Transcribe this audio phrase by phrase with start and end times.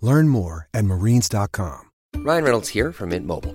[0.00, 1.90] Learn more at marines.com.
[2.16, 3.54] Ryan Reynolds here from Mint Mobile.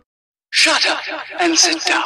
[0.61, 1.01] Shut up
[1.39, 2.03] and sit down.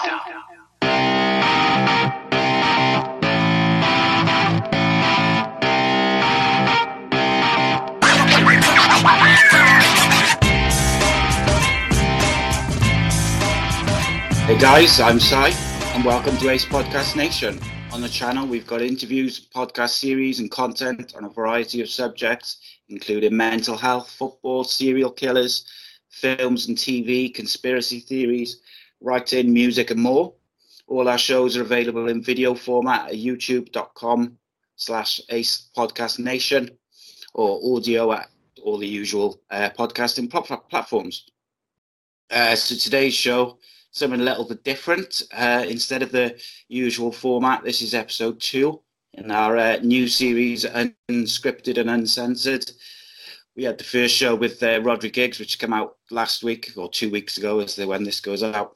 [14.46, 17.60] Hey guys, I'm Si, and welcome to Ace Podcast Nation.
[17.92, 22.62] On the channel, we've got interviews, podcast series, and content on a variety of subjects,
[22.88, 25.66] including mental health, football, serial killers,
[26.16, 28.62] films and TV, conspiracy theories,
[29.02, 30.34] writing, music, and more.
[30.88, 34.38] All our shows are available in video format at youtube.com
[34.78, 36.70] slash Ace Podcast Nation
[37.34, 38.30] or audio at
[38.64, 41.26] all the usual uh, podcasting pl- platforms.
[42.32, 43.58] Uh, so today's show,
[43.92, 45.22] something a little bit different.
[45.34, 46.40] Uh, instead of the
[46.70, 48.80] usual format, this is episode two
[49.16, 52.72] in our uh, new series, Unscripted and Uncensored.
[53.56, 56.90] We had the first show with uh, Rhodri Giggs, which came out last week or
[56.90, 58.76] two weeks ago, as the, when this goes out.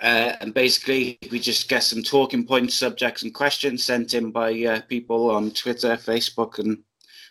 [0.00, 4.52] Uh, and basically, we just get some talking points, subjects, and questions sent in by
[4.64, 6.78] uh, people on Twitter, Facebook, and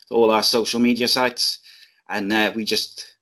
[0.09, 1.59] all our social media sites,
[2.09, 3.15] and uh, we just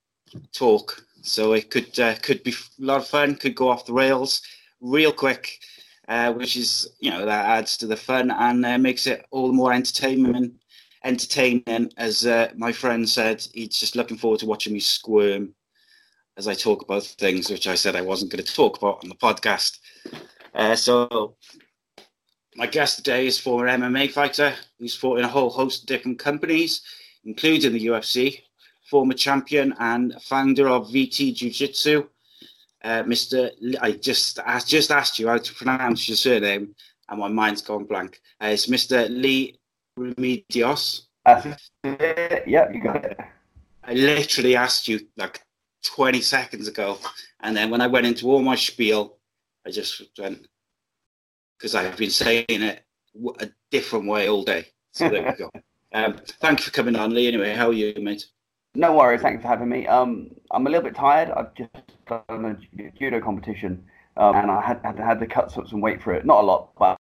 [0.53, 1.03] talk.
[1.21, 3.35] So it could uh, could be a lot of fun.
[3.35, 4.41] Could go off the rails
[4.79, 5.59] real quick,
[6.07, 9.47] uh, which is you know that adds to the fun and uh, makes it all
[9.47, 10.53] the more entertainment.
[11.03, 15.55] Entertaining, as uh, my friend said, he's just looking forward to watching me squirm
[16.37, 19.09] as I talk about things which I said I wasn't going to talk about on
[19.09, 19.77] the podcast.
[20.53, 21.35] Uh, so
[22.55, 26.19] my guest today is former MMA fighter who's fought in a whole host of different
[26.19, 26.81] companies,
[27.25, 28.41] including the UFC,
[28.89, 32.07] former champion and founder of VT Jiu Jitsu.
[32.83, 33.51] Uh, Mr.
[33.63, 36.75] L- I just just asked you how to pronounce your surname,
[37.09, 38.19] and my mind's gone blank.
[38.41, 39.07] Uh, it's Mr.
[39.09, 39.59] Leigh
[40.01, 41.03] Remedios.
[41.25, 41.45] That's
[41.83, 42.43] it.
[42.47, 43.19] Yep, you got it.
[43.83, 45.41] I literally asked you like
[45.85, 46.97] 20 seconds ago,
[47.41, 49.17] and then when I went into all my spiel,
[49.65, 50.47] I just went
[51.57, 52.83] because I've been saying it
[53.39, 54.67] a different way all day.
[54.93, 55.49] So there we go.
[55.93, 57.27] Um, thank you for coming on, Leigh.
[57.27, 58.25] Anyway, how are you, mate?
[58.75, 59.21] No worries.
[59.21, 59.85] Thanks for having me.
[59.87, 61.29] Um, I'm a little bit tired.
[61.31, 61.69] I've just
[62.07, 63.83] done a judo competition,
[64.15, 66.25] um, and I had, had had to cut some, weight for it.
[66.25, 66.97] Not a lot, but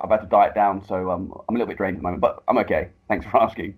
[0.00, 2.20] I've had to diet down, so um, I'm a little bit drained at the moment.
[2.20, 2.90] But I'm okay.
[3.08, 3.74] Thanks for asking.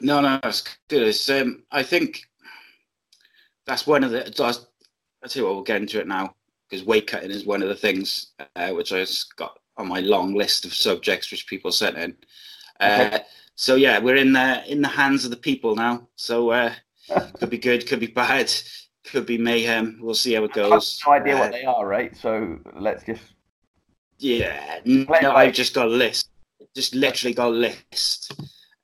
[0.00, 1.02] No, no, it's good.
[1.08, 2.22] It's, um, I think
[3.66, 4.32] that's one of the.
[4.36, 4.66] That's,
[5.24, 6.34] I tell you what, we'll get into it now
[6.68, 10.00] because weight cutting is one of the things uh, which I just got on my
[10.00, 12.16] long list of subjects which people sent in.
[12.80, 13.22] Uh, Okay.
[13.58, 16.06] So yeah, we're in the in the hands of the people now.
[16.16, 16.74] So uh,
[17.38, 18.52] could be good, could be bad,
[19.04, 19.98] could be mayhem.
[20.02, 21.00] We'll see how it I have goes.
[21.06, 22.14] no idea Uh, what they are, right?
[22.14, 23.22] So let's just.
[24.18, 26.30] Yeah, no, I've just got a list.
[26.74, 28.32] Just literally got a list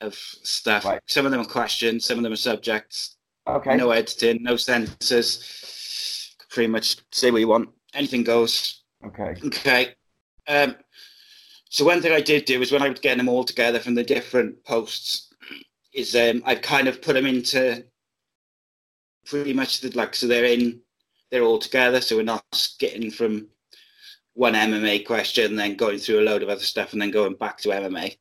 [0.00, 0.84] of stuff.
[0.84, 1.00] Right.
[1.06, 3.16] Some of them are questions, some of them are subjects.
[3.46, 3.76] Okay.
[3.76, 6.36] No editing, no censors.
[6.50, 7.70] Pretty much say what you want.
[7.94, 8.82] Anything goes.
[9.04, 9.34] Okay.
[9.44, 9.94] Okay.
[10.48, 10.76] Um,
[11.68, 13.94] so one thing I did do is when I was getting them all together from
[13.94, 15.32] the different posts,
[15.94, 17.84] is um, I've kind of put them into
[19.26, 20.80] pretty much the like so they're in
[21.30, 23.48] they're all together, so we're not getting from
[24.34, 27.58] one MMA question, then going through a load of other stuff, and then going back
[27.58, 28.16] to MMA.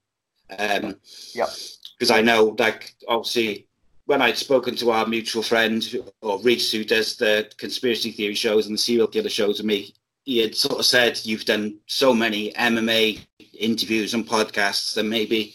[0.57, 0.95] Um,
[1.33, 1.49] Yep.
[1.97, 3.67] Because I know, like, obviously,
[4.05, 5.87] when I'd spoken to our mutual friend
[6.21, 9.93] or Reese, who does the conspiracy theory shows and the serial killer shows with me,
[10.23, 13.19] he had sort of said, "You've done so many MMA
[13.57, 15.53] interviews and podcasts, that maybe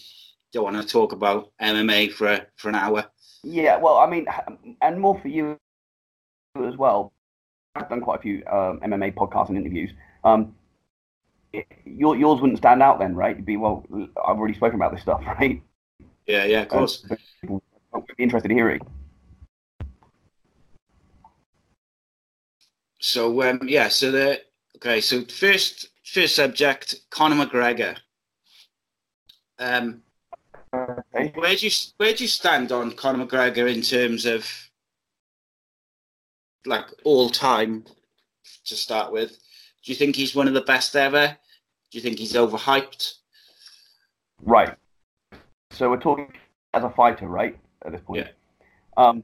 [0.53, 3.05] don't want to talk about MMA for for an hour."
[3.43, 4.27] Yeah, well, I mean,
[4.81, 5.59] and more for you
[6.65, 7.13] as well.
[7.75, 9.91] I've done quite a few um, MMA podcasts and interviews.
[10.27, 10.57] Um,
[11.53, 13.37] it, your, yours wouldn't stand out then, right?
[13.37, 13.87] You'd be well.
[14.27, 15.63] I've already spoken about this stuff, right?
[16.27, 17.05] Yeah, yeah, of course.
[17.41, 17.63] People
[17.93, 18.81] would be interested in hearing.
[22.99, 24.43] So um, yeah, so the
[24.77, 27.97] okay, so first first subject, Conor McGregor.
[29.59, 30.03] Um,
[30.75, 31.33] Okay.
[31.37, 34.51] where do you where do you stand on Conor McGregor in terms of
[36.67, 37.85] like all time
[38.67, 39.39] to start with?
[39.87, 41.37] Do you think he's one of the best ever?
[41.93, 43.15] Do you think he's overhyped?
[44.43, 44.75] Right.
[45.71, 46.33] So we're talking
[46.75, 47.57] as a fighter, right?
[47.85, 48.27] At this point.
[48.27, 48.31] Yeah.
[48.97, 49.23] Um.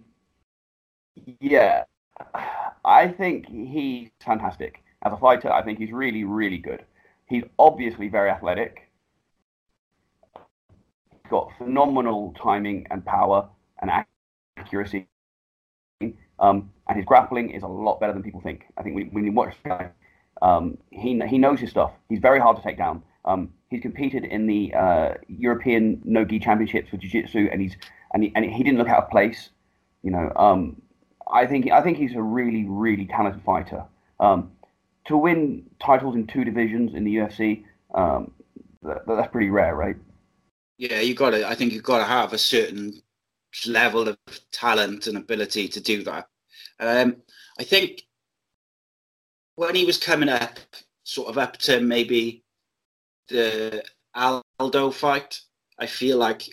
[1.41, 1.83] Yeah.
[2.85, 5.53] I think he's fantastic as a fighter.
[5.53, 6.85] I think he's really, really good.
[7.27, 8.89] He's obviously very athletic.
[11.11, 13.49] He's got phenomenal timing and power
[13.81, 13.91] and
[14.57, 15.09] accuracy.
[16.39, 18.67] Um, and his grappling is a lot better than people think.
[18.77, 19.91] I think when, when you watch the guy,
[20.43, 21.93] um, he he knows his stuff.
[22.09, 23.03] He's very hard to take down.
[23.25, 27.77] Um, he's competed in the uh, European No-Gi Championships for Jiu-Jitsu, and he's
[28.13, 29.51] and he, and he didn't look out of place.
[30.03, 30.83] You know, um,
[31.33, 33.85] I think I think he's a really really talented fighter.
[34.19, 34.51] Um,
[35.07, 37.65] to win titles in two divisions in the UFC,
[37.95, 38.33] um,
[38.83, 39.97] that, that's pretty rare, right?
[40.79, 41.49] Yeah, you got to.
[41.49, 43.01] I think you've got to have a certain
[43.67, 44.19] level of
[44.51, 46.29] talent and ability to do that.
[46.81, 47.17] Um,
[47.61, 48.03] I think
[49.57, 50.59] when he was coming up,
[51.05, 52.43] sort of up to maybe
[53.29, 53.85] the
[54.15, 55.41] Aldo fight,
[55.79, 56.49] I feel like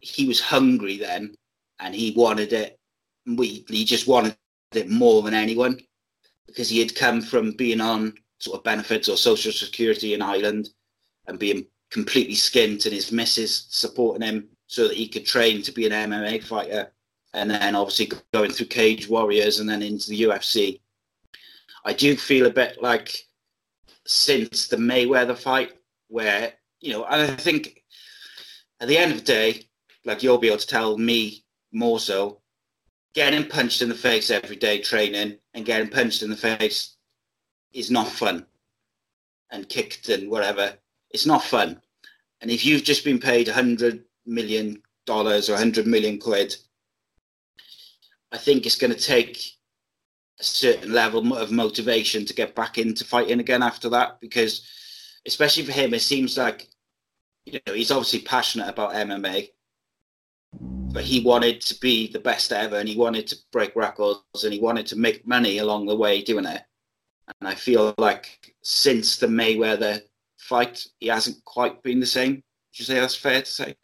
[0.00, 1.36] he was hungry then,
[1.80, 2.78] and he wanted it.
[3.26, 4.36] We he just wanted
[4.72, 5.80] it more than anyone
[6.46, 10.70] because he had come from being on sort of benefits or social security in Ireland
[11.26, 15.72] and being completely skint and his missus supporting him so that he could train to
[15.72, 16.92] be an MMA fighter
[17.34, 20.80] and then obviously going through Cage Warriors and then into the UFC.
[21.86, 23.16] I do feel a bit like
[24.06, 25.70] since the Mayweather fight
[26.08, 27.84] where, you know, and I think
[28.80, 29.68] at the end of the day,
[30.04, 32.40] like you'll be able to tell me more so,
[33.14, 36.96] getting punched in the face every day training and getting punched in the face
[37.72, 38.46] is not fun.
[39.52, 40.74] And kicked and whatever,
[41.10, 41.80] it's not fun.
[42.40, 46.56] And if you've just been paid a hundred million dollars or a hundred million quid,
[48.32, 49.55] I think it's going to take
[50.44, 54.20] certain level of motivation to get back into fighting again after that.
[54.20, 54.66] Because,
[55.26, 56.68] especially for him, it seems like
[57.44, 59.50] you know he's obviously passionate about MMA,
[60.60, 64.52] but he wanted to be the best ever, and he wanted to break records, and
[64.52, 66.62] he wanted to make money along the way doing it.
[67.40, 70.00] And I feel like since the Mayweather
[70.38, 72.34] fight, he hasn't quite been the same.
[72.34, 73.74] Would you say that's fair to say?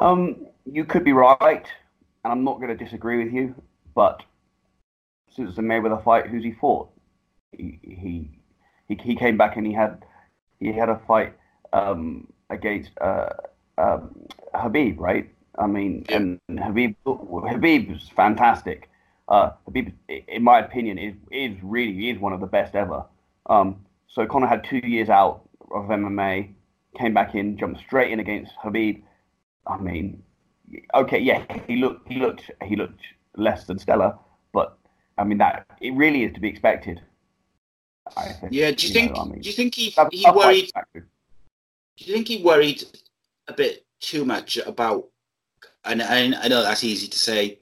[0.00, 1.66] Um, you could be right,
[2.24, 3.54] and I'm not going to disagree with you.
[3.94, 4.22] But
[5.36, 6.88] since the Mayweather fight, who's he fought?
[7.52, 8.30] He he
[8.88, 10.04] he, he came back and he had
[10.58, 11.34] he had a fight
[11.72, 13.28] um, against uh,
[13.78, 15.30] um, Khabib, right?
[15.58, 18.88] I mean, and Khabib Khabib was fantastic.
[19.28, 23.04] Uh, Khabib, in my opinion, is is really is one of the best ever.
[23.46, 26.52] Um, so Conor had two years out of MMA,
[26.98, 29.02] came back in, jumped straight in against Khabib.
[29.66, 30.22] I mean,
[30.94, 33.00] okay, yeah, he looked he looked he looked
[33.36, 34.16] less than stellar,
[35.18, 37.00] I mean that it really is to be expected.
[38.16, 38.70] I think, Yeah.
[38.70, 39.14] Do you, think?
[39.14, 40.70] know, I mean, do you think he tough- he fight worried?
[40.94, 42.84] Do you think he worried
[43.48, 45.08] a bit too much about?
[45.84, 47.58] And I, I know that's easy to say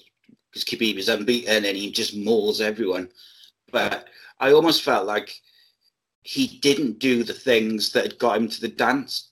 [0.51, 3.09] because Khabib is unbeaten and he just mauls everyone,
[3.71, 4.09] but
[4.41, 5.41] I almost felt like
[6.23, 9.31] he didn't do the things that had got him to the dance.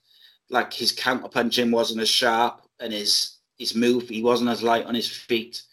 [0.49, 4.85] Like his counter punching wasn't as sharp, and his his move he wasn't as light
[4.85, 5.63] on his feet.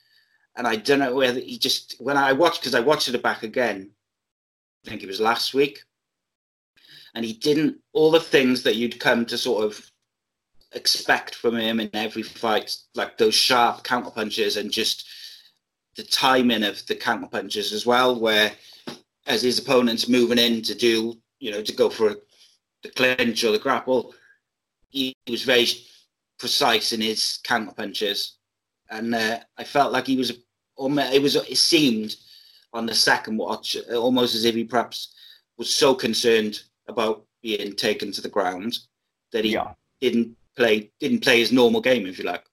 [0.57, 3.43] And I don't know whether he just when I watched because I watched it back
[3.43, 3.91] again.
[4.85, 5.83] I think it was last week
[7.15, 9.91] and he didn't all the things that you'd come to sort of
[10.73, 15.07] expect from him in every fight, like those sharp counter punches and just
[15.97, 18.53] the timing of the counter punches as well, where
[19.27, 22.17] as his opponent's moving in to do, you know, to go for
[22.83, 24.15] the clinch or the grapple,
[24.89, 25.67] he, was very
[26.39, 28.39] precise in his counter punches,
[28.91, 32.17] and uh, I felt like he was, it was, it seemed
[32.73, 35.15] on the second watch almost as if he perhaps
[35.59, 38.79] was so concerned about being taken to the ground
[39.33, 39.73] that he Yeah.
[40.01, 42.45] didn't play didn't play his normal game, if you like.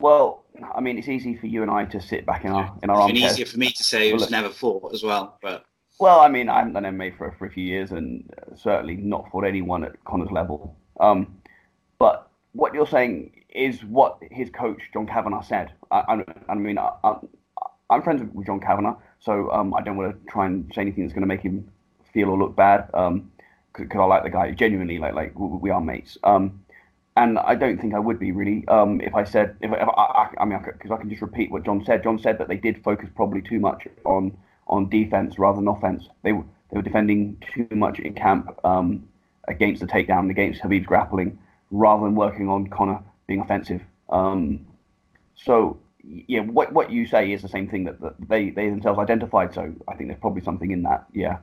[0.00, 2.90] Well, I mean, it's easy for you and I to sit back in our in
[2.90, 5.64] our It's easier for me to say it was never fought as well, but
[5.98, 8.96] Well, I mean, I haven't done MMA for, for a few years and uh, certainly
[8.96, 10.78] not fought anyone at Conor's level.
[10.98, 11.39] Um,
[12.52, 15.72] what you're saying is what his coach, John Kavanagh, said.
[15.90, 17.28] I, I, I mean, I, I'm,
[17.88, 21.04] I'm friends with John Kavanagh, so um, I don't want to try and say anything
[21.04, 21.70] that's going to make him
[22.12, 26.18] feel or look bad because I like the guy genuinely, like, like we, are mates.
[26.24, 26.64] Um,
[27.16, 29.86] and I don't think I would be really um, if I said if, if I,
[29.86, 32.02] I, I mean because I can just repeat what John said.
[32.02, 34.36] John said that they did focus probably too much on
[34.68, 36.08] on defense rather than offense.
[36.22, 39.08] They were they were defending too much in camp um,
[39.48, 41.38] against the takedown, against Khabib's grappling,
[41.70, 43.82] rather than working on Conor being offensive.
[44.08, 44.66] Um,
[45.34, 48.98] so yeah, what what you say is the same thing that, that they they themselves
[48.98, 49.54] identified.
[49.54, 51.06] So I think there's probably something in that.
[51.12, 51.38] Yeah.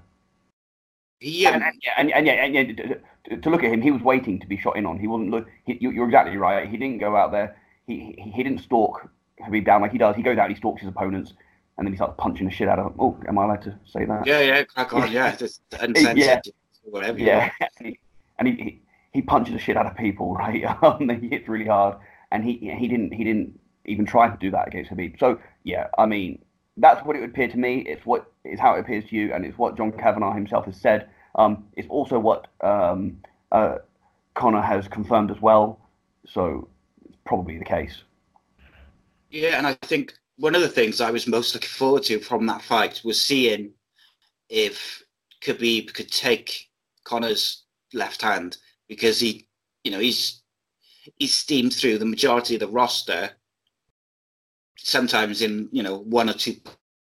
[1.19, 4.01] yeah, And, and, yeah, and, and, yeah, and yeah, to- look at him, he was
[4.01, 5.00] waiting to be shot in on.
[5.00, 5.31] He wasn't.
[5.31, 6.67] Look, he, you, you're exactly right.
[6.69, 7.57] He didn't go out there.
[7.86, 9.10] He, he he didn't stalk
[9.41, 10.15] Khabib down like he does.
[10.15, 11.34] He goes out, and he stalks his opponents,
[11.77, 12.96] and then he starts punching the shit out of them.
[13.00, 14.25] Oh, am I allowed to say that?
[14.25, 16.41] yeah, yeah, crack on, yeah, just uncensored, Yeah.
[16.84, 17.19] whatever.
[17.19, 18.00] Yeah, and he,
[18.39, 20.63] and he, he he punches the shit out of people, right?
[20.83, 21.97] Um, he hits really hard,
[22.31, 25.19] and he he didn't he didn't even try to do that against Khabib.
[25.19, 26.39] So yeah, I mean
[26.77, 27.79] that's what it would appear to me.
[27.79, 30.77] It's what is how it appears to you, and it's what John Kavanagh himself has
[30.79, 31.09] said.
[31.35, 33.17] Um, it's also what um,
[33.51, 33.77] uh,
[34.35, 35.79] Conor has confirmed as well.
[36.27, 36.69] So
[37.05, 38.03] it's probably the case.
[39.29, 42.45] Yeah, and I think one of the things I was most looking forward to from
[42.45, 43.71] that fight was seeing
[44.49, 45.03] if
[45.41, 46.69] Khabib could take
[47.03, 48.57] Conor's left hand
[48.88, 49.48] because he,
[49.84, 50.41] you know, he's
[51.17, 53.32] he's steamed through the majority of the roster,
[54.77, 56.56] sometimes in you know one or two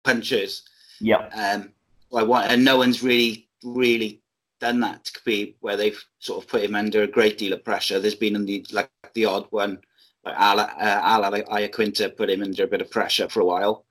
[0.03, 0.63] punches.
[0.99, 1.27] Yeah.
[1.35, 1.73] Um,
[2.13, 4.21] I want, and no one's really, really
[4.59, 7.63] done that to Khabib, where they've sort of put him under a great deal of
[7.63, 7.99] pressure.
[7.99, 9.79] There's been the like the odd one,
[10.23, 13.85] like Al, uh, Al Iaquinta put him under a bit of pressure for a while,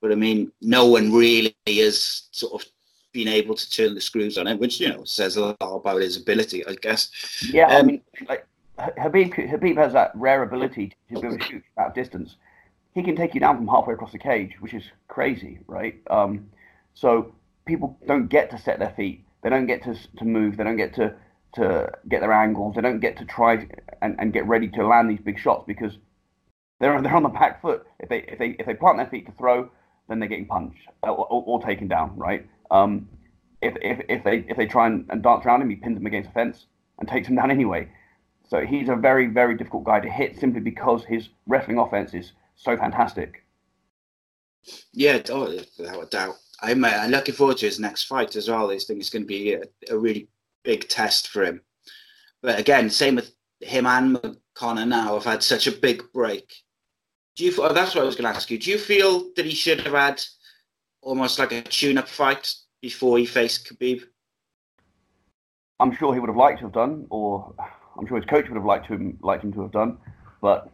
[0.00, 2.68] but I mean, no one really has sort of
[3.12, 6.00] been able to turn the screws on it, which you know says a lot about
[6.00, 7.10] his ability, I guess.
[7.52, 8.46] Yeah, I Um, mean, like
[8.78, 12.36] Khabib, Khabib has that rare ability to be able to shoot out distance.
[12.94, 16.00] He can take you down from halfway across the cage, which is crazy, right?
[16.10, 16.50] Um,
[16.94, 19.24] so people don't get to set their feet.
[19.42, 20.56] They don't get to to move.
[20.56, 21.14] They don't get to
[21.54, 22.74] to get their angles.
[22.74, 23.68] They don't get to try
[24.00, 25.98] and, and get ready to land these big shots because
[26.80, 27.86] they're they're on the back foot.
[28.00, 29.70] If they if they if they plant their feet to throw,
[30.08, 32.46] then they're getting punched or, or, or taken down, right?
[32.72, 33.08] Um,
[33.60, 36.06] if, if, if they if they try and, and dance around him, he pins them
[36.06, 36.66] against a fence
[36.98, 37.88] and takes him down anyway.
[38.48, 42.32] So he's a very very difficult guy to hit simply because his wrestling offense is
[42.56, 43.44] so fantastic.
[44.92, 46.36] Yeah, without a doubt.
[46.60, 48.70] I'm, uh, I'm looking forward to his next fight as well.
[48.70, 50.28] I think it's going to be a, a really
[50.62, 51.60] big test for him.
[52.40, 56.52] But again, same with him and Conor now have had such a big break.
[57.36, 57.52] Do you?
[57.58, 58.58] Oh, that's what I was going to ask you.
[58.58, 60.22] Do you feel that he should have had
[61.00, 64.02] almost like a tune-up fight before he faced Khabib?
[65.80, 67.54] I'm sure he would have liked to have done, or
[67.98, 69.98] I'm sure his coach would have liked to him, liked him to have done,
[70.40, 70.70] but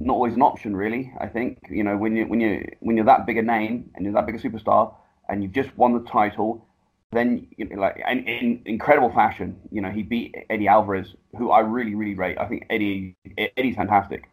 [0.00, 1.12] not always an option, really.
[1.20, 4.04] I think you know when you when you when you're that big a name and
[4.04, 4.94] you're that big a superstar
[5.28, 6.66] and you've just won the title,
[7.12, 11.50] then you know, like in, in incredible fashion, you know he beat Eddie Alvarez, who
[11.50, 12.38] I really really rate.
[12.38, 13.16] I think Eddie
[13.56, 14.28] Eddie's fantastic,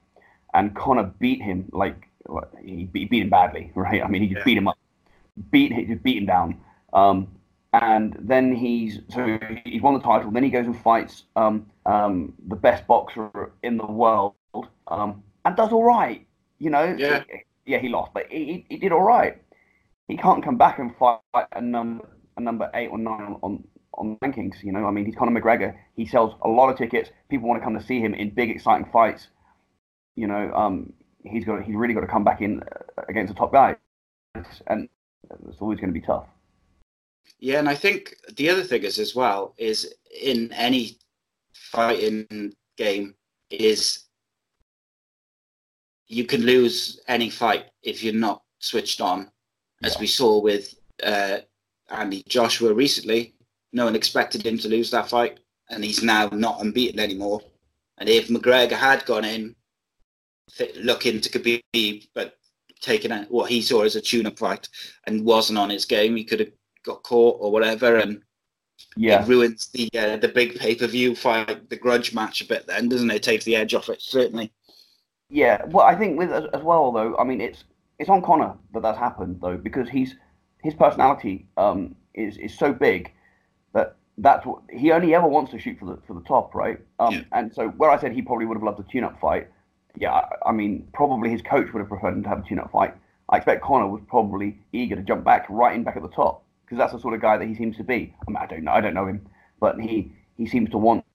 [0.53, 4.01] and Conor beat him like like, he beat, beat him badly, right?
[4.03, 4.45] I mean he just Yeah.
[4.45, 4.77] beat him up,
[5.51, 6.61] beat he just beat him down.
[6.93, 7.27] Um,
[7.73, 10.31] and then he's so he's won the title.
[10.31, 14.33] Then he goes and fights um, um, the best boxer in the world,
[14.87, 16.25] um, and does all right.
[16.59, 17.23] You know, Yeah.
[17.65, 19.39] yeah, he lost, but he, he, did all right.
[20.07, 21.19] He can't come back and fight
[21.51, 24.63] a number a number eight or nine on on rankings.
[24.63, 25.75] You know, I mean, he's Conor McGregor.
[25.95, 27.11] He sells a lot of tickets.
[27.29, 29.27] People want to come to see him in big, exciting fights.
[30.15, 33.37] You know, um, he's got he's really got to come back in uh, against the
[33.37, 33.75] top guy,
[34.67, 34.89] and
[35.47, 36.25] it's always going to be tough.
[37.39, 40.97] Yeah, and I think the other thing is as well is in any
[41.53, 43.13] fighting game
[43.49, 44.05] is
[46.07, 49.29] you can lose any fight if you're not switched on,
[49.83, 51.39] as we saw with uh,
[51.89, 53.35] Andy Joshua recently.
[53.73, 57.41] No one expected him to lose that fight, and he's now not unbeaten anymore.
[57.97, 59.55] And if McGregor had gone in
[60.55, 62.37] th- looking to Khabib, but
[62.79, 64.69] taken out what he saw as a tune-up fight
[65.05, 66.51] and wasn't on his game, he could have
[66.87, 68.21] got caught or whatever, and
[68.95, 72.45] Yeah, it ruins the uh, the big pay per view fight, the grudge match a
[72.45, 72.65] bit.
[72.65, 73.17] Then doesn't it?
[73.17, 73.23] it?
[73.23, 74.51] Takes the edge off it certainly.
[75.29, 77.15] Yeah, well, I think with as, well though.
[77.17, 77.65] I mean, it's
[77.99, 80.15] it's on Conor that that's happened though because he's
[80.63, 83.11] his personality um, is is so big
[83.73, 86.79] that that's what he only ever wants to shoot for the for the top, right?
[86.99, 87.21] Um, Yeah.
[87.33, 89.47] And so where I said he probably would have loved a tune-up fight,
[89.95, 92.71] yeah, I, I mean, probably his coach would have preferred him to have a tune-up
[92.71, 92.93] fight.
[93.29, 96.43] I expect Conor was probably eager to jump back right in back at the top
[96.67, 98.13] because that's the sort of guy that he seems to be.
[98.27, 99.25] I, mean, I don't know, I don't know him,
[99.59, 101.05] but he he seems to want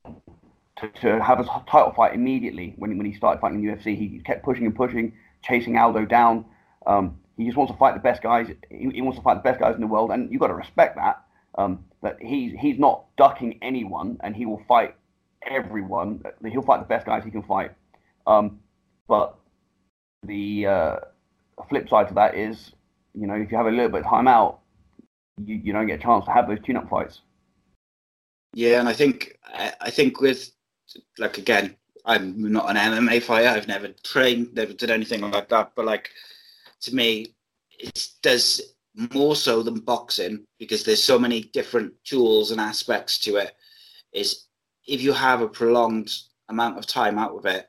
[0.79, 2.73] to, to have a title fight immediately.
[2.77, 6.07] When when he started fighting in the UFC, he kept pushing and pushing, chasing Aldo
[6.07, 6.47] down.
[6.87, 8.49] Um, he just wants to fight the best guys.
[8.71, 10.55] He, he, wants to fight the best guys in the world, and you've got to
[10.55, 11.23] respect that.
[11.57, 14.95] Um, that he's he's not ducking anyone, and he will fight
[15.47, 16.23] everyone.
[16.49, 17.73] He'll fight the best guys he can fight.
[18.27, 18.61] Um,
[19.07, 19.39] but
[20.23, 20.97] the uh,
[21.69, 22.73] flip side to that is,
[23.15, 24.62] you know, if you have a little bit of time out,
[25.47, 27.21] you, you don't get a chance to have those tune-up fights.
[28.55, 29.39] Yeah, and I think
[29.81, 30.51] I think with
[31.19, 33.49] like again, I'm not an MMA fighter.
[33.49, 35.73] I've never trained, never did anything like that.
[35.75, 36.11] But like
[36.83, 37.35] to me,
[37.79, 38.61] it does
[39.15, 43.53] more so than boxing because there's so many different tools and aspects to it.
[44.13, 44.47] Is
[44.87, 46.13] if you have a prolonged
[46.49, 47.69] amount of time out with it,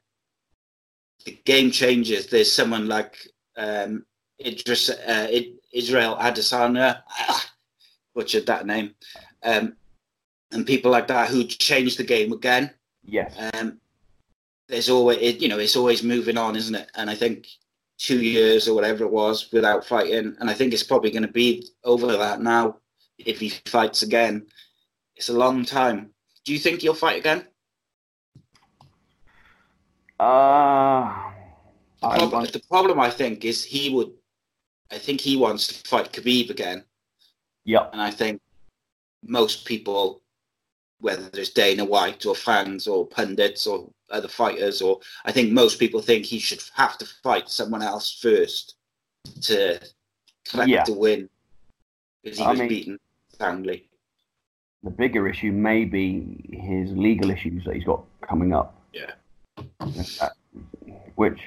[1.26, 2.28] the game changes.
[2.28, 3.16] There's someone like
[3.56, 4.06] um,
[4.46, 5.28] Idris, uh,
[5.72, 7.04] Israel Adesanya,
[8.14, 8.96] butchered that name,
[9.44, 9.76] um,
[10.52, 12.72] and people like that who change the game again.
[13.04, 13.36] Yes.
[13.54, 13.80] Um,
[14.68, 16.90] there's always, it, you know, it's always moving on, isn't it?
[16.96, 17.48] And I think
[17.98, 21.32] two years or whatever it was without fighting, and I think it's probably going to
[21.32, 22.78] be over that now
[23.18, 24.46] if he fights again.
[25.16, 26.10] It's a long time.
[26.46, 27.46] Do you think he'll fight again?
[30.20, 31.32] Uh,
[32.02, 34.12] the problem, the problem, I think, is he would.
[34.92, 36.84] I think he wants to fight Khabib again.
[37.66, 37.88] Yeah.
[37.92, 38.42] And I think
[39.26, 40.22] most people,
[41.00, 45.80] whether it's Dana White or fans or pundits or other fighters, or I think most
[45.80, 48.76] people think he should have to fight someone else first
[49.42, 49.80] to
[50.46, 50.84] collect yeah.
[50.84, 51.30] the win
[52.24, 53.00] because he I was mean, beaten
[53.38, 53.88] soundly.
[54.84, 58.76] The bigger issue may be his legal issues that he's got coming up.
[58.92, 59.12] Yeah.
[61.16, 61.40] Which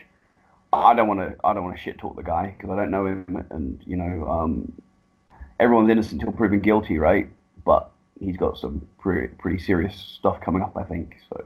[0.72, 1.36] I don't want to.
[1.44, 3.96] I don't want to shit talk the guy because I don't know him, and you
[3.96, 4.72] know, um,
[5.60, 7.28] everyone's innocent until proven guilty, right?
[7.64, 7.90] But
[8.20, 11.16] he's got some pretty pretty serious stuff coming up, I think.
[11.28, 11.44] So.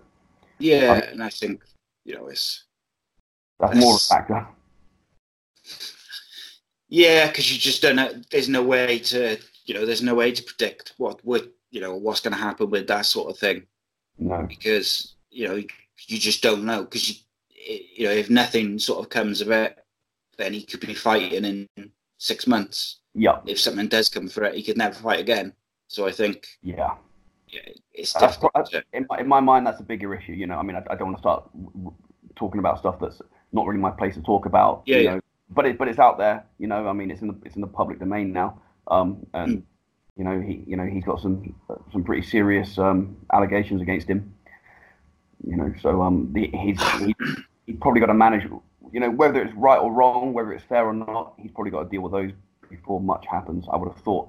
[0.59, 1.63] Yeah, um, and I think
[2.05, 2.65] you know it's
[3.59, 4.47] that's, that's more a factor.
[6.89, 8.13] Yeah, because you just don't know.
[8.31, 11.95] There's no way to, you know, there's no way to predict what would, you know,
[11.95, 13.67] what's going to happen with that sort of thing.
[14.19, 17.15] No, because you know you just don't know because you,
[17.97, 19.79] you know if nothing sort of comes of it,
[20.37, 21.91] then he could be fighting in
[22.21, 22.99] six months.
[23.15, 23.41] Yeah.
[23.47, 25.53] If something does come for it, he could never fight again.
[25.89, 26.47] So I think.
[26.63, 26.95] Yeah.
[27.49, 28.53] Yeah, it's difficult.
[28.93, 30.35] in, my, in my mind, that's a bigger issue.
[30.35, 31.51] You know, I mean, I, I don't want to start
[32.37, 33.21] talking about stuff that's
[33.53, 34.83] not really my place to talk about.
[34.87, 34.97] Yeah.
[34.97, 35.15] You yeah.
[35.15, 36.45] know, but it, but it's out there.
[36.59, 38.63] You know, I mean, it's in the it's in the public domain now.
[38.87, 39.63] Um, and mm.
[40.17, 41.57] you know, he you know he's got some
[41.91, 44.33] some pretty serious um, allegations against him.
[45.45, 47.17] You know, so um, the, he's he,
[47.67, 48.49] he's probably got to manage.
[48.93, 51.85] You know, whether it's right or wrong, whether it's fair or not, he's probably got
[51.85, 52.33] to deal with those
[52.69, 53.67] before much happens.
[53.71, 54.29] I would have thought.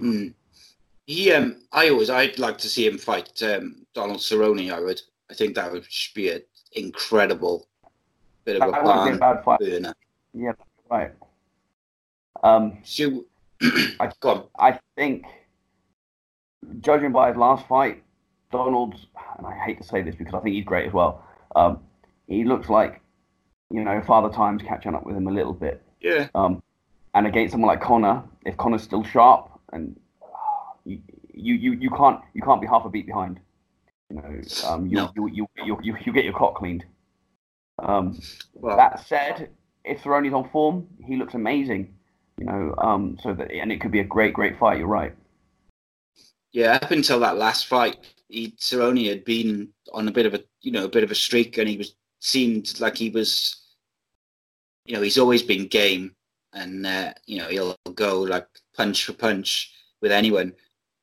[0.00, 0.34] Mm.
[1.06, 4.72] He, um, I always, I'd like to see him fight um, Donald Cerrone.
[4.72, 5.00] I would.
[5.30, 7.66] I think that would be an incredible
[8.44, 9.60] bit of a barn a bad fight.
[9.60, 9.94] burner.
[10.34, 10.52] Yeah,
[10.90, 11.12] right.
[12.42, 13.24] Um, so,
[13.62, 14.12] I,
[14.58, 15.24] I think,
[16.80, 18.02] judging by his last fight,
[18.50, 19.06] Donald's,
[19.38, 21.24] and I hate to say this because I think he's great as well.
[21.56, 21.80] Um,
[22.32, 23.00] he looks like,
[23.70, 25.82] you know, Father Time's catching up with him a little bit.
[26.00, 26.28] Yeah.
[26.34, 26.62] Um,
[27.14, 29.98] and against someone like Conor, if Conor's still sharp and
[30.84, 31.00] you,
[31.34, 33.40] you, you can't you can't be half a beat behind.
[34.10, 35.12] You know, um, you, no.
[35.16, 36.84] you, you, you, you, you get your cock cleaned.
[37.78, 38.18] Um,
[38.52, 39.48] well, that said,
[39.84, 41.94] if Cerrone's on form, he looks amazing.
[42.38, 44.78] You know, um, so that and it could be a great, great fight.
[44.78, 45.14] You're right.
[46.52, 47.96] Yeah, up until that last fight,
[48.28, 51.14] he Cerrone had been on a bit of a you know a bit of a
[51.14, 53.56] streak, and he was seemed like he was,
[54.86, 56.14] you know, he's always been game,
[56.54, 60.54] and uh, you know he'll go like punch for punch with anyone.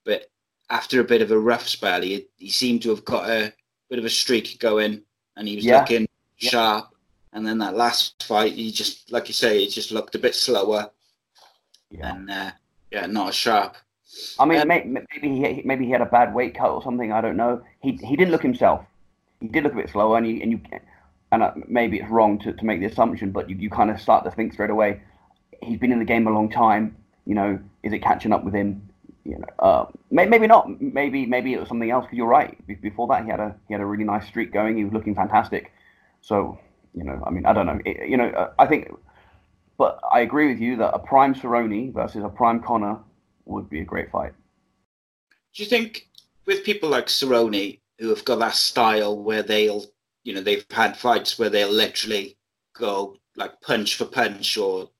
[0.05, 0.31] But
[0.69, 3.53] after a bit of a rough spell, he he seemed to have got a
[3.89, 5.01] bit of a streak going,
[5.35, 5.81] and he was yeah.
[5.81, 6.49] looking yeah.
[6.49, 6.95] sharp.
[7.31, 10.33] And then that last fight, he just like you say, he just looked a bit
[10.33, 10.89] slower,
[11.91, 12.15] yeah.
[12.15, 12.51] and uh,
[12.91, 13.75] yeah, not as sharp.
[14.39, 17.11] I mean, um, maybe he maybe he had a bad weight cut or something.
[17.11, 17.61] I don't know.
[17.81, 18.83] He he didn't look himself.
[19.39, 20.59] He did look a bit slower, and you and you
[21.31, 23.99] and uh, maybe it's wrong to, to make the assumption, but you, you kind of
[24.01, 25.01] start to think straight away.
[25.61, 26.95] He's been in the game a long time.
[27.25, 28.89] You know, is it catching up with him?
[29.25, 30.81] You know, uh, maybe not.
[30.81, 32.05] Maybe maybe it was something else.
[32.05, 32.57] Because you're right.
[32.81, 34.77] Before that, he had a he had a really nice streak going.
[34.77, 35.71] He was looking fantastic.
[36.21, 36.57] So
[36.95, 37.79] you know, I mean, I don't know.
[37.85, 38.89] It, you know, uh, I think,
[39.77, 42.99] but I agree with you that a prime Cerrone versus a prime Conor
[43.45, 44.33] would be a great fight.
[45.53, 46.07] Do you think
[46.45, 49.85] with people like Cerrone who have got that style where they'll,
[50.29, 52.37] you know they've had fights where they'll literally
[52.75, 54.91] go like punch for punch or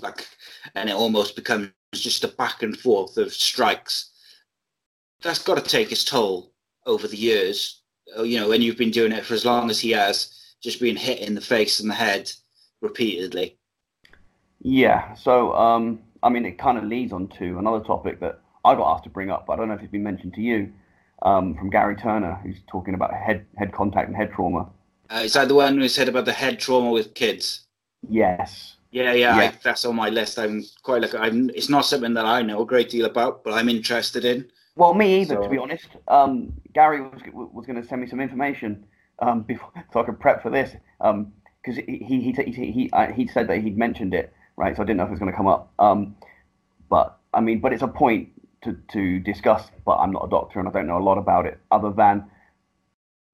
[0.00, 0.26] like,
[0.74, 4.10] and it almost becomes just a back and forth of strikes.
[5.22, 6.52] That's got to take its toll
[6.86, 7.82] over the years.
[8.16, 10.80] Oh, you know, when you've been doing it for as long as he has, just
[10.80, 12.32] being hit in the face and the head
[12.80, 13.58] repeatedly.
[14.60, 15.14] Yeah.
[15.14, 18.92] So, um, I mean, it kind of leads on to another topic that I got
[18.92, 19.46] asked to bring up.
[19.46, 20.72] But I don't know if it's been mentioned to you
[21.22, 24.68] um, from Gary Turner, who's talking about head head contact and head trauma.
[25.10, 27.66] Uh, is that the one who said about the head trauma with kids?
[28.08, 28.76] Yes.
[28.90, 29.48] Yeah, yeah, yeah.
[29.48, 30.38] I, that's on my list.
[30.38, 31.50] I'm quite like I'm.
[31.50, 34.48] It's not something that I know a great deal about, but I'm interested in.
[34.76, 35.42] Well, me either, so...
[35.42, 35.88] to be honest.
[36.08, 38.86] Um, Gary was was going to send me some information
[39.18, 40.74] um, before, so I could prep for this.
[41.00, 44.74] Um, because he he he he he, uh, he said that he'd mentioned it, right?
[44.74, 45.72] So I didn't know if it was going to come up.
[45.78, 46.16] Um,
[46.88, 48.30] but I mean, but it's a point
[48.62, 49.68] to to discuss.
[49.84, 52.24] But I'm not a doctor and I don't know a lot about it, other than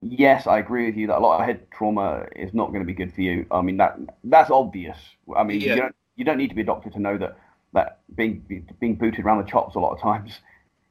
[0.01, 2.87] yes, I agree with you that a lot of head trauma is not going to
[2.87, 3.47] be good for you.
[3.51, 4.99] I mean that that's obvious.
[5.37, 5.75] I mean yeah.
[5.75, 7.37] you don't you don't need to be a doctor to know that
[7.73, 10.41] that being being booted around the chops a lot of times,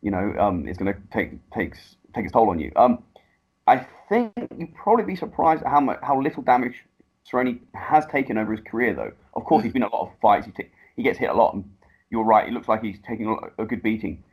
[0.02, 2.72] you know, um, is going to take takes take its toll on you.
[2.76, 3.04] Um,
[3.66, 6.84] I think you'd probably be surprised at how much how little damage
[7.30, 9.12] Cerrone has taken over his career, though.
[9.34, 10.46] Of course, he's been a lot of fights.
[10.46, 11.64] He t- he gets hit a lot, and
[12.14, 12.48] you're right.
[12.48, 14.24] It looks like he's taking a, good beating,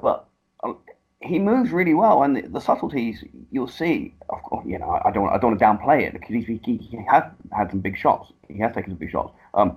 [0.00, 0.26] but
[0.64, 0.72] uh,
[1.20, 3.22] he moves really well, and the, the, subtleties
[3.52, 4.14] you'll see.
[4.30, 6.78] Of course, you know, I don't I don't want to downplay it because he's, he,
[6.78, 8.32] he has had some big shots.
[8.48, 9.76] He has taken some big shots, um,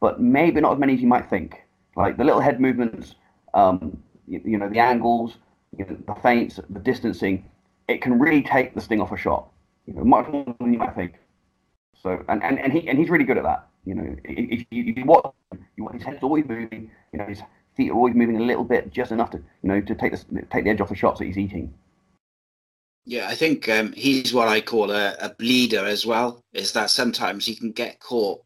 [0.00, 1.62] but maybe not as many as you might think.
[1.96, 3.14] Like the little head movements,
[3.54, 5.38] um, you, you, know, the angles,
[5.78, 7.48] you know, the feints, the distancing.
[7.88, 9.48] It can really take the sting off a shot.
[9.86, 11.14] You know, much more than you might think.
[12.02, 13.66] So, and, and, and he and he's really good at that.
[13.88, 15.32] You know, if you, you watch,
[15.76, 16.90] you, his head's always moving.
[17.10, 17.40] You know, his
[17.74, 20.42] feet are always moving a little bit, just enough to you know to take the
[20.52, 21.72] take the edge off the shots that he's eating.
[23.06, 26.44] Yeah, I think um, he's what I call a, a bleeder as well.
[26.52, 28.42] Is that sometimes he can get caught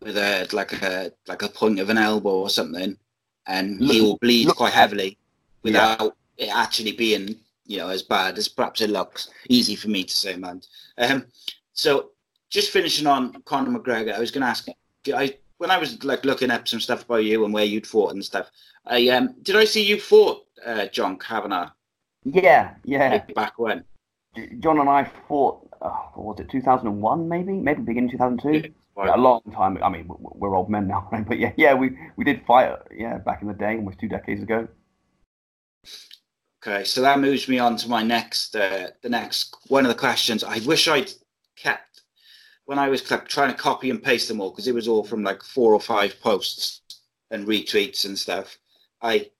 [0.00, 2.98] with a like a like a point of an elbow or something,
[3.46, 5.16] and he will bleed look, quite heavily
[5.62, 6.46] without yeah.
[6.46, 9.30] it actually being you know as bad as perhaps it looks.
[9.48, 10.60] Easy for me to say, man.
[10.98, 11.26] Um,
[11.72, 12.10] so
[12.52, 14.68] just finishing on Conor McGregor, I was going to ask.
[15.12, 18.12] I when I was like looking up some stuff about you and where you'd fought
[18.12, 18.50] and stuff,
[18.86, 21.70] I um did I see you fought uh, John Kavanagh?
[22.24, 23.24] Yeah, yeah.
[23.34, 23.84] Back when?
[24.60, 25.68] John and I fought.
[25.80, 27.28] Oh, was it 2001?
[27.28, 28.72] Maybe, maybe beginning 2002.
[28.96, 29.82] Yeah, a long time.
[29.82, 31.26] I mean, we're old men now, right?
[31.28, 32.76] But yeah, yeah, we we did fight.
[32.94, 34.68] Yeah, back in the day, almost two decades ago.
[36.64, 39.98] Okay, so that moves me on to my next, uh, the next one of the
[39.98, 40.44] questions.
[40.44, 41.10] I wish I'd
[41.56, 41.91] kept
[42.66, 45.22] when I was trying to copy and paste them all because it was all from
[45.22, 46.80] like four or five posts
[47.30, 48.58] and retweets and stuff.
[49.00, 49.30] I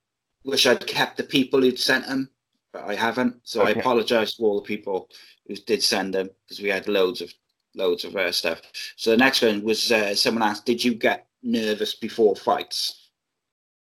[0.45, 2.31] wish I'd kept the people who'd sent them,
[2.73, 3.37] but I haven't.
[3.45, 3.75] So okay.
[3.75, 5.09] I apologise to all the people
[5.47, 7.33] who did send them because we had loads of
[7.75, 8.61] loads of uh, stuff.
[8.97, 13.11] So the next one was uh, someone asked, "Did you get nervous before fights?"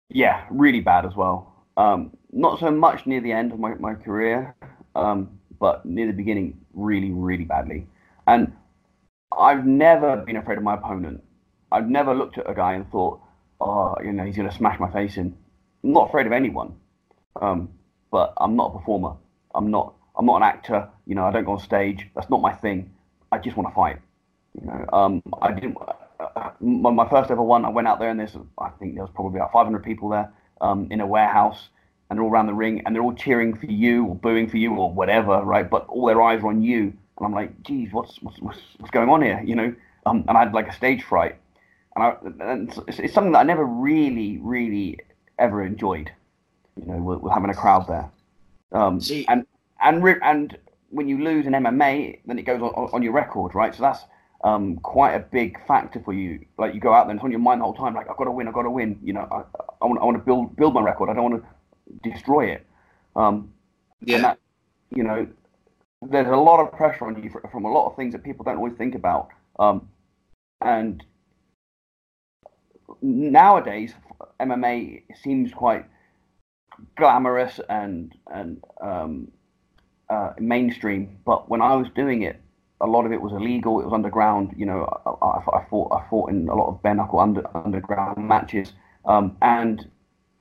[0.09, 1.65] Yeah, really bad as well.
[1.77, 4.55] Um, not so much near the end of my, my career,
[4.95, 7.87] um, but near the beginning, really, really badly.
[8.27, 8.53] And
[9.37, 11.23] I've never been afraid of my opponent.
[11.71, 13.21] I've never looked at a guy and thought,
[13.59, 15.35] oh, you know, he's going to smash my face in.
[15.83, 16.75] I'm not afraid of anyone,
[17.41, 17.69] um,
[18.11, 19.15] but I'm not a performer.
[19.53, 19.93] I'm not.
[20.17, 20.87] I'm not an actor.
[21.05, 22.07] You know, I don't go on stage.
[22.15, 22.91] That's not my thing.
[23.31, 23.99] I just want to fight.
[24.59, 25.77] You know, um, I didn't.
[26.19, 29.03] Uh, my, my, first ever one, I went out there and there's, I think there
[29.03, 31.67] was probably about 500 people there um, in a warehouse,
[32.09, 34.55] and they're all around the ring, and they're all cheering for you or booing for
[34.55, 35.69] you or whatever, right?
[35.69, 38.91] But all their eyes are on you and I'm like, geez, what's what's what's, what's
[38.91, 39.41] going on here?
[39.43, 39.75] You know,
[40.05, 41.37] um, and I had like a stage fright,
[41.95, 42.15] and, I,
[42.53, 44.99] and it's, it's, something that I never really, really
[45.39, 46.11] ever enjoyed.
[46.75, 48.09] You know, we're having a crowd there.
[48.71, 49.45] Um, See, and
[49.81, 50.57] and and
[50.89, 53.73] when you lose an MMA, then it goes on, on your record, right?
[53.73, 54.03] So that's
[54.43, 56.45] um, quite a big factor for you.
[56.57, 57.95] Like you go out there and it's on your mind the whole time.
[57.95, 58.99] Like I've got to win, I've got to win.
[59.01, 59.43] You know, I,
[59.81, 61.09] I want I want to build build my record.
[61.09, 62.65] I don't want to destroy it.
[63.15, 63.53] Um,
[64.01, 64.21] yeah.
[64.21, 64.39] That,
[64.91, 65.27] you know,
[66.09, 68.57] there's a lot of pressure on you from a lot of things that people don't
[68.57, 69.29] always think about.
[69.59, 69.89] Um,
[70.61, 71.03] and
[73.01, 73.93] nowadays,
[74.39, 75.85] MMA seems quite
[76.97, 79.31] glamorous and and um,
[80.09, 81.17] uh, mainstream.
[81.25, 82.41] But when I was doing it,
[82.81, 83.79] a lot of it was illegal.
[83.79, 84.53] It was underground.
[84.57, 87.43] You know, I, I, I fought I fought in a lot of bare knuckle under,
[87.55, 88.73] underground matches,
[89.05, 89.87] um, and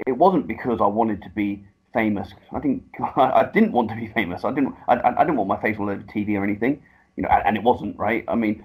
[0.06, 2.28] it wasn't because I wanted to be famous.
[2.52, 2.82] I think
[3.16, 4.44] I didn't want to be famous.
[4.44, 4.74] I didn't.
[4.88, 6.82] I, I didn't want my face all over TV or anything.
[7.16, 8.24] You know, and, and, it wasn't right.
[8.26, 8.64] I mean,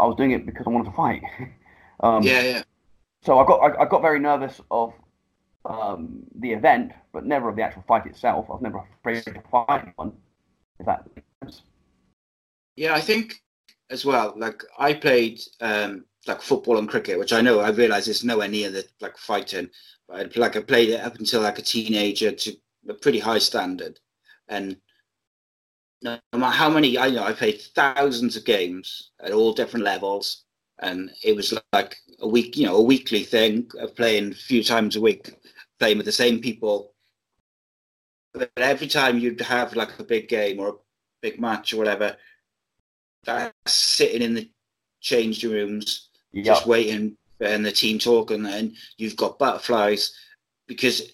[0.00, 1.22] I was doing it because I wanted to fight.
[2.00, 2.62] um, yeah, yeah.
[3.22, 4.94] So I got I, I got very nervous of
[5.66, 8.46] um, the event, but never of the actual fight itself.
[8.48, 10.12] I was never afraid to fight one.
[10.78, 11.62] If that makes sense.
[12.76, 13.42] Yeah, I think
[13.90, 14.32] as well.
[14.36, 18.48] Like I played um, like football and cricket, which I know I realise is nowhere
[18.48, 19.68] near the like fighting.
[20.08, 22.56] But I, like I played it up until like a teenager to
[22.88, 24.00] a pretty high standard,
[24.48, 24.76] and
[26.02, 30.44] no matter how many I know I played thousands of games at all different levels,
[30.78, 34.64] and it was like a week, you know, a weekly thing of playing a few
[34.64, 35.34] times a week,
[35.78, 36.94] playing with the same people.
[38.32, 40.74] But every time you'd have like a big game or a
[41.20, 42.16] big match or whatever,
[43.24, 44.50] that's sitting in the
[45.00, 46.44] change rooms, yep.
[46.44, 50.14] just waiting and the team talking, and you've got butterflies
[50.66, 51.12] because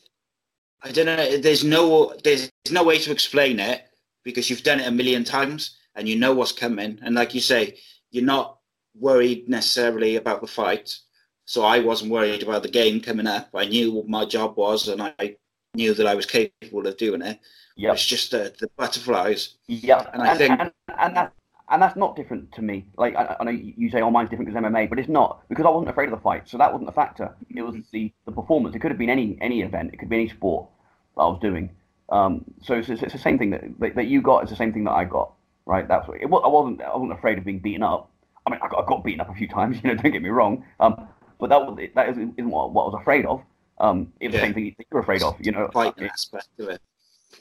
[0.83, 1.39] I don't know.
[1.39, 3.87] There's no there's no way to explain it
[4.25, 6.99] because you've done it a million times and you know what's coming.
[7.03, 7.79] And like you say,
[8.11, 8.59] you're not
[8.99, 10.97] worried necessarily about the fight.
[11.45, 13.51] So I wasn't worried about the game coming up.
[13.55, 15.37] I knew what my job was, and I
[15.75, 17.39] knew that I was capable of doing it.
[17.77, 19.55] Yeah, it's just the, the butterflies.
[19.69, 21.33] Yeah, and I and, think and, and that
[21.69, 22.87] and that's not different to me.
[22.97, 25.67] Like I, I, know you say, "Oh, mine's different because MMA," but it's not because
[25.67, 27.35] I wasn't afraid of the fight, so that wasn't a factor.
[27.55, 28.75] It was the the performance.
[28.77, 29.93] It could have been any any event.
[29.93, 30.69] It could be any sport
[31.17, 31.71] that I was doing.
[32.09, 34.43] Um, so it's, it's, the same thing that, that, that you got.
[34.43, 35.33] It's the same thing that I got.
[35.65, 35.89] Right.
[35.89, 36.83] That's what it, I wasn't.
[36.83, 38.11] I wasn't afraid of being beaten up.
[38.47, 39.79] I mean, I got, I got beaten up a few times.
[39.83, 40.65] You know, don't get me wrong.
[40.79, 41.09] Um,
[41.41, 43.43] but that was that isn't, isn't what, what, I was afraid of.
[43.79, 44.41] Um, it was yeah.
[44.41, 45.35] the same thing that you're afraid of.
[45.41, 46.81] You know, fighting aspect of it.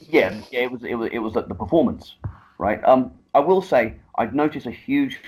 [0.00, 0.60] Yeah, yeah.
[0.60, 0.82] It was.
[0.82, 1.10] It was.
[1.12, 2.16] It was the, the performance.
[2.58, 2.82] Right.
[2.84, 5.20] Um, I will say I've noticed a huge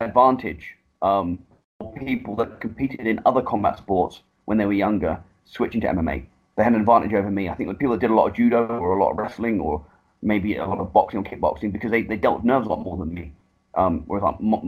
[0.00, 1.38] advantage um,
[1.78, 6.26] for people that competed in other combat sports when they were younger switching to MMA
[6.58, 7.48] they had an advantage over me.
[7.48, 9.60] I think the people that did a lot of judo or a lot of wrestling
[9.60, 9.84] or
[10.22, 12.80] maybe a lot of boxing or kickboxing because they, they dealt with nerves a lot
[12.80, 13.32] more than me.
[13.76, 14.62] Um, whereas like,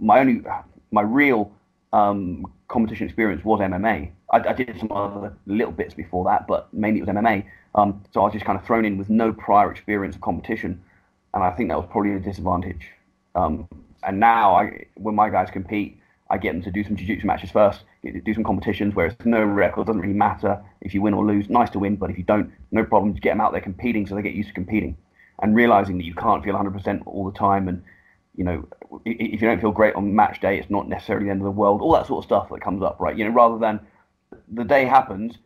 [0.00, 0.42] my only,
[0.92, 1.50] my real
[1.92, 4.12] um, competition experience was MMA.
[4.32, 7.44] I, I, did some other little bits before that, but mainly it was MMA.
[7.74, 10.80] Um, so I was just kind of thrown in with no prior experience of competition,
[11.34, 12.88] and I think that was probably a disadvantage.
[13.34, 13.68] Um,
[14.02, 17.50] and now, I, when my guys compete, I get them to do some jiu-jitsu matches
[17.50, 21.24] first, do some competitions where it's no record, doesn't really matter if you win or
[21.24, 21.48] lose.
[21.48, 23.12] Nice to win, but if you don't, no problem.
[23.12, 24.96] Just get them out there competing so they get used to competing
[25.42, 27.68] and realizing that you can't feel 100% all the time.
[27.68, 27.82] And,
[28.34, 28.66] you know,
[29.04, 31.50] if you don't feel great on match day, it's not necessarily the end of the
[31.50, 31.80] world.
[31.80, 33.16] All that sort of stuff that comes up, right?
[33.16, 33.80] You know, rather than
[34.48, 35.36] the day happens,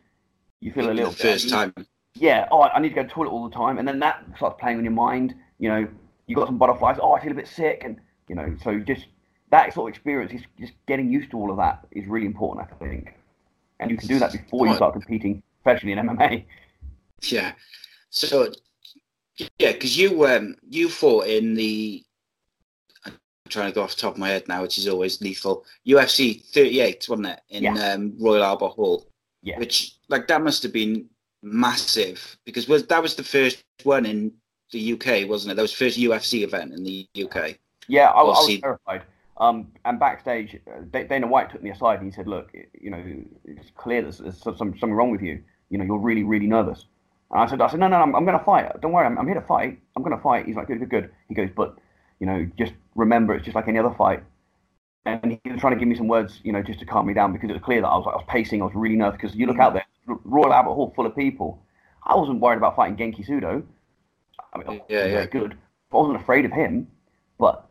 [0.61, 1.73] you feel a little the first time.
[2.15, 2.47] Yeah.
[2.49, 4.59] Oh, I need to go to the toilet all the time, and then that starts
[4.59, 5.35] playing on your mind.
[5.59, 5.87] You know,
[6.27, 6.97] you got some butterflies.
[7.01, 9.05] Oh, I feel a bit sick, and you know, so just
[9.49, 12.67] that sort of experience is just getting used to all of that is really important,
[12.69, 13.13] I think.
[13.79, 16.45] And you can do that before you start competing, especially in MMA.
[17.21, 17.53] Yeah.
[18.09, 18.51] So,
[19.57, 22.03] yeah, because you um you fought in the
[23.05, 23.13] I'm
[23.49, 25.65] trying to go off the top of my head now, which is always lethal.
[25.87, 27.93] UFC 38, wasn't it, in yeah.
[27.93, 29.07] um, Royal Albert Hall?
[29.41, 29.57] Yeah.
[29.59, 31.07] Which like that must have been
[31.43, 34.33] massive because was that was the first one in
[34.71, 35.55] the UK, wasn't it?
[35.55, 37.57] That was the first UFC event in the UK.
[37.87, 39.03] Yeah, I, I was terrified.
[39.39, 43.03] Um, and backstage, uh, Dana White took me aside and he said, "Look, you know,
[43.45, 45.43] it's clear that there's something wrong with you.
[45.69, 46.85] You know, you're really, really nervous."
[47.31, 48.69] And I said, "I said, no, no, I'm, I'm going to fight.
[48.81, 49.79] Don't worry, I'm, I'm, here to fight.
[49.95, 51.77] I'm going to fight." He's like, "Good, good, good." He goes, "But,
[52.19, 54.23] you know, just remember, it's just like any other fight."
[55.05, 57.13] And he was trying to give me some words, you know, just to calm me
[57.13, 58.61] down because it was clear that I was, I was pacing.
[58.61, 61.61] I was really nervous because you look out there, Royal Albert Hall full of people.
[62.03, 63.63] I wasn't worried about fighting Genki Sudo.
[64.53, 65.57] I mean, yeah, yeah, good.
[65.91, 66.87] I wasn't afraid of him,
[67.37, 67.69] but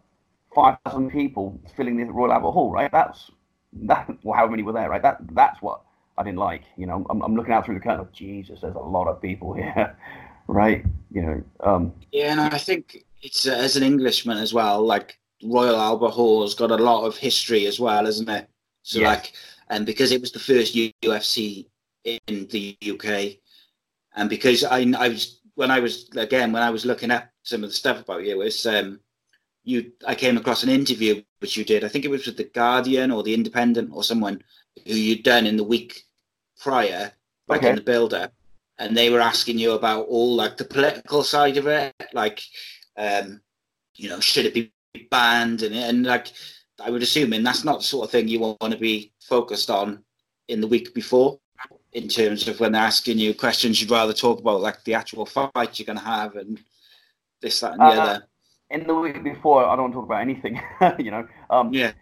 [0.55, 2.91] 5,000 people filling the Royal Albert Hall, right?
[2.91, 3.31] That's
[3.73, 4.11] that.
[4.23, 5.03] Well, how many were there, right?
[5.03, 5.83] That that's what
[6.17, 6.63] I didn't like.
[6.77, 8.09] You know, I'm, I'm looking out through the curtain.
[8.13, 9.97] Jesus, there's a lot of people here,
[10.49, 10.85] right?
[11.13, 11.45] You know.
[11.61, 14.83] Um, yeah, and I think it's uh, as an Englishman as well.
[14.83, 18.49] Like Royal Albert Hall has got a lot of history as well, isn't it?
[18.83, 19.07] So yes.
[19.07, 19.33] like,
[19.69, 21.67] and because it was the first UFC
[22.05, 23.37] in the UK,
[24.17, 27.65] and because I I was when I was again when I was looking at some
[27.65, 29.01] of the stuff about you, it's um
[29.65, 31.83] you I came across an interview which you did.
[31.83, 34.43] I think it was with the Guardian or the Independent or someone
[34.87, 36.05] who you'd done in the week
[36.61, 37.13] prior,
[37.49, 37.71] back okay.
[37.71, 38.33] in the build-up,
[38.79, 42.43] and they were asking you about all like the political side of it, like
[42.97, 43.41] um,
[43.95, 44.73] you know, should it be
[45.11, 46.33] banned and and like
[46.81, 49.71] I would assume, and that's not the sort of thing you want to be focused
[49.71, 50.05] on
[50.49, 51.39] in the week before.
[51.97, 55.25] In terms of when they're asking you questions, you'd rather talk about like the actual
[55.25, 56.61] fight you're going to have and
[57.41, 58.27] this, that, and the uh, other
[58.71, 60.61] in the week before, I don't want to talk about anything.
[60.99, 61.27] you know.
[61.51, 61.93] Um, yeah.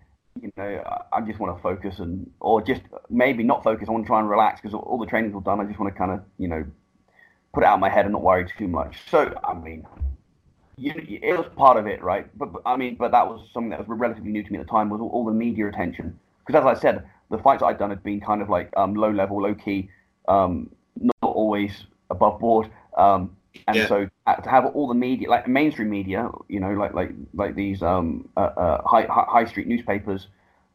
[0.41, 3.89] You know, I, just want to focus and, or just maybe not focus.
[3.89, 5.61] I want to try and relax because all the training's all done.
[5.61, 6.65] I just want to kind of, you know,
[7.53, 8.97] put it out of my head and not worry too much.
[9.09, 9.87] So, I mean,
[10.77, 12.27] you, it was part of it, right?
[12.37, 14.67] But, but, I mean, but that was something that was relatively new to me at
[14.67, 16.19] the time was all, all the media attention.
[16.45, 19.11] Because as I said, the fights I'd done had been kind of like um, low
[19.11, 19.91] level, low key,
[20.29, 22.71] um, not always above board.
[22.97, 23.89] Um, and Yeah.
[23.89, 27.55] so uh, to have all the media, like mainstream media, you know, like like like
[27.55, 30.27] these um, uh, uh, high, high street newspapers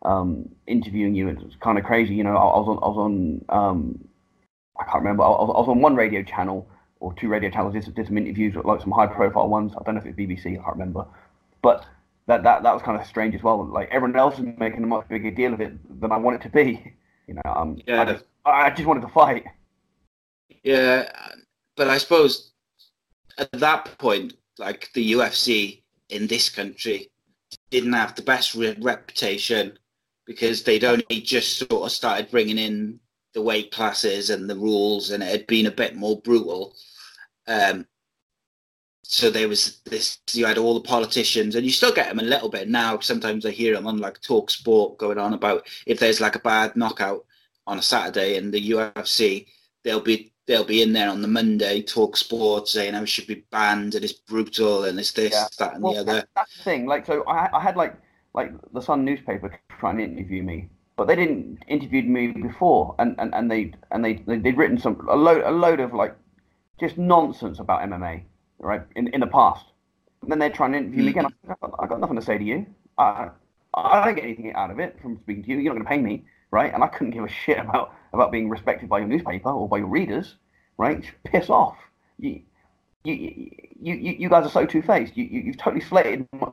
[0.04, 2.16] um, interviewing you, it's kind of crazy.
[2.16, 4.08] You know, I, I was on I was on um,
[4.80, 5.24] I can't remember.
[5.24, 6.68] I was, I was on one radio channel
[7.00, 7.74] or two radio channels.
[7.74, 9.74] Did, did some interviews, like some high profile ones.
[9.80, 10.54] I don't know if it's BBC.
[10.54, 11.06] I can't remember,
[11.62, 11.86] but
[12.30, 13.65] that that that was kind of strange as well.
[13.65, 16.44] Like everyone else is making a much bigger deal of it than I want it
[16.44, 16.94] to be.
[17.28, 18.02] You know, um, Yeah.
[18.02, 19.46] I just I just wanted to fight.
[20.63, 21.12] Yeah,
[21.76, 22.52] but I suppose
[23.38, 27.10] at that point, like the UFC in this country
[27.72, 29.78] didn't have the best re- reputation
[30.26, 33.00] because they'd only just sort of started bringing in
[33.34, 36.76] the weight classes and the rules, and it had been a bit more brutal.
[37.48, 37.86] Um,
[39.12, 40.19] so there was this.
[40.34, 43.00] You had all the politicians, and you still get them a little bit now.
[43.00, 46.39] Sometimes I hear them on like Talk Sport going on about if there's like a
[46.39, 47.26] bad knockout
[47.65, 49.48] on a Saturday in the UFC,
[49.84, 53.26] they'll be they'll be in there on the Monday, talk sports, saying oh, I should
[53.26, 55.45] be banned and it's brutal and it's this, Yeah.
[55.58, 56.24] that, and Well, the other.
[56.36, 56.86] that's the thing.
[56.86, 57.95] Like, so I, I had like
[58.36, 63.15] like the Sun newspaper trying to interview me, but they didn't interview me before, and
[63.17, 66.15] and, and they and they- they'd written some a load a load of like
[66.80, 68.24] just nonsense about MMA,
[68.60, 68.82] right?
[68.95, 69.65] In in the past,
[70.22, 71.19] and then they're trying to interview me hmm.
[71.19, 71.26] again.
[71.50, 72.65] I got, I got nothing to say to you.
[72.98, 73.30] I
[73.74, 75.58] I don't get anything out of it from speaking to you.
[75.58, 76.74] You're not going to pay me, right?
[76.74, 79.78] And I couldn't give a shit about about being respected by your newspaper or by
[79.78, 80.36] your readers,
[80.78, 81.02] right?
[81.02, 81.78] Just piss off.
[82.17, 82.41] You,
[83.04, 85.15] you, you, you, you guys are so two faced.
[85.15, 86.50] You, you, you've totally slated my,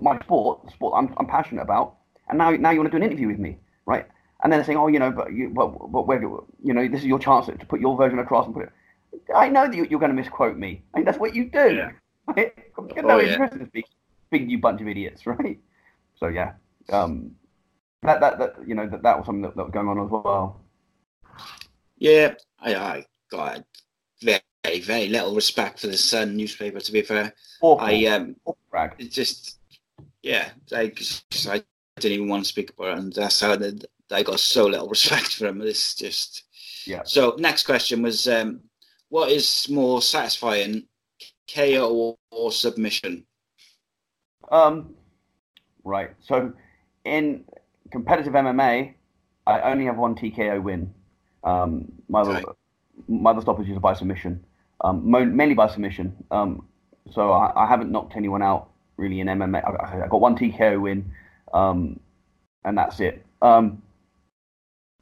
[0.00, 1.96] my sport, the sport I'm, I'm passionate about,
[2.28, 4.06] and now, now you want to do an interview with me, right?
[4.42, 6.88] And then they're saying, oh, you know, but you, but, but where, do- you know,
[6.88, 8.72] this is your chance to put your version across and put it.
[9.34, 10.82] I know that you, you're going to misquote me.
[10.94, 11.74] I mean, that's what you do.
[11.74, 11.90] Yeah.
[12.26, 12.52] Right?
[12.78, 13.32] I've got no Oh, yeah.
[13.32, 13.90] interest in speaking,
[14.28, 15.58] speaking you bunch of idiots, right?
[16.14, 16.52] So yeah,
[16.92, 17.32] um,
[18.02, 20.10] that, that, that, you know, that, that was something that, that was going on as
[20.10, 20.60] well.
[21.98, 23.64] Yeah, I, I got
[24.22, 26.78] very, very little respect for the Sun newspaper.
[26.78, 27.84] To be fair, Awful.
[27.84, 29.58] I um, Awful just
[30.22, 30.92] yeah, I,
[31.48, 31.62] I
[31.98, 34.88] didn't even want to speak about it, and that's how the, I got so little
[34.96, 35.62] respect for them.
[35.62, 36.44] It's just
[36.86, 37.02] Yeah.
[37.04, 38.60] So next question was, um,
[39.10, 40.84] what is more satisfying,
[41.54, 43.26] KO or, or submission?
[44.50, 44.94] Um,
[45.84, 46.10] right.
[46.20, 46.52] So,
[47.04, 47.44] in
[47.90, 48.94] competitive MMA,
[49.46, 50.94] I only have one TKO win.
[51.44, 52.42] Um, my other,
[53.08, 54.44] my other stoppages are by submission,
[54.82, 56.16] um, mainly by submission.
[56.30, 56.66] Um,
[57.10, 59.64] so I, I haven't knocked anyone out really in MMA.
[59.64, 61.10] I, I got one TKO win,
[61.52, 61.98] um,
[62.64, 63.24] and that's it.
[63.42, 63.82] Um,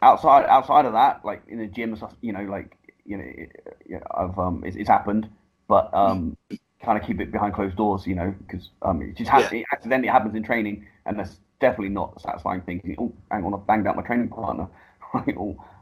[0.00, 2.77] outside outside of that, like in the gym you know, like
[3.08, 5.28] you know, it, you know, I've um, it's, it's happened,
[5.68, 6.36] but um,
[6.82, 9.58] kind of keep it behind closed doors, you know, because um, it just ha- Yeah.
[9.58, 12.96] it accidentally happens in training, and that's definitely not a satisfying thing.
[13.00, 14.68] Oh, hang on, I banged out my training partner.
[15.14, 15.34] Right,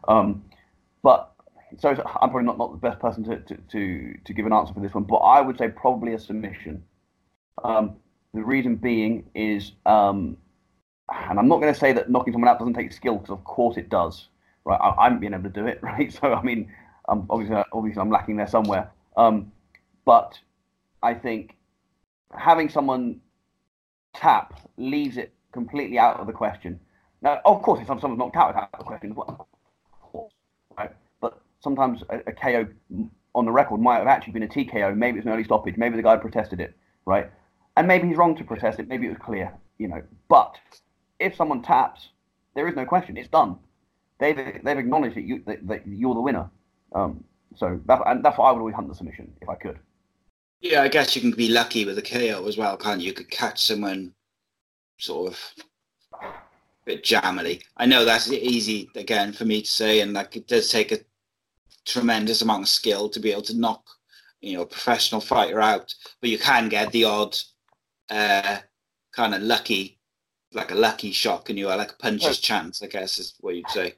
[0.06, 0.44] um,
[1.02, 1.32] but
[1.78, 4.72] so I'm probably not, not the best person to, to, to, to give an answer
[4.72, 6.84] for this one, but I would say probably a submission.
[7.64, 7.96] Um,
[8.34, 10.36] the reason being is, um,
[11.12, 13.44] and I'm not going to say that knocking someone out doesn't take skill, because of
[13.44, 14.28] course it does.
[14.64, 16.12] Right, I, I haven't been able to do it, right?
[16.12, 16.72] So I mean,
[17.08, 18.90] um, obviously, obviously, I'm lacking there somewhere.
[19.16, 19.52] Um,
[20.04, 20.38] but
[21.02, 21.56] I think
[22.36, 23.20] having someone
[24.14, 26.80] tap leaves it completely out of the question.
[27.22, 29.48] Now, of course, if someone's knocked out, it's out of the question as well.
[30.78, 30.90] Right?
[31.20, 32.66] But sometimes a, a KO
[33.34, 34.96] on the record might have actually been a TKO.
[34.96, 35.76] Maybe it's an early stoppage.
[35.76, 37.30] Maybe the guy protested it, right?
[37.76, 38.88] And maybe he's wrong to protest it.
[38.88, 40.02] Maybe it was clear, you know.
[40.28, 40.56] But
[41.18, 42.08] if someone taps,
[42.54, 43.16] there is no question.
[43.16, 43.58] It's done.
[44.18, 46.50] They've they've acknowledged that you that, that you're the winner.
[46.94, 47.24] Um,
[47.56, 49.78] so that, and that's why I would always hunt the submission if I could.
[50.60, 53.08] Yeah, I guess you can be lucky with a KO as well, can't you?
[53.08, 54.14] You could catch someone
[54.98, 55.40] sort of
[56.22, 56.26] a
[56.84, 57.62] bit jammily.
[57.76, 60.98] I know that's easy again for me to say, and like it does take a
[61.84, 63.84] tremendous amount of skill to be able to knock,
[64.40, 65.94] you know, a professional fighter out.
[66.20, 67.36] But you can get the odd
[68.10, 68.58] uh,
[69.12, 69.98] kind of lucky,
[70.52, 71.70] like a lucky shot, can you?
[71.70, 73.94] Or like a puncher's chance, I guess is what you'd say.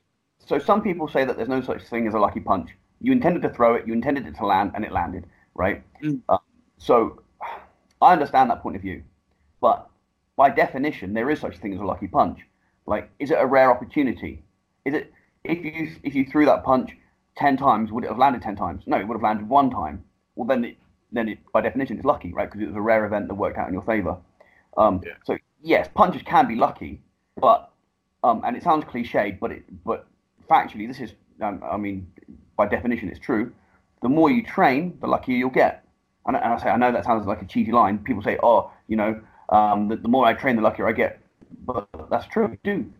[0.48, 2.70] So some people say that there's no such thing as a lucky punch.
[3.02, 5.82] You intended to throw it, you intended it to land, and it landed, right?
[6.02, 6.22] Mm.
[6.26, 6.38] Uh,
[6.78, 7.22] so
[8.00, 9.02] I understand that point of view,
[9.60, 9.90] but
[10.36, 12.40] by definition, there is such a thing as a lucky punch.
[12.86, 14.42] Like, is it a rare opportunity?
[14.86, 15.12] Is it
[15.44, 16.96] if you if you threw that punch
[17.36, 18.84] ten times, would it have landed ten times?
[18.86, 20.02] No, it would have landed one time.
[20.34, 20.78] Well, then it
[21.12, 22.48] then it by definition it's lucky, right?
[22.48, 24.16] Because it was a rare event that worked out in your favor.
[24.78, 25.12] Um, Yeah.
[25.24, 27.02] So yes, punches can be lucky,
[27.36, 27.70] but
[28.24, 30.06] um, and it sounds cliched, but it but
[30.50, 32.06] factually this is um, I mean
[32.56, 33.52] by definition it's true.
[34.02, 35.84] The more you train, the luckier you'll get.
[36.26, 37.98] And, I- and I say I know that sounds like a cheesy line.
[37.98, 41.20] People say, oh, you know, um, the, the more I train, the luckier I get.
[41.64, 42.48] But that's true.
[42.50, 42.92] You do.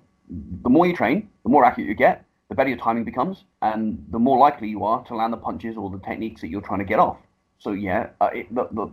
[0.62, 4.04] The more you train, the more accurate you get, the better your timing becomes, and
[4.10, 6.78] the more likely you are to land the punches or the techniques that you're trying
[6.80, 7.18] to get off.
[7.58, 8.90] so yeah, uh, it, the, the,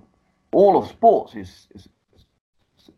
[0.52, 1.88] all of sports is, is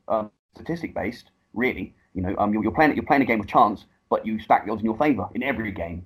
[0.07, 1.93] um, statistic based, really.
[2.13, 4.65] You know, um, you're, you're, playing you're playing a game of chance, but you stack
[4.65, 6.05] the odds in your favor in every game,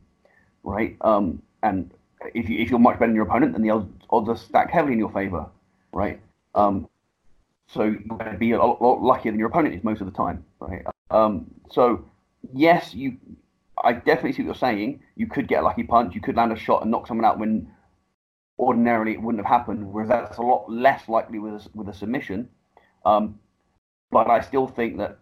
[0.64, 0.98] right?
[1.02, 1.92] Um, and
[2.34, 4.72] if you if you're much better than your opponent, then the odds, odds are stacked
[4.72, 5.46] heavily in your favor,
[5.94, 6.20] right?
[6.56, 6.88] Um,
[7.68, 10.08] so you're going to be a lot, lot, luckier than your opponent is most of
[10.08, 10.84] the time, right?
[11.10, 12.06] Um, so
[12.54, 13.18] yes, you.
[13.84, 15.02] I definitely see what you're saying.
[15.16, 16.14] You could get a lucky punch.
[16.14, 17.72] You could land a shot and knock someone out when
[18.60, 19.92] ordinarily it wouldn't have happened.
[19.92, 22.48] Whereas that's a lot less likely with a, with a submission.
[23.06, 23.40] Um,
[24.12, 25.18] but I still think that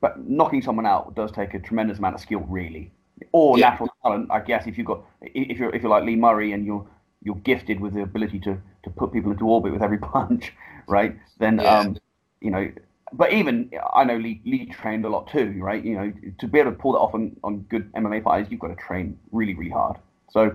[0.00, 2.92] but knocking someone out does take a tremendous amount of skill, really,
[3.32, 3.70] or yeah.
[3.70, 4.30] natural talent.
[4.30, 6.86] I guess if you've got if you're if you're like Lee Murray and you're
[7.22, 10.52] you're gifted with the ability to to put people into orbit with every punch,
[10.86, 11.16] right?
[11.38, 11.78] Then yeah.
[11.78, 11.98] um,
[12.40, 12.70] you know.
[13.10, 15.82] But even I know Lee, Lee trained a lot too, right?
[15.82, 18.60] You know, to be able to pull that off on, on good MMA fighters, you've
[18.60, 19.96] got to train really, really hard.
[20.30, 20.54] So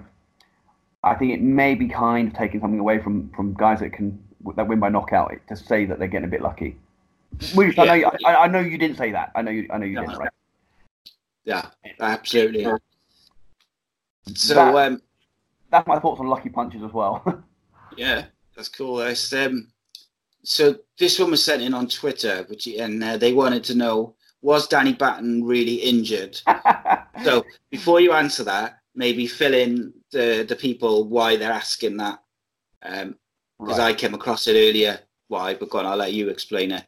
[1.03, 4.23] I think it may be kind of taking something away from from guys that can
[4.55, 6.77] that win by knockout to say that they're getting a bit lucky.
[7.55, 7.83] Which yeah.
[7.83, 9.31] I know, I, I, know you didn't say that.
[9.35, 10.29] I know you, I know you didn't, right?
[11.45, 11.67] Yeah,
[11.99, 12.65] absolutely.
[14.35, 15.01] So, that, um,
[15.69, 17.43] that's my thoughts on lucky punches as well.
[17.97, 18.25] yeah,
[18.55, 18.97] that's cool.
[18.97, 19.67] That's, um,
[20.43, 24.15] so this one was sent in on Twitter, which and uh, they wanted to know
[24.41, 26.39] was Danny Batten really injured?
[27.23, 32.19] so before you answer that, maybe fill in the the people why they're asking that,
[32.81, 33.17] because um,
[33.59, 33.79] right.
[33.79, 34.99] I came across it earlier.
[35.29, 35.53] Why?
[35.55, 36.85] But go on, I'll let you explain it.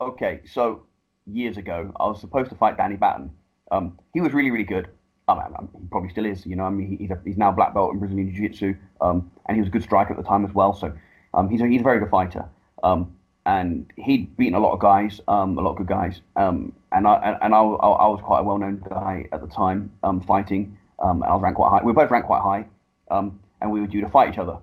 [0.00, 0.86] Okay, so
[1.26, 3.30] years ago, I was supposed to fight Danny Batten.
[3.70, 4.88] Um, he was really, really good.
[5.28, 6.46] Um, he probably still is.
[6.46, 9.56] You know, I mean, he's, a, he's now black belt in Brazilian Jiu-Jitsu, um, and
[9.56, 10.72] he was a good striker at the time as well.
[10.72, 10.92] So
[11.34, 12.46] um, he's a, he's a very good fighter.
[12.82, 16.20] Um, and he'd beaten a lot of guys, um, a lot of good guys.
[16.36, 19.92] And I and I, I, was quite a well-known guy at the time,
[20.26, 20.76] fighting.
[20.98, 21.80] I was ranked quite high.
[21.80, 22.66] We were both ranked quite high,
[23.10, 24.58] and we were due to fight each other.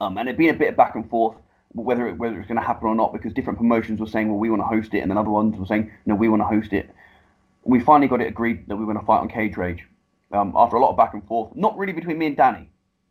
[0.00, 1.36] And it'd been a bit of back and forth
[1.84, 4.28] whether it, whether it was going to happen or not because different promotions were saying,
[4.28, 6.40] well, we want to host it, and then other ones were saying, no, we want
[6.40, 6.90] to host it.
[7.64, 9.84] We finally got it agreed that we were going to fight on Cage Rage
[10.32, 11.54] um, after a lot of back and forth.
[11.54, 12.68] Not really between me and Danny.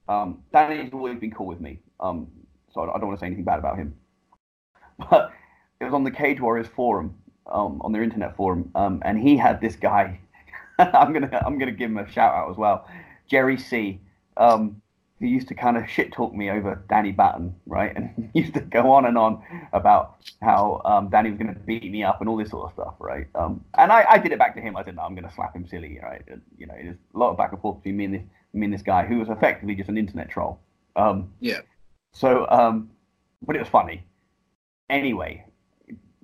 [0.08, 2.28] Um, Danny's always been cool with me, um,
[2.74, 3.96] so I don't want to say anything bad about him.
[5.10, 5.34] But
[5.82, 7.16] it was on the Cage Warriors forum,
[7.48, 10.20] um, on their internet forum, um, and he had this guy.
[10.80, 12.88] I'm gonna I'm gonna give him a shout out as well,
[13.28, 14.00] Jerry C.
[14.38, 14.82] Um,
[15.20, 17.96] he used to kind of shit talk me over Danny Batten, right?
[17.96, 19.42] And used to go on and on
[19.72, 22.74] about how um, Danny was going to beat me up and all this sort of
[22.74, 23.28] stuff, right?
[23.36, 24.76] Um, and I, I, did it back to him.
[24.76, 26.22] I said, no, I'm going to slap him silly, right?
[26.28, 28.66] And, you know, there's a lot of back and forth between me and this, me
[28.66, 30.60] and this guy who was effectively just an internet troll.
[30.96, 31.62] Um, yeah.
[32.12, 32.90] So, um,
[33.46, 34.06] but it was funny.
[34.90, 35.46] Anyway,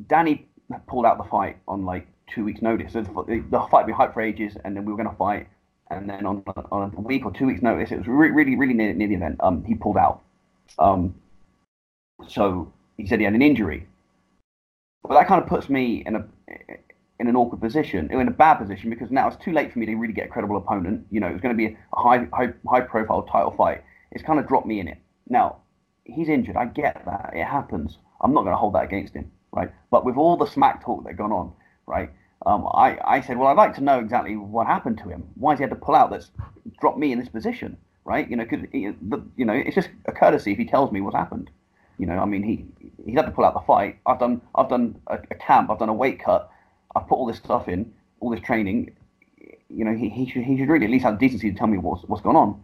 [0.08, 0.48] Danny
[0.88, 2.94] pulled out the fight on like two weeks' notice.
[2.94, 5.48] So the, the fight we hyped for ages, and then we were going to fight
[5.92, 8.74] and then on, on a week or two weeks' notice, it was re- really, really
[8.74, 9.38] near, near the event.
[9.42, 10.22] Um, he pulled out.
[10.80, 11.16] Um,
[12.28, 13.88] so he said he had an injury.
[15.04, 16.26] But that kind of puts me in a
[17.20, 19.86] in an awkward position, in a bad position, because now it's too late for me
[19.86, 21.06] to really get a credible opponent.
[21.12, 23.84] You know, it's going to be a high, high, high profile title fight.
[24.12, 24.98] It's kind of dropped me in it.
[25.30, 25.58] Now,
[26.04, 26.56] he's injured.
[26.56, 27.32] I get that.
[27.36, 28.00] It happens.
[28.22, 29.72] I'm not going to hold that against him, right?
[29.92, 31.54] But with all the smack talk that gone on,
[31.86, 32.10] right?
[32.46, 35.28] Um, I, I said, well, I'd like to know exactly what happened to him.
[35.36, 36.10] Why has he had to pull out?
[36.10, 36.32] That's
[36.80, 38.30] dropped me in this position, right?
[38.30, 41.50] You know, because you know, it's just a courtesy if he tells me what's happened.
[42.00, 42.66] You know, I mean, he
[43.06, 44.00] he had to pull out the fight.
[44.08, 45.70] I've done I've done a, a, camp.
[45.70, 46.50] I've done a weight cut.
[46.96, 48.96] I've put all this stuff in, all this training.
[49.70, 51.68] You know, he, he should he should really at least have the decency to tell
[51.68, 52.62] me what's what's going on.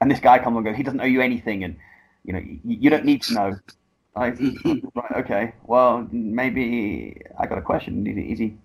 [0.00, 1.76] And this guy comes and goes, he doesn't owe you anything, and
[2.24, 3.58] you know, you, you don't need to know.
[4.16, 4.28] I,
[4.94, 5.54] right, okay.
[5.64, 8.06] Well, maybe I got a question.
[8.06, 8.56] Is he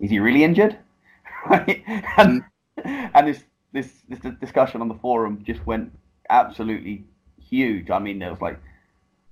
[0.00, 0.78] is he really injured?
[1.50, 1.82] right?
[2.16, 2.42] And,
[2.84, 5.92] and this, this this discussion on the forum just went
[6.28, 7.04] absolutely
[7.40, 7.90] huge.
[7.90, 8.58] I mean, there was like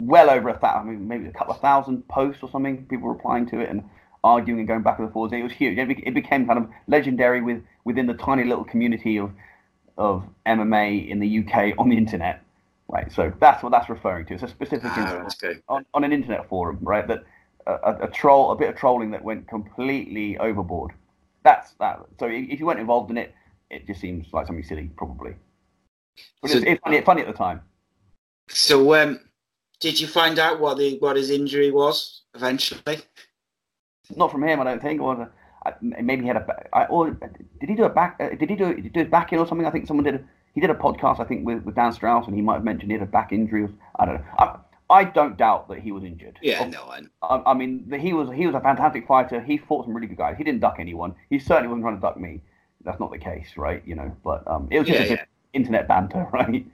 [0.00, 3.08] well over a thousand, I mean, maybe a couple of thousand posts or something, people
[3.08, 3.82] replying to it and
[4.22, 5.32] arguing and going back and forth.
[5.32, 5.78] It was huge.
[5.78, 9.32] It, became kind of legendary with within the tiny little community of
[9.96, 12.42] of MMA in the UK on the internet.
[12.90, 14.34] Right, so that's what that's referring to.
[14.34, 15.26] It's a specific ah,
[15.68, 17.06] on, on an internet forum, right?
[17.06, 17.24] That
[17.68, 20.92] a, a, troll, a bit of trolling that went completely overboard.
[21.44, 22.00] That's that.
[22.18, 23.34] So if you weren't involved in it,
[23.70, 25.34] it just seems like something silly, probably.
[26.42, 27.60] But so, it's, it's, funny, it's funny at the time.
[28.48, 29.20] So, um,
[29.80, 32.98] did you find out what the what his injury was eventually?
[34.16, 35.00] Not from him, I don't think.
[35.00, 35.30] Or
[35.64, 36.86] uh, maybe he had a.
[36.88, 38.16] Or did he do a back?
[38.18, 39.66] Uh, did he do did he do his back in or something?
[39.66, 40.24] I think someone did.
[40.54, 42.90] he did a podcast, I think, with, with Dan Strauss, and he might have mentioned
[42.90, 43.64] he had a back injury.
[43.64, 44.24] Or, I don't know.
[44.38, 44.56] I,
[44.90, 46.38] I don't doubt that he was injured.
[46.40, 46.90] Yeah, no,
[47.22, 49.40] I, I mean, he was he was a fantastic fighter.
[49.40, 50.36] He fought some really good guys.
[50.38, 51.14] He didn't duck anyone.
[51.28, 52.40] He certainly wasn't trying to duck me.
[52.84, 53.82] That's not the case, right?
[53.84, 55.24] You know, but um, it was just yeah, yeah.
[55.52, 56.64] internet banter, right?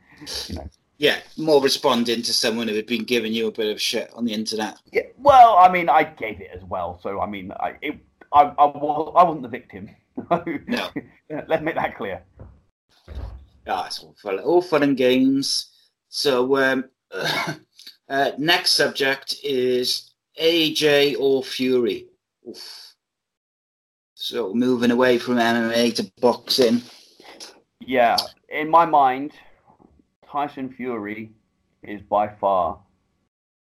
[0.48, 0.68] you know.
[0.98, 4.24] yeah, more responding to someone who had been giving you a bit of shit on
[4.24, 4.78] the internet.
[4.92, 7.98] Yeah, well, I mean, I gave it as well, so I mean, I it,
[8.32, 9.90] I, I, was, I wasn't the victim.
[10.30, 10.88] no,
[11.48, 12.22] let's make that clear.
[13.66, 15.70] Yeah, it's all fun, all fun and games.
[16.10, 16.84] So, um,
[18.08, 22.06] uh, next subject is AJ or Fury.
[22.48, 22.94] Oof.
[24.14, 26.82] So, moving away from MMA to boxing.
[27.80, 28.16] Yeah,
[28.48, 29.32] in my mind,
[30.26, 31.30] Tyson Fury
[31.82, 32.78] is by far,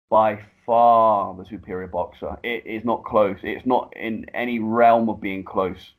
[0.10, 2.38] by far the superior boxer.
[2.44, 3.38] It is not close.
[3.44, 5.94] It's not in any realm of being close.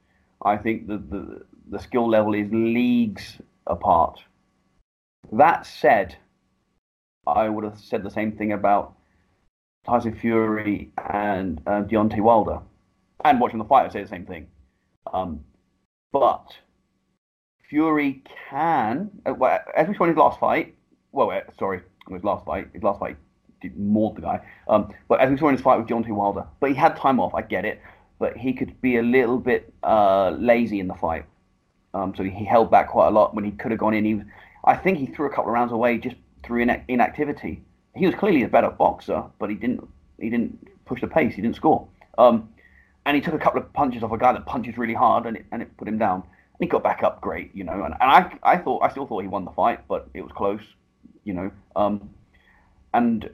[0.45, 4.21] I think the, the, the skill level is leagues apart.
[5.31, 6.17] That said,
[7.27, 8.95] I would have said the same thing about
[9.87, 12.61] Tyson Fury and uh, Deontay Wilder.
[13.25, 14.49] And watching the fight, I would say the same thing.
[15.13, 15.45] Um,
[16.13, 16.47] but
[17.69, 20.75] Fury can, uh, as we saw in his last fight,
[21.13, 23.17] well, uh, sorry, his last fight, his last fight
[23.61, 24.41] did mauled the guy.
[24.69, 27.21] Um, but as we saw in his fight with Deontay Wilder, but he had time
[27.21, 27.35] off.
[27.35, 27.81] I get it,
[28.19, 31.25] but he could be a little bit uh, lazy in the fight.
[31.95, 34.05] Um, so he held back quite a lot when he could have gone in.
[34.05, 34.23] He,
[34.65, 37.63] I think he threw a couple of rounds away just through inactivity.
[37.95, 39.87] He was clearly a better boxer, but he didn't
[40.19, 41.35] he didn't push the pace.
[41.35, 41.87] He didn't score.
[42.19, 42.49] Um,
[43.05, 45.37] and he took a couple of punches off a guy that punches really hard, and
[45.37, 47.83] it, and it put him down And he got back up great, you know.
[47.85, 50.31] And, and I, I thought, I still thought he won the fight, but it was
[50.33, 50.63] close,
[51.25, 51.51] you know.
[51.75, 52.11] Um,
[52.95, 53.29] and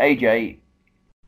[0.00, 0.58] AJ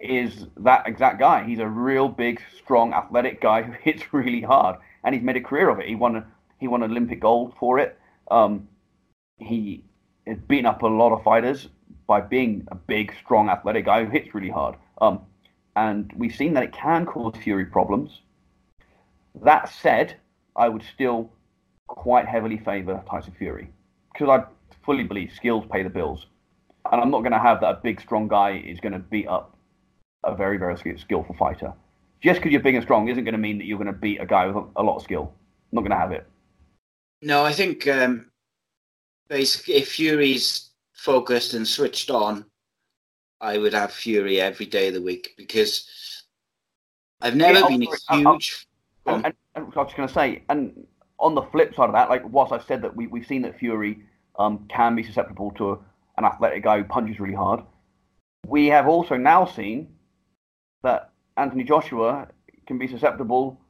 [0.00, 1.44] is that exact guy.
[1.44, 5.40] He's a real big, strong, athletic guy who hits really hard, and he's made a
[5.40, 5.88] career of it.
[5.88, 6.24] He won,
[6.58, 7.98] he won Olympic gold for it.
[8.30, 8.68] Um,
[9.38, 9.84] he
[10.26, 11.68] has beaten up a lot of fighters
[12.06, 14.76] by being a big, strong, athletic guy who hits really hard.
[15.00, 15.20] Um,
[15.76, 18.20] and we've seen that it can cause Fury problems.
[19.42, 20.16] That said,
[20.56, 21.30] I would still
[21.86, 23.68] quite heavily favour Tyson Fury
[24.12, 24.44] because I
[24.84, 26.26] fully believe skills pay the bills,
[26.90, 29.26] and I'm not going to have that a big strong guy is going to beat
[29.26, 29.56] up
[30.24, 31.72] a very very skillful fighter.
[32.22, 34.20] Just because you're big and strong isn't going to mean that you're going to beat
[34.20, 35.32] a guy with a, lot of skill.
[35.72, 36.26] I'm not going to have it.
[37.20, 38.30] No, I think um,
[39.28, 42.44] basically if Fury's focused and switched on,
[43.40, 46.24] I would have Fury every day of the week because
[47.20, 48.66] I've never yeah, been a huge.
[49.06, 50.86] And, and, I was going to say, and
[51.18, 53.58] on the flip side of that, like whilst I said that we, we've seen that
[53.58, 54.00] Fury
[54.38, 55.82] um, can be susceptible to
[56.16, 57.60] an athletic guy who punches really hard,
[58.46, 59.88] we have also now seen
[60.82, 62.28] that Anthony Joshua
[62.66, 63.60] can be susceptible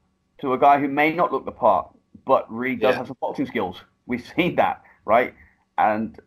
[0.40, 1.88] to a guy who may not look the part,
[2.26, 2.98] but really does yeah.
[2.98, 3.80] have some boxing skills.
[4.06, 5.34] We've seen that, right?
[5.78, 6.18] And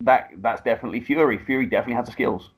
[0.00, 1.38] that that's definitely Fury.
[1.38, 2.50] Fury definitely has the skills.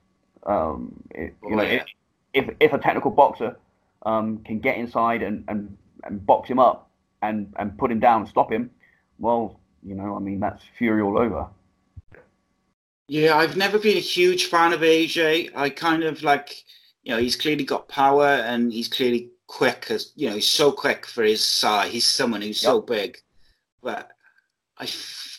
[0.46, 1.84] Um, it, you oh, know, yeah.
[2.32, 3.56] if if a technical boxer
[4.04, 6.90] um, can get inside and, and and box him up
[7.22, 8.70] and and put him down and stop him,
[9.18, 11.46] well, you know, I mean, that's Fury all over.
[13.08, 15.50] Yeah, I've never been a huge fan of AJ.
[15.56, 16.62] I kind of like,
[17.02, 19.86] you know, he's clearly got power and he's clearly quick.
[19.90, 21.90] As you know, he's so quick for his size.
[21.90, 22.68] He's someone who's yep.
[22.68, 23.18] so big,
[23.82, 24.10] but
[24.76, 24.86] I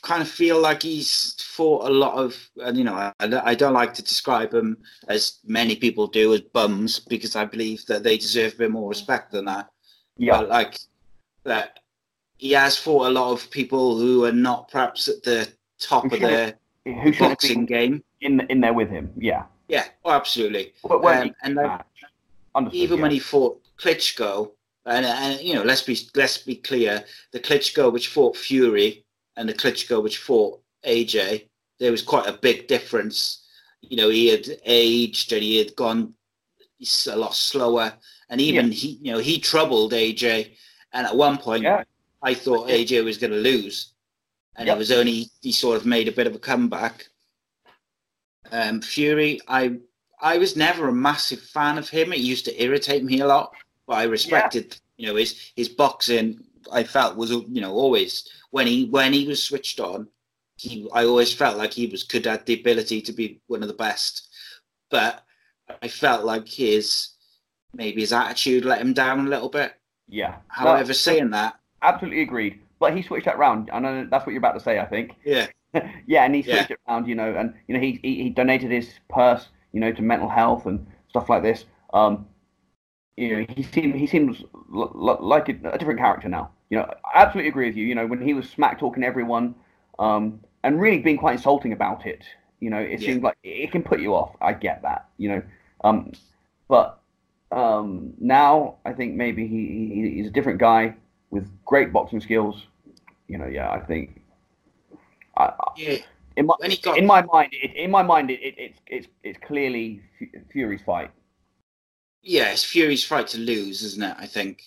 [0.01, 3.73] kind of feel like he's fought a lot of, and you know, I, I don't
[3.73, 4.77] like to describe him
[5.07, 8.89] as many people do as bums because I believe that they deserve a bit more
[8.89, 9.69] respect than that.
[10.17, 10.79] Yeah, but like
[11.43, 11.79] that,
[12.37, 15.47] he has fought a lot of people who are not perhaps at the
[15.79, 19.11] top who of the who boxing game in in there with him.
[19.17, 20.73] Yeah, yeah, oh, absolutely.
[20.83, 21.81] But when um, and like,
[22.71, 23.01] even yeah.
[23.01, 24.51] when he fought Klitschko,
[24.85, 29.05] and, and you know, let's be let's be clear, the Klitschko which fought Fury
[29.39, 31.47] and the Klitschko which fought AJ,
[31.79, 33.47] there was quite a big difference.
[33.81, 36.13] You know, he had aged and he had gone
[37.07, 37.93] a lot slower
[38.29, 38.73] and even yeah.
[38.73, 40.51] he, you know, he troubled AJ.
[40.93, 41.83] And at one point, yeah.
[42.21, 43.93] I thought AJ was going to lose,
[44.55, 44.75] and yep.
[44.75, 47.07] it was only he sort of made a bit of a comeback.
[48.51, 49.77] Um, Fury, I
[50.21, 52.11] I was never a massive fan of him.
[52.11, 53.53] It used to irritate me a lot,
[53.87, 55.05] but I respected, yeah.
[55.05, 56.43] you know, his his boxing.
[56.71, 60.07] I felt was you know always when he when he was switched on,
[60.57, 63.67] he I always felt like he was could have the ability to be one of
[63.67, 64.27] the best,
[64.89, 65.23] but
[65.81, 67.09] I felt like his
[67.73, 69.73] maybe his attitude let him down a little bit.
[70.07, 70.37] Yeah.
[70.47, 72.59] However, no, saying that, absolutely agreed.
[72.79, 73.69] But he switched that round.
[73.71, 74.79] I know that's what you're about to say.
[74.79, 75.15] I think.
[75.23, 75.47] Yeah.
[76.07, 76.75] yeah, and he switched yeah.
[76.75, 77.07] it around.
[77.07, 80.29] You know, and you know he, he, he donated his purse, you know, to mental
[80.29, 81.65] health and stuff like this.
[81.93, 82.25] Um,
[83.17, 84.43] you know, he seems he seems
[84.73, 86.51] l- l- like a, a, different character now.
[86.69, 87.85] You know, I absolutely agree with you.
[87.85, 89.55] You know, when he was smack talking everyone,
[89.97, 92.23] um, and really being quite insulting about it.
[92.59, 93.07] You know, it yeah.
[93.07, 94.35] seems like it can put you off.
[94.41, 95.07] I get that.
[95.17, 95.43] You know,
[95.83, 96.11] um,
[96.67, 96.99] but
[97.51, 100.95] um, now I think maybe he, he, he's a different guy
[101.31, 102.67] with great boxing skills.
[103.27, 104.21] You know, yeah, I think.
[105.37, 105.97] I, yeah,
[106.35, 109.39] in my got in my mind, it, in my mind, it, it, it's it's it's
[109.45, 111.11] clearly Fu- Fury's fight.
[112.21, 114.15] yeah, it's Fury's fight to lose, isn't it?
[114.19, 114.63] I think.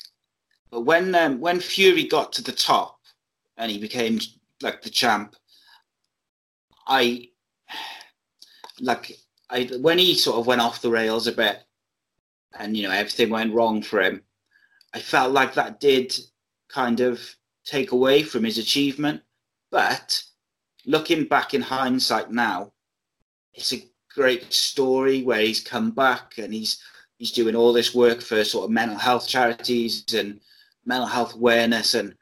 [0.72, 2.98] But when um, when Fury got to the top
[3.58, 4.18] and he became
[4.62, 5.36] like the champ,
[6.88, 7.28] I
[8.80, 9.18] like
[9.50, 11.62] I when he sort of went off the rails a bit,
[12.58, 14.22] and you know everything went wrong for him.
[14.94, 16.18] I felt like that did
[16.68, 17.20] kind of
[17.66, 19.20] take away from his achievement.
[19.70, 20.22] But
[20.86, 22.72] looking back in hindsight now,
[23.52, 26.82] it's a great story where he's come back and he's
[27.18, 30.40] he's doing all this work for sort of mental health charities and
[30.84, 32.14] mental health awareness and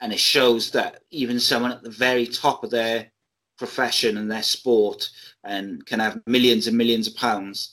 [0.00, 3.10] and it shows that even someone at the very top of their
[3.56, 5.08] profession and their sport
[5.44, 7.72] and can have millions and millions of pounds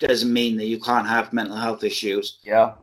[0.00, 2.40] doesn't mean that you can't have mental health issues.
[2.42, 2.74] Yeah,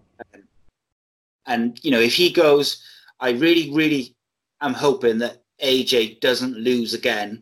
[1.50, 2.82] and you know if he goes
[3.20, 4.16] i really really
[4.62, 7.42] am hoping that aj doesn't lose again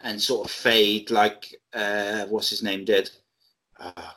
[0.00, 3.10] and sort of fade like uh what's his name did?
[3.78, 4.12] Uh,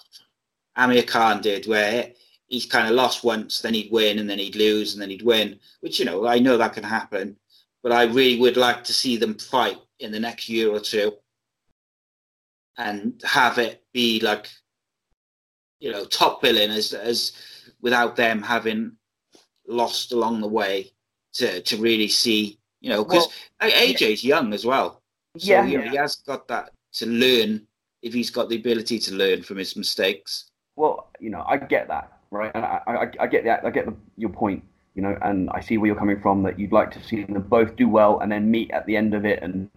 [0.75, 2.11] amir khan did where
[2.47, 5.21] he's kind of lost once then he'd win and then he'd lose and then he'd
[5.21, 7.35] win which you know i know that can happen
[7.83, 11.11] but i really would like to see them fight in the next year or two
[12.77, 14.49] and have it be like
[15.79, 17.33] you know top billing as as
[17.81, 18.91] without them having
[19.67, 20.91] lost along the way
[21.33, 23.27] to to really see you know because
[23.61, 25.01] AJ's young as well.
[25.37, 25.65] So Yeah.
[25.65, 27.67] you know, he has got that to learn
[28.01, 30.51] if he's got the ability to learn from his mistakes.
[30.75, 32.51] Well, you know, I get that, right?
[32.53, 33.65] And I, I, I get that.
[33.65, 34.63] I get the, your point,
[34.95, 36.43] you know, and I see where you're coming from.
[36.43, 39.13] That you'd like to see them both do well and then meet at the end
[39.13, 39.69] of it and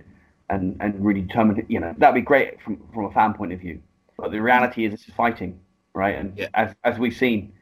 [0.48, 3.60] and and really determine, you know, that'd be great from from a fan point of
[3.60, 3.80] view.
[4.16, 5.58] But the reality is, this is fighting,
[5.94, 6.16] right?
[6.16, 6.48] And Yeah.
[6.54, 7.52] as as we've seen,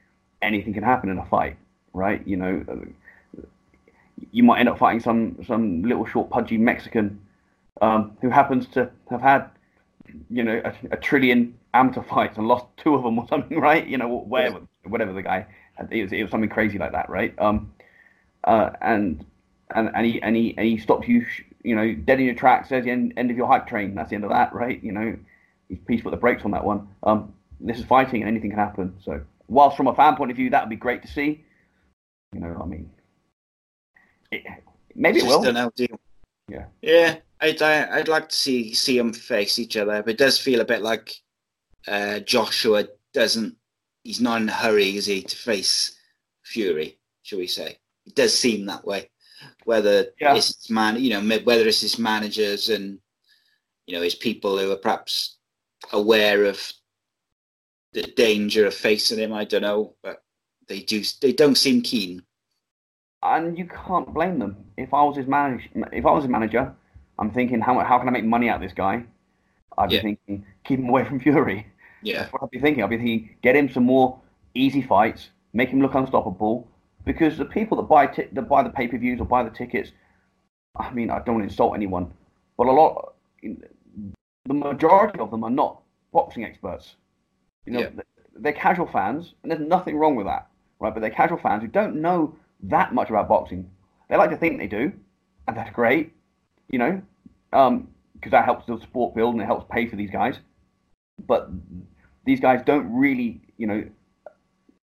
[0.43, 1.57] anything can happen in a fight,
[1.93, 2.27] right?
[2.27, 2.77] You know, uh,
[4.33, 7.21] you might end up fighting some some little short pudgy Mexican
[7.81, 9.51] um, who happens to have had
[10.31, 13.87] you know a, a trillion amateur fights and lost two of them or something, right?
[13.87, 15.47] You know, whatever whatever the guy
[15.91, 17.35] it was it was something crazy like that, right?
[17.39, 17.73] Um,
[18.45, 19.25] uh, and
[19.75, 22.35] and and he and he and he stops you, sh- you know, dead in your
[22.35, 22.69] tracks.
[22.69, 23.95] Says the end, end of your hype train.
[23.95, 24.83] That's the end of that, right?
[24.83, 25.17] You know,
[25.69, 26.89] he's please put the brakes on that one.
[27.03, 28.95] Um, this is fighting and anything can happen.
[29.05, 31.45] So, whilst from a fan point of view, that would be great to see.
[32.33, 32.91] You know, what I mean,
[34.31, 34.43] it,
[34.95, 35.43] maybe it will.
[36.49, 36.65] Yeah.
[36.83, 40.39] Yeah, I'd I- I'd like to see see them face each other, but it does
[40.39, 41.13] feel a bit like
[41.87, 43.55] uh, Joshua doesn't.
[44.05, 45.99] He's not in a hurry, is he, to face
[46.45, 46.99] Fury?
[47.23, 47.79] Shall we say?
[48.07, 49.11] It does seem that way.
[49.65, 50.35] Whether Yeah.
[50.35, 52.99] it's his man, you know, whether it's his managers and
[53.87, 55.37] you know his people who are perhaps
[55.93, 56.61] aware of
[57.93, 59.33] the danger of facing him.
[59.33, 60.23] I don't know, but
[60.67, 61.03] they do.
[61.23, 62.23] They don't seem keen.
[63.23, 64.57] and you can't blame them.
[64.77, 66.73] If I was his manage, if I was his manager,
[67.19, 69.05] I'm thinking how how can I make money out of this guy?
[69.77, 70.03] I'd Yeah.
[70.03, 71.67] be thinking keep him away from Fury.
[72.03, 72.83] Yeah, That's what I'd be thinking.
[72.85, 74.19] I'd be thinking get him some more
[74.55, 76.69] easy fights, make him look unstoppable.
[77.05, 79.51] Because the people that buy ti- that buy the pay per views or buy the
[79.51, 79.93] tickets,
[80.77, 82.13] I mean, I don't want to insult anyone,
[82.57, 85.81] but a lot, the majority of them are not
[86.13, 86.97] boxing experts.
[87.65, 87.91] You know, Yeah.
[88.35, 90.49] they're casual fans, and there's nothing wrong with that,
[90.81, 90.93] right?
[90.93, 92.35] But they're casual fans who don't know
[92.65, 93.71] that much about boxing.
[94.09, 94.93] They like to think they do,
[95.47, 96.13] and that's great,
[96.71, 97.01] you know,
[97.53, 100.41] um, because that helps the sport build and it helps pay for these guys.
[101.27, 101.51] But
[102.25, 103.85] these guys don't really, you know,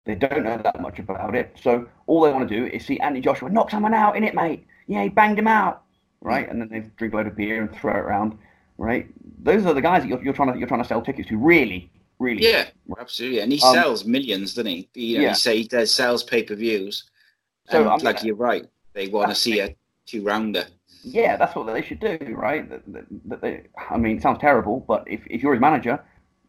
[0.05, 1.57] they don't know that much about it.
[1.62, 4.35] So all they want to do is see Anthony Joshua knock someone out in it,
[4.35, 4.66] mate.
[4.87, 5.83] Yeah, he banged him out,
[6.20, 6.49] right?
[6.49, 8.37] And then they drink a load of beer and throw it around,
[8.78, 9.07] right?
[9.43, 11.37] Those are the guys that you're, you're trying to you're trying to sell tickets to,
[11.39, 12.43] really, really.
[12.43, 12.68] yeah,
[12.99, 13.41] absolutely.
[13.41, 14.89] And he Um, sells millions, doesn't he?
[14.95, 15.28] You know, yeah.
[15.30, 17.05] he say he sells pay per views.
[17.70, 19.76] So, and I mean- like you're right, they want to see a
[20.07, 20.64] two rounder.
[21.05, 22.68] Yeah, that's what they should do, right?
[22.68, 26.01] That, that, that they, I mean, it sounds terrible, but if, if you're his manager,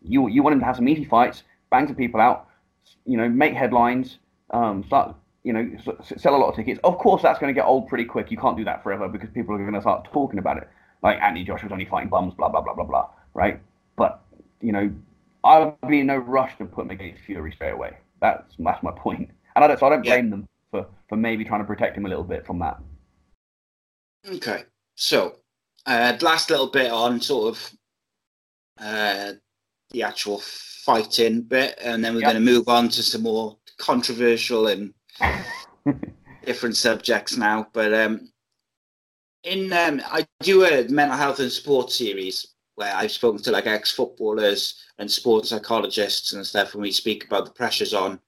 [0.04, 2.48] you you want him to have some easy fights, bang some people out,
[3.06, 4.20] you know, make headlines,
[4.52, 6.80] um, start, you know, s- sell a lot of tickets.
[6.84, 8.32] Of course, that's going to get old pretty quick.
[8.32, 10.70] You can't do that forever because people are going to start talking about it.
[11.02, 13.60] Like Anthony Joshua's only fighting bums, blah blah blah blah blah, right?
[13.98, 14.22] But
[14.62, 14.92] you know,
[15.44, 17.98] I would be in no rush to put him against Fury straight away.
[18.22, 20.16] That's that's my point, and I don't, so I don't Yeah.
[20.16, 22.80] blame them for for maybe trying to protect him a little bit from that.
[24.26, 24.64] Okay,
[24.96, 25.40] so
[25.86, 27.74] uh, last little bit on sort of
[28.80, 29.34] uh,
[29.94, 32.34] the actual fighting bit, and then we're Yep.
[32.34, 34.94] going to move on to some more controversial and
[36.46, 37.68] different subjects now.
[37.74, 38.30] But um,
[39.44, 43.68] in um, I do a mental health and sports series where I've spoken to like
[43.68, 48.20] ex-footballers and sports psychologists and stuff, and we speak about the pressures on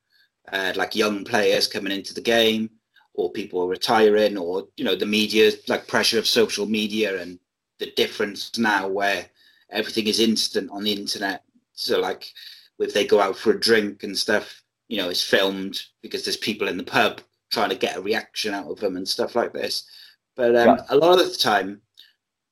[0.51, 2.69] uh, like young players coming into the game,
[3.15, 7.39] or people retiring, or you know the media like pressure of social media and
[7.79, 9.25] the difference now where
[9.71, 11.44] everything is instant on the internet.
[11.75, 12.31] So like
[12.79, 16.37] if they go out for a drink and stuff, you know, it's filmed because there's
[16.37, 17.21] people in the pub
[17.51, 19.87] trying to get a reaction out of them and stuff like this.
[20.35, 20.85] But um, yeah.
[20.89, 21.81] a lot of the time,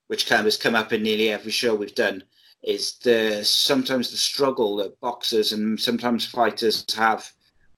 [0.07, 2.23] which kind of has come up in nearly every show we've done,
[2.63, 7.29] is the sometimes the struggle that boxers and sometimes fighters have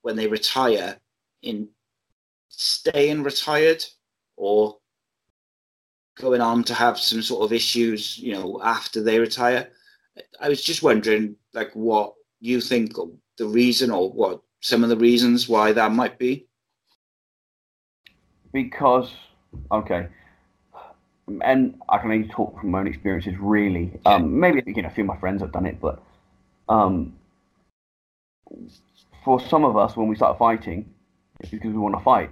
[0.03, 0.97] when they retire
[1.41, 1.67] in
[2.49, 3.83] staying retired
[4.37, 4.77] or
[6.15, 9.69] going on to have some sort of issues, you know, after they retire.
[10.39, 14.89] I was just wondering, like, what you think of the reason or what some of
[14.89, 16.47] the reasons why that might be.
[18.51, 19.11] Because,
[19.71, 20.07] okay,
[21.41, 23.99] and I can only talk from my own experiences, really.
[24.05, 26.01] Um, maybe you know, a few of my friends have done it, but
[26.69, 27.13] um,
[29.23, 30.89] for some of us, when we start fighting,
[31.39, 32.31] it's because we want to fight.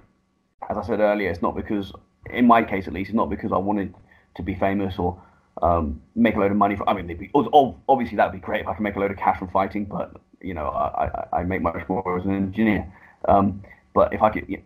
[0.70, 1.92] As I said earlier, it's not because,
[2.30, 3.94] in my case at least, it's not because I wanted
[4.36, 5.22] to be famous or
[5.62, 6.76] um, make a load of money.
[6.76, 9.12] For, I mean, be, obviously that would be great if I can make a load
[9.12, 12.92] of cash from fighting, but you know, I, I, make much more as an engineer.
[13.28, 14.62] Um, but if I could,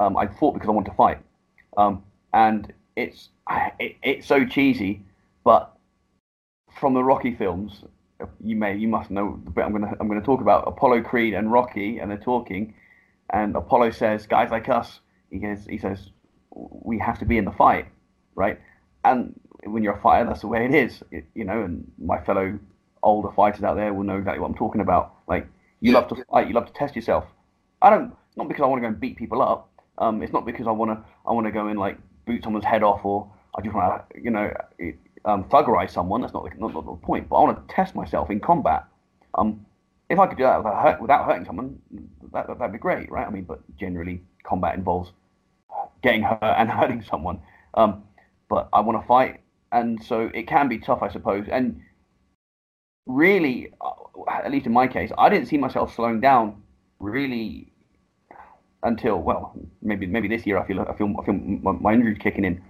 [0.00, 1.18] um, I fought because I want to fight,
[1.76, 3.28] um, and it's
[3.78, 5.02] it, it's so cheesy,
[5.44, 5.76] but
[6.78, 7.84] from the Rocky films,
[8.42, 11.52] you may you must know but I'm gonna I'm gonna talk about Apollo Creed and
[11.52, 12.74] Rocky, and they're talking,
[13.30, 16.10] and Apollo says, "Guys like us," he goes, he says,
[16.50, 17.88] "We have to be in the fight,
[18.34, 18.58] right?"
[19.04, 21.62] And when you're a fighter, that's the way it is, it, you know.
[21.62, 22.58] And my fellow
[23.02, 25.14] older fighters out there will know exactly what I'm talking about.
[25.26, 25.46] Like
[25.80, 27.24] you love to fight, you love to test yourself.
[27.82, 29.70] I don't not because I want to go and beat people up.
[29.98, 32.64] Um, it's not because I want to I want to go and like boot someone's
[32.64, 34.52] head off or I just want to you know
[35.24, 36.20] um, thuggerize someone.
[36.20, 37.28] That's not the, not, not the point.
[37.28, 38.84] But I want to test myself in combat.
[39.34, 39.64] Um,
[40.08, 41.78] if I could do that without, hurt, without hurting someone,
[42.32, 43.26] that, that would be great, right?
[43.26, 45.12] I mean, but generally combat involves
[46.02, 47.40] getting hurt and hurting someone.
[47.74, 48.04] Um,
[48.48, 49.40] but I want to fight,
[49.72, 51.46] and so it can be tough, I suppose.
[51.50, 51.82] And
[53.06, 53.90] really, uh,
[54.30, 56.62] at least in my case, I didn't see myself slowing down
[57.00, 57.72] really
[58.82, 62.44] until well, maybe maybe this year I feel I feel I feel my, injuries kicking
[62.44, 62.62] in,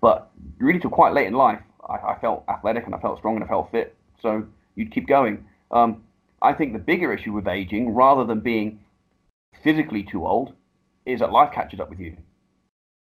[0.00, 3.36] but really till quite late in life, I, I, felt athletic and I felt strong
[3.36, 3.96] and I felt fit.
[4.20, 5.46] So you'd keep going.
[5.70, 6.02] Um,
[6.42, 8.80] I think the bigger issue with aging, rather than being
[9.62, 10.52] physically too old,
[11.06, 12.16] is that life catches up with you.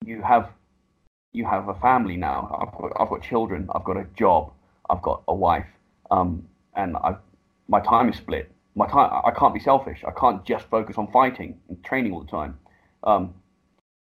[0.06, 0.50] You have
[1.36, 2.58] you have a family now.
[2.62, 3.70] I've got, I've got children.
[3.74, 4.52] I've got a job.
[4.90, 5.68] I've got a wife.
[6.12, 7.16] Um, and I,
[7.68, 8.52] my time is split.
[8.76, 10.04] My time, I can't be selfish.
[10.06, 12.58] I can't just focus on fighting and training all the time.
[13.04, 13.34] Um,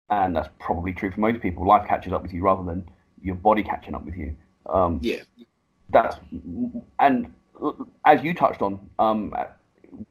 [0.09, 1.65] and that's probably true for most people.
[1.65, 2.85] Life catches up with you rather than
[3.21, 4.35] your body catching up with you.
[4.67, 5.21] Um, yeah.
[5.89, 6.17] That's
[6.99, 7.33] and
[8.05, 9.33] as you touched on um,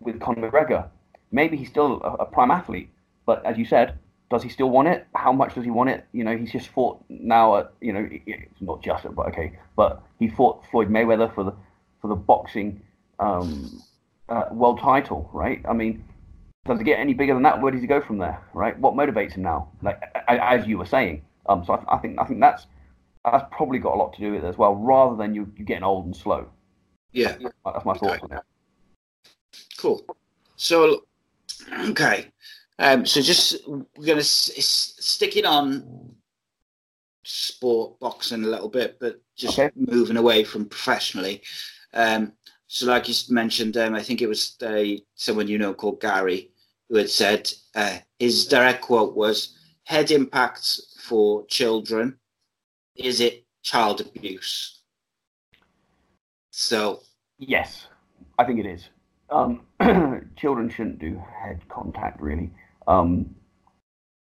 [0.00, 0.88] with Conor McGregor,
[1.32, 2.90] maybe he's still a, a prime athlete,
[3.26, 3.98] but as you said,
[4.30, 5.06] does he still want it?
[5.14, 6.06] How much does he want it?
[6.12, 10.02] You know, he's just fought now at, you know, it's not just, but okay, but
[10.18, 11.52] he fought Floyd Mayweather for the
[12.00, 12.80] for the boxing
[13.18, 13.82] um,
[14.28, 15.60] uh, world title, right?
[15.68, 16.04] I mean,
[16.64, 17.60] does it get any bigger than that?
[17.60, 18.78] Where does he go from there, right?
[18.78, 19.68] What motivates him now?
[19.82, 22.66] Like as you were saying, um, so I, I think I think that's
[23.24, 25.64] that's probably got a lot to do with it as well, rather than you, you
[25.64, 26.48] getting old and slow.
[27.12, 28.42] Yeah, that's my thoughts on it.
[29.76, 30.04] Cool.
[30.56, 31.02] So,
[31.88, 32.30] okay,
[32.80, 36.16] um, so just we're gonna s- stick it on
[37.24, 39.70] sport boxing a little bit, but just okay.
[39.76, 41.42] moving away from professionally.
[41.92, 42.32] Um,
[42.66, 46.50] so, like you mentioned, um, I think it was uh, someone you know called Gary
[46.88, 52.18] who had said uh, his direct quote was "Head impacts for children.
[52.96, 54.80] Is it child abuse?"
[56.50, 57.00] So,
[57.38, 57.88] yes,
[58.38, 58.88] I think it is.
[59.30, 59.62] Um,
[60.36, 62.50] children shouldn't do head contact, really,
[62.90, 63.34] um,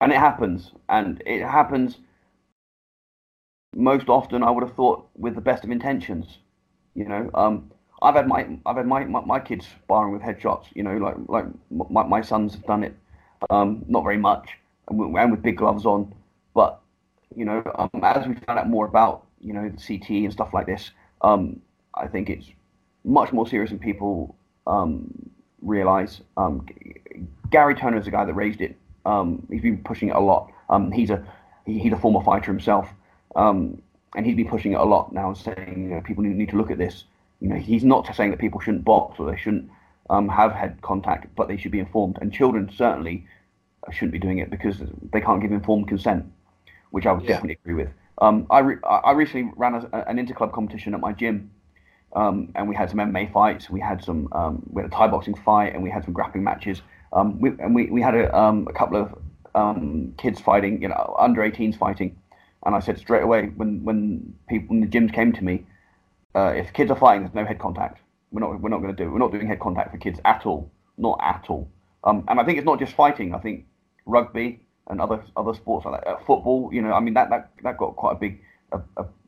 [0.01, 1.99] and it happens, and it happens
[3.75, 4.43] most often.
[4.43, 6.39] I would have thought with the best of intentions
[6.97, 7.71] you know, um,
[8.03, 10.65] I've had my I've had my, my, my, kids sparring with headshots.
[10.75, 12.97] You know, like like my, my sons have done it,
[13.51, 14.49] um, not very much,
[14.89, 16.13] and with, and with big gloves on.
[16.55, 16.81] But
[17.37, 20.55] you know, um, as we found out more about you know the CT and stuff
[20.55, 20.91] like this,
[21.21, 21.61] um,
[21.95, 22.47] I think it's
[23.05, 24.35] much more serious than people
[24.67, 25.13] um,
[25.67, 26.21] realize.
[26.37, 26.67] Um,
[27.51, 28.77] Gary Turner is the guy that raised it.
[29.51, 30.51] he's been pushing it a lot.
[30.93, 31.25] he's a
[31.65, 32.89] he, he's a former fighter himself.
[33.35, 33.83] Um,
[34.15, 36.57] and he's been pushing it a lot now, saying you know, people need, need to
[36.57, 37.05] look at this.
[37.41, 39.71] You know, he's not saying that people shouldn't box or they shouldn't
[40.09, 42.19] um, have had contact, but they should be informed.
[42.21, 43.27] And children certainly
[43.93, 44.81] shouldn't be doing it because
[45.13, 46.25] they can't give informed consent,
[46.91, 47.31] which I would yeah.
[47.31, 47.89] definitely agree with.
[48.23, 51.51] Um, I, re- I recently ran a, an interclub competition at my gym,
[52.17, 53.71] um, and we had some MMA fights.
[53.71, 56.43] We had some um, we had a Thai boxing fight, and we had some grappling
[56.43, 56.83] matches.
[57.13, 59.17] Um, we, and we, we had a, um, a couple of
[59.55, 62.17] um, kids fighting, you know, under 18s fighting
[62.67, 65.65] and I said straight away when when people in the gyms came to me,
[66.35, 68.01] uh, if kids are fighting, there's no head contact.
[68.33, 69.11] We're not we're not going to do.
[69.11, 70.71] We're not doing head contact for kids at all.
[70.99, 71.71] Not at all.
[72.05, 73.35] Um, and I think it's not just fighting.
[73.35, 73.67] I think
[74.05, 76.71] rugby and other other sports like that, uh, football.
[76.73, 78.43] You know, I mean that that, that got quite a big
[78.73, 78.79] uh,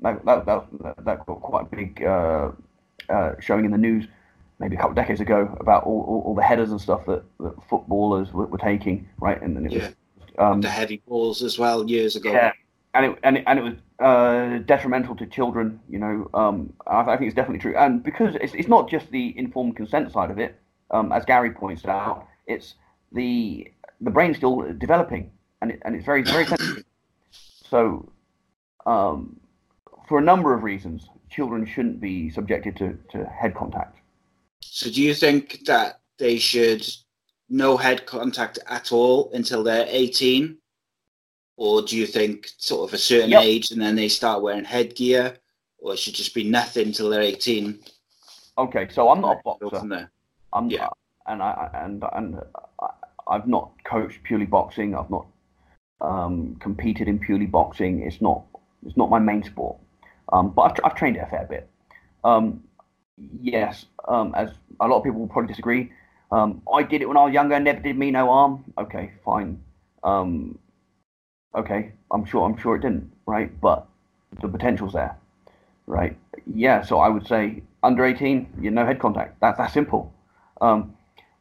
[0.02, 2.50] that, that, that, that got quite a big uh,
[3.08, 4.06] uh, showing in the news
[4.58, 7.22] maybe a couple of decades ago about all, all, all the headers and stuff that,
[7.40, 9.40] that footballers were, were, taking, right?
[9.40, 9.78] And then it yeah.
[9.78, 9.94] was
[10.38, 12.32] um, the heavy balls as well years ago.
[12.32, 12.52] Yeah,
[12.94, 15.80] and it and it, and it was uh, detrimental to children.
[15.88, 19.10] You know, um, I, I, think it's definitely true, and because it's it's not just
[19.10, 20.58] the informed consent side of it,
[20.90, 22.74] um, as Gary points out, it's
[23.12, 25.30] the the brain's still developing,
[25.62, 26.84] and it, and it's very very sensitive.
[27.30, 28.10] So,
[28.86, 29.38] um,
[30.08, 33.98] for a number of reasons, children shouldn't be subjected to, to head contact.
[34.60, 36.86] So, do you think that they should
[37.48, 40.56] no head contact at all until they're 18?
[41.56, 43.42] Or do you think sort of a certain yep.
[43.42, 45.36] age and then they start wearing headgear?
[45.78, 47.78] Or it should just be nothing until they're 18?
[48.58, 50.10] Okay, so I'm not a boxer.
[50.52, 50.88] I'm yeah.
[51.26, 52.40] and I and and
[53.28, 54.94] I've not coached purely boxing.
[54.94, 55.26] I've not
[56.00, 58.02] um, competed in purely boxing.
[58.02, 58.44] It's not
[58.84, 59.78] it's not my main sport.
[60.32, 61.68] Um, but I've, I've trained it a fair bit.
[62.24, 62.62] Um,
[63.40, 64.50] yes, um, as
[64.80, 65.92] a lot of people will probably disagree.
[66.30, 68.64] Um, I did it when I was younger, never did me no harm.
[68.76, 69.60] Okay, fine.
[70.04, 70.58] Um,
[71.54, 73.50] okay, I'm sure I'm sure it didn't, right?
[73.60, 73.86] But
[74.40, 75.16] the potential's there,
[75.86, 76.16] right?
[76.46, 79.40] Yeah, so I would say under 18, you no head contact.
[79.40, 80.12] That's that simple.
[80.60, 80.94] Um,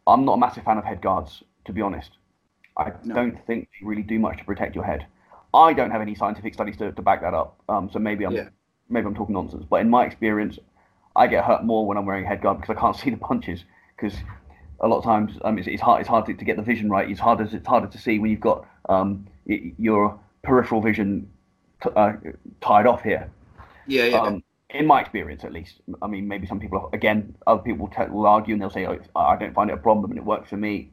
[0.05, 2.11] I'm not a massive fan of head guards, to be honest.
[2.77, 3.15] I no.
[3.15, 5.05] don't think they really do much to protect your head.
[5.53, 7.59] I don't have any scientific studies to, to back that up.
[7.67, 8.49] Um, so maybe I'm yeah.
[8.89, 9.65] Maybe I'm talking nonsense.
[9.69, 10.59] But in my experience,
[11.15, 13.17] I get hurt more when I'm wearing a head guard because I can't see the
[13.17, 13.63] punches.
[13.95, 14.17] Because
[14.79, 16.89] a lot of times um, it's, it's hard it's hard to, to, get the vision
[16.89, 17.09] right.
[17.09, 21.29] It's harder it's harder to see when you've got um, your peripheral vision
[21.83, 22.13] t- uh,
[22.61, 23.29] tied off here.
[23.88, 24.21] Yeah, yeah.
[24.21, 28.07] Um, in my experience, at least, I mean, maybe some people, again, other people will,
[28.09, 30.49] will argue and they'll say, oh, I don't find it a problem and it works
[30.49, 30.91] for me.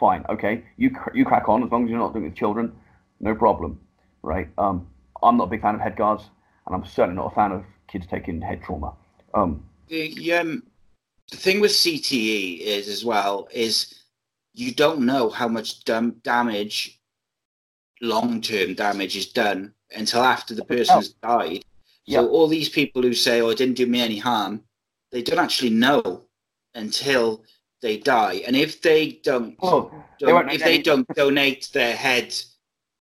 [0.00, 2.72] Fine, okay, you you crack on as long as you're not doing it with children,
[3.20, 3.78] no problem,
[4.22, 4.48] right?
[4.58, 4.88] Um,
[5.22, 6.24] I'm not a big fan of head guards,
[6.66, 8.92] and I'm certainly not a fan of kids taking head trauma.
[9.34, 10.62] Um, the um,
[11.30, 14.02] the thing with CTE is as well is
[14.54, 17.00] you don't know how much dam- damage,
[18.00, 21.38] long term damage, is done until after the person's oh.
[21.38, 21.64] died.
[22.08, 24.64] So all these people who say, "Oh, it didn't do me any harm,"
[25.12, 26.24] they don't actually know
[26.74, 27.44] until
[27.80, 28.42] they die.
[28.46, 32.34] And if they don't, oh, don't they if they don't donate their head,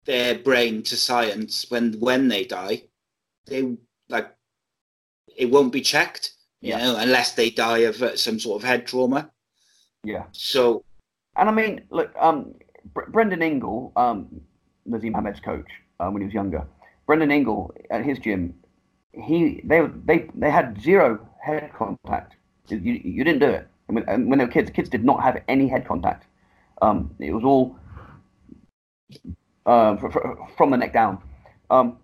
[0.04, 2.82] their brain to science when when they die,
[3.46, 3.76] they
[4.08, 4.34] like
[5.36, 6.78] it won't be checked, you yeah.
[6.78, 9.30] know, unless they die of uh, some sort of head trauma.
[10.04, 10.24] Yeah.
[10.32, 10.84] So,
[11.36, 12.54] and I mean, look, um,
[12.92, 14.40] Br- Brendan Ingle, um,
[14.88, 15.70] Naseem Hamed's coach
[16.00, 16.66] uh, when he was younger,
[17.06, 18.54] Brendan Ingle at his gym,
[19.12, 22.34] he they they they had zero head contact.
[22.68, 23.68] You, you didn't do it.
[23.86, 26.24] When, when they were kids, kids did not have any head contact.
[26.80, 27.76] Um, it was all
[29.66, 29.96] uh,
[30.56, 31.22] from the neck down.
[31.70, 31.98] Um,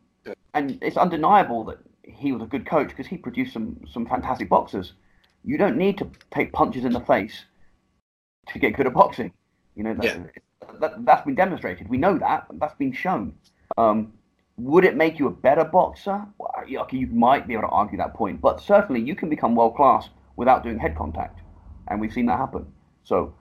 [0.55, 4.49] and it's undeniable that he was a good coach because he produced some some fantastic
[4.49, 4.95] boxers.
[5.45, 7.45] You don't need to take punches in the face
[8.49, 9.33] to get good at boxing.
[9.77, 10.25] You know, that, yeah.
[10.81, 11.89] that, has been demonstrated.
[11.89, 12.47] We know that.
[12.55, 13.35] That's been shown.
[13.77, 14.13] Um,
[14.57, 16.27] would it make you a better boxer?
[16.39, 19.55] Well, okay, you might be able to argue that point, but certainly you can become
[19.55, 21.41] world class without doing head contact,
[21.87, 22.67] and we've seen that happen.
[23.05, 23.35] So,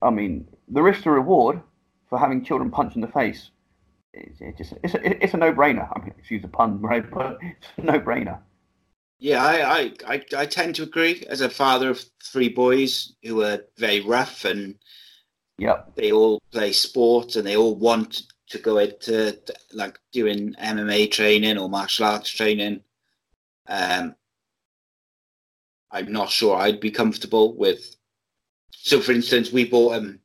[0.00, 1.60] I mean, the risk to reward
[2.08, 3.50] for having children punch in the face
[4.12, 5.88] it's, it's just it's a, it's a no-brainer.
[5.94, 7.08] I mean, excuse the pun, right?
[7.10, 8.38] But it's a no-brainer.
[9.18, 11.24] Yeah, I, I, I, tend to agree.
[11.28, 14.74] As a father of three boys who are very rough and
[15.58, 15.94] yep.
[15.94, 19.38] they all play sport and they all want to go into
[19.72, 22.80] like doing MMA training or martial arts training.
[23.68, 24.16] Um,
[25.92, 27.94] I'm not sure I'd be comfortable with.
[28.72, 30.18] So, for instance, we bought um,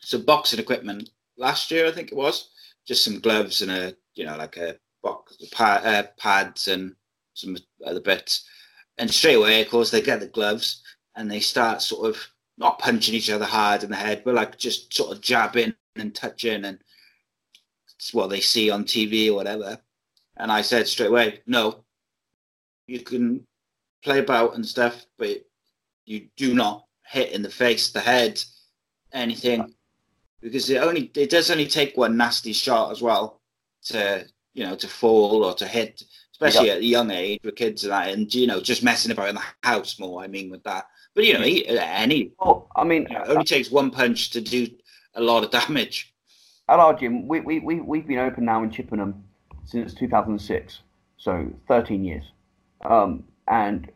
[0.00, 2.50] some boxing equipment last year, I think it was,
[2.86, 6.94] just some gloves and a you know like a box pad, uh, pads and
[7.34, 7.56] some
[7.86, 8.48] other bits.
[8.98, 10.82] And straight away, of course, they get the gloves
[11.16, 12.26] and they start sort of
[12.56, 16.14] not punching each other hard in the head, but like just sort of jabbing and
[16.14, 16.78] touching, and
[17.94, 19.78] it's what they see on TV or whatever.
[20.36, 21.84] And I said straight away, no,
[22.86, 23.46] you can
[24.02, 25.44] play about and stuff, but
[26.04, 28.42] you do not hit in the face, the head,
[29.12, 29.74] anything
[30.44, 33.40] because it only it does only take one nasty shot as well
[33.82, 37.82] to you know to fall or to hit, especially at a young age with kids
[37.82, 40.22] and that, and you know just messing about in the house more.
[40.22, 42.30] I mean with that, but you know any.
[42.38, 44.68] Well, I mean, you know, it only takes one punch to do
[45.14, 46.14] a lot of damage.
[46.68, 47.26] Hello, Jim.
[47.26, 49.24] we we we we've been open now in Chippenham
[49.64, 50.80] since 2006,
[51.16, 52.24] so 13 years.
[52.84, 53.90] Um, and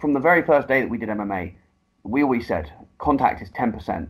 [0.00, 1.54] from the very first day that we did MMA,
[2.02, 4.08] we always said contact is 10%.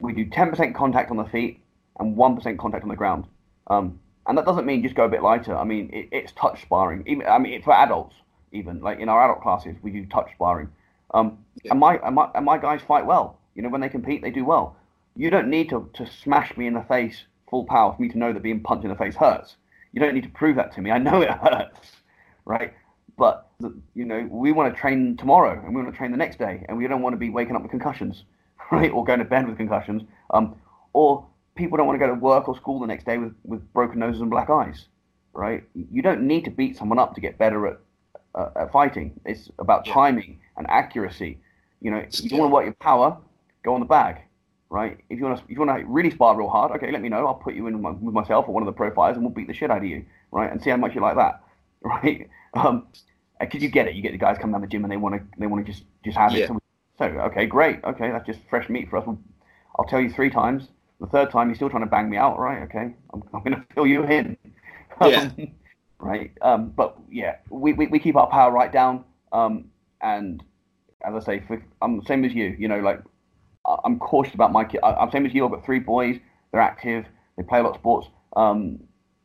[0.00, 1.62] We do 10% contact on the feet
[1.98, 3.26] and 1% contact on the ground.
[3.68, 5.56] Um, and that doesn't mean just go a bit lighter.
[5.56, 7.04] I mean, it, it's touch sparring.
[7.06, 8.14] Even, I mean, it's for adults,
[8.52, 10.68] even like in our adult classes, we do touch sparring.
[11.14, 11.38] Um,
[11.70, 13.38] and my and my and my guys fight well.
[13.54, 14.76] You know, when they compete, they do well.
[15.14, 18.18] You don't need to to smash me in the face full power for me to
[18.18, 19.56] know that being punched in the face hurts.
[19.92, 20.90] You don't need to prove that to me.
[20.90, 21.92] I know it hurts,
[22.44, 22.74] right?
[23.16, 23.48] But
[23.94, 26.64] you know, we want to train tomorrow and we want to train the next day,
[26.68, 28.24] and we don't want to be waking up with concussions,
[28.72, 28.90] right?
[28.90, 30.02] Or going to bed with concussions.
[30.30, 30.56] Um,
[30.92, 33.72] or people don't want to go to work or school the next day with, with
[33.72, 34.86] broken noses and black eyes,
[35.32, 35.64] right?
[35.74, 37.78] You don't need to beat someone up to get better at,
[38.34, 39.18] uh, at fighting.
[39.24, 41.38] It's about timing and accuracy.
[41.80, 43.16] You know, if you want to work your power,
[43.64, 44.22] go on the bag,
[44.70, 44.98] right?
[45.10, 47.08] If you want to, if you want to really spar real hard, okay, let me
[47.08, 47.26] know.
[47.26, 49.48] I'll put you in with myself or one of the pro fighters, and we'll beat
[49.48, 50.50] the shit out of you, right?
[50.50, 51.42] And see how much you like that,
[51.82, 52.28] right?
[52.54, 52.86] Um,
[53.38, 53.94] because you get it.
[53.94, 55.70] You get the guys come down the gym and they want to, they want to
[55.70, 56.44] just, just have yeah.
[56.44, 56.48] it.
[56.48, 56.58] So,
[56.98, 57.82] so, okay, great.
[57.84, 59.08] Okay, that's just fresh meat for us.
[59.78, 60.68] I'll tell you three times
[61.00, 62.62] the third time, you're still trying to bang me out, right?
[62.62, 64.36] Okay, I'm, I'm going to fill you in.
[65.02, 65.30] Yeah.
[65.98, 66.32] right.
[66.40, 69.04] Um, but yeah, we, we, we, keep our power right down.
[69.32, 69.66] Um,
[70.00, 70.42] and
[71.06, 72.56] as I say, for, I'm the same as you.
[72.58, 73.00] You know, like
[73.84, 74.82] I'm cautious about my kids.
[74.82, 75.44] I'm same as you.
[75.44, 76.18] I've got three boys.
[76.52, 77.04] They're active.
[77.36, 78.08] They play a lot of sports.
[78.34, 78.80] Um,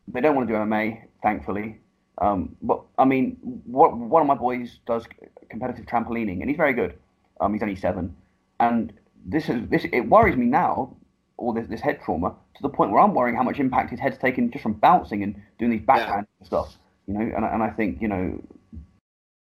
[0.08, 1.78] they don't want to do MMA, thankfully.
[2.18, 5.06] Um, but I mean, what, one of my boys does
[5.50, 6.98] competitive trampolining, and he's very good.
[7.42, 8.16] Um, he's only seven,
[8.60, 8.94] and
[9.26, 9.86] this is this.
[9.92, 10.96] It worries me now
[11.42, 14.00] all this, this head trauma to the point where I'm worrying how much impact his
[14.00, 16.46] head's taken just from bouncing and doing these backhand yeah.
[16.46, 16.78] stuff.
[17.08, 18.42] You know, and, and I think you know,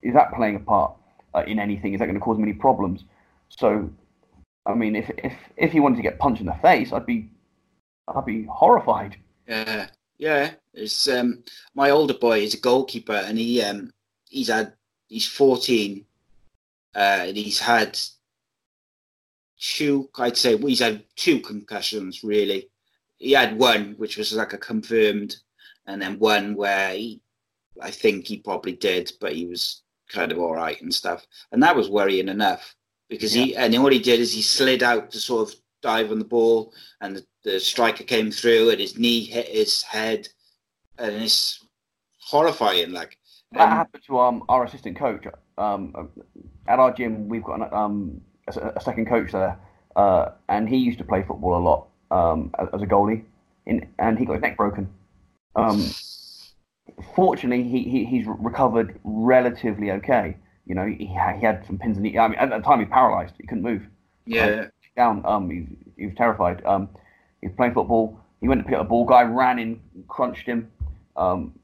[0.03, 0.95] is that playing a part
[1.35, 1.93] uh, in anything?
[1.93, 3.05] Is that going to cause many problems?
[3.49, 3.91] So,
[4.67, 7.31] I mean, if if if he wanted to get punched in the face, I'd be
[8.09, 9.17] I'd be horrified.
[9.47, 9.89] Yeah,
[10.19, 10.53] yeah.
[10.73, 11.45] It's um
[11.75, 13.93] my older boy is a goalkeeper, and he um
[14.29, 14.73] he's had
[15.09, 16.05] he's 14,
[16.95, 17.99] uh, and he's had
[19.59, 22.71] two, I'd say well, he's had two concussions really.
[23.19, 25.37] He had one which was like a confirmed,
[25.87, 27.21] and then one where he,
[27.81, 31.27] I think he probably did, but he was kind of all right and stuff.
[31.53, 32.75] And that was worrying enough
[33.09, 33.45] because yeah.
[33.45, 36.25] he and all he did is he slid out to sort of dive on the
[36.25, 40.29] ball, and the, the striker came through, and his knee hit his head,
[40.99, 41.65] and it's
[42.19, 42.93] horrifying.
[42.93, 43.19] Like
[43.53, 45.27] that um, happened to um, our assistant coach
[45.59, 46.11] um,
[46.71, 47.29] at our gym.
[47.29, 49.59] We've got an, um, a, a second coach there,
[49.97, 53.25] uh, and he used to play football a lot um, as a goalie,
[53.67, 54.89] in, and he got his neck broken.
[55.57, 55.85] Um,
[57.15, 60.37] fortunately, he, he, he's recovered relatively okay.
[60.65, 62.19] You know, he, he had some pins in the.
[62.19, 63.35] I mean, at the time, he paralysed.
[63.39, 63.83] He couldn't move.
[64.25, 64.69] Yeah.
[64.97, 65.23] down.
[65.27, 65.67] Um, he,
[65.97, 66.65] he was terrified.
[66.65, 66.89] Um,
[67.41, 68.21] he was playing football.
[68.41, 69.05] He went to pick up a ball.
[69.05, 70.71] Guy ran in, crunched him.
[71.17, 71.59] Um,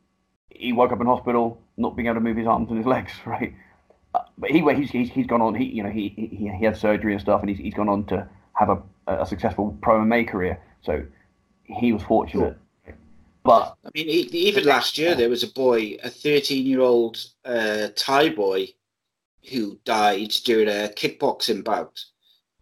[0.50, 3.12] he woke up in hospital, not being able to move his arms and his legs.
[3.24, 3.54] Right
[4.38, 5.54] but he he's, he's he's gone on.
[5.54, 8.04] He you know he he, he had surgery and stuff, and he's he's gone on
[8.06, 10.60] to have a, a successful pro MMA career.
[10.82, 11.04] So
[11.64, 12.56] he was fortunate.
[13.44, 17.88] But I mean, even last year there was a boy, a 13 year old uh,
[17.94, 18.68] Thai boy,
[19.50, 22.04] who died during a kickboxing bout.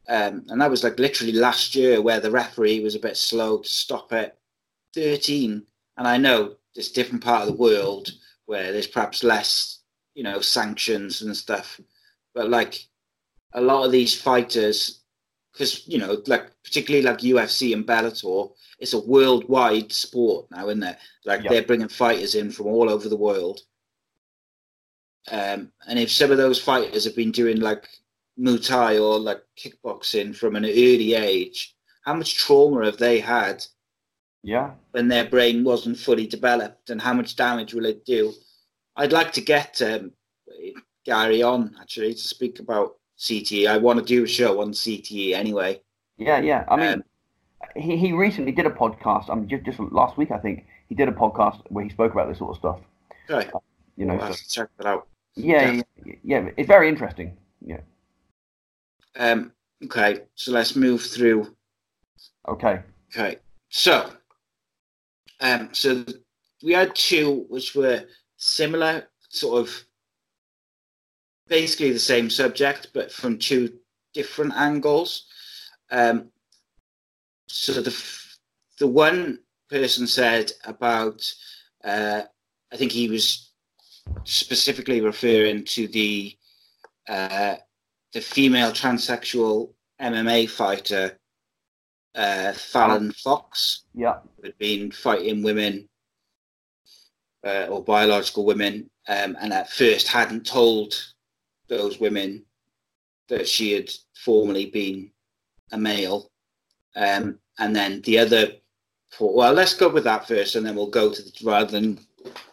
[0.06, 3.58] Um, and that was like literally last year where the referee was a bit slow
[3.58, 4.36] to stop it.
[4.94, 5.62] 13.
[5.96, 8.10] And I know this different part of the world
[8.44, 9.73] where there's perhaps less
[10.14, 11.80] you know sanctions and stuff.
[12.34, 12.86] But like
[13.52, 15.02] a lot of these fighters
[15.52, 18.50] because you know like particularly like ufc and bellator
[18.80, 20.96] it's a worldwide sport now isn't it?
[21.24, 21.52] Like yep.
[21.52, 23.60] they're bringing fighters in from all over the world.
[25.30, 27.88] Um, and if some of those fighters have been doing like
[28.38, 33.64] muay thai or like kickboxing from an early age how much trauma have they had
[34.42, 34.72] yeah.
[34.90, 36.90] when their brain wasn't fully developed?
[36.90, 38.32] And how much damage will it do
[38.96, 40.12] I'd like to get um,
[41.04, 43.68] Gary on actually to speak about CTE.
[43.68, 45.80] I want to do a show on CTE anyway.
[46.16, 46.64] Yeah, yeah.
[46.68, 47.04] I mean, um,
[47.76, 49.28] he, he recently did a podcast.
[49.28, 51.90] I um, mean, just, just last week, I think he did a podcast where he
[51.90, 52.80] spoke about this sort of stuff.
[53.30, 53.50] Okay.
[53.54, 53.58] Uh,
[53.96, 55.08] you know, so, check that out.
[55.36, 57.36] Yeah, yeah, yeah, yeah, it's very interesting.
[57.60, 57.80] Yeah.
[59.16, 59.52] Um.
[59.84, 61.54] Okay, so let's move through.
[62.48, 62.80] Okay.
[63.12, 63.36] Okay.
[63.68, 64.10] So,
[65.40, 66.04] um, so
[66.62, 68.04] we had two which were
[68.44, 69.84] similar, sort of
[71.48, 73.72] basically the same subject, but from two
[74.12, 75.26] different angles.
[75.90, 76.30] Um,
[77.48, 77.94] so the
[78.78, 79.40] the one
[79.70, 81.32] person said about,
[81.84, 82.22] uh,
[82.72, 83.50] I think he was
[84.24, 86.36] specifically referring to the
[87.08, 87.56] uh,
[88.12, 91.18] the female transsexual MMA fighter
[92.14, 93.84] uh, Fallon Fox.
[93.94, 95.88] Yeah, who had been fighting women
[97.44, 100.94] uh, or biological women, um, and at first hadn't told
[101.68, 102.44] those women
[103.28, 105.10] that she had formerly been
[105.72, 106.30] a male.
[106.96, 108.52] Um, and then the other,
[109.18, 111.98] well, let's go with that first, and then we'll go to the, rather than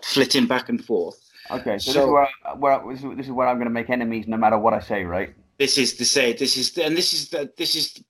[0.02, 1.20] flitting back and forth.
[1.50, 3.90] Okay, so, so this, is where, I, where this is where I'm going to make
[3.90, 5.34] enemies no matter what I say, right?
[5.58, 8.02] This is to say, this is, and this is the, this is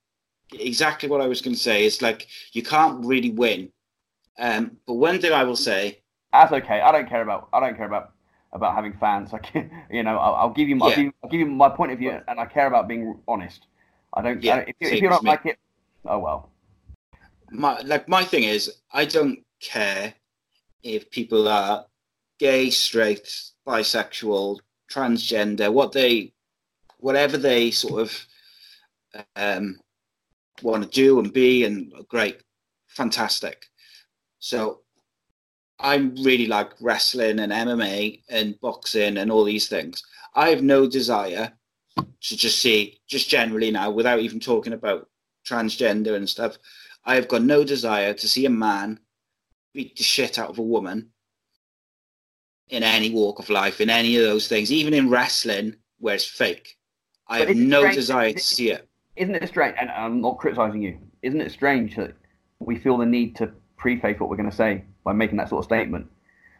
[0.53, 1.85] exactly what I was going to say.
[1.85, 3.71] It's like you can't really win.
[4.37, 6.00] Um, but one thing I will say,
[6.31, 6.81] that's okay.
[6.81, 7.49] I don't care about.
[7.53, 8.13] I don't care about
[8.53, 9.33] about having fans.
[9.33, 10.91] I can, you know, I'll, I'll give you, my, yeah.
[10.91, 13.19] I'll, give you, I'll give you my point of view, and I care about being
[13.27, 13.67] honest.
[14.13, 14.43] I don't.
[14.43, 15.57] Yeah, I don't, if, if you don't like it,
[16.05, 16.51] oh well.
[17.51, 20.13] My like my thing is, I don't care
[20.83, 21.85] if people are
[22.39, 24.59] gay, straight, bisexual,
[24.91, 26.33] transgender, what they,
[26.97, 28.27] whatever they sort of
[29.35, 29.79] um,
[30.63, 32.41] want to do and be, and great,
[32.87, 33.67] fantastic.
[34.39, 34.81] So
[35.81, 40.03] I really like wrestling and MMA and boxing and all these things.
[40.35, 41.51] I have no desire
[41.97, 45.09] to just see, just generally now, without even talking about
[45.45, 46.57] transgender and stuff,
[47.05, 48.99] I have got no desire to see a man
[49.73, 51.09] beat the shit out of a woman
[52.69, 56.25] in any walk of life, in any of those things, even in wrestling where it's
[56.25, 56.77] fake.
[57.27, 58.87] I but have no strange, desire to see it.
[59.15, 59.75] Isn't it strange?
[59.79, 60.99] And I'm not criticizing you.
[61.21, 62.13] Isn't it strange that
[62.59, 65.59] we feel the need to preface what we're going to say by making that sort
[65.59, 66.09] of statement.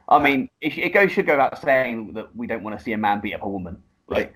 [0.09, 2.91] I mean, it, it goes should go without saying that we don't want to see
[2.93, 4.33] a man beat up a woman, right?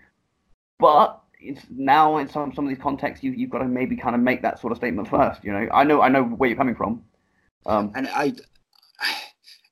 [0.80, 4.16] But it's now in some some of these contexts, you you've got to maybe kind
[4.16, 5.44] of make that sort of statement first.
[5.44, 7.04] You know, I know I know where you're coming from,
[7.66, 8.34] um, and I,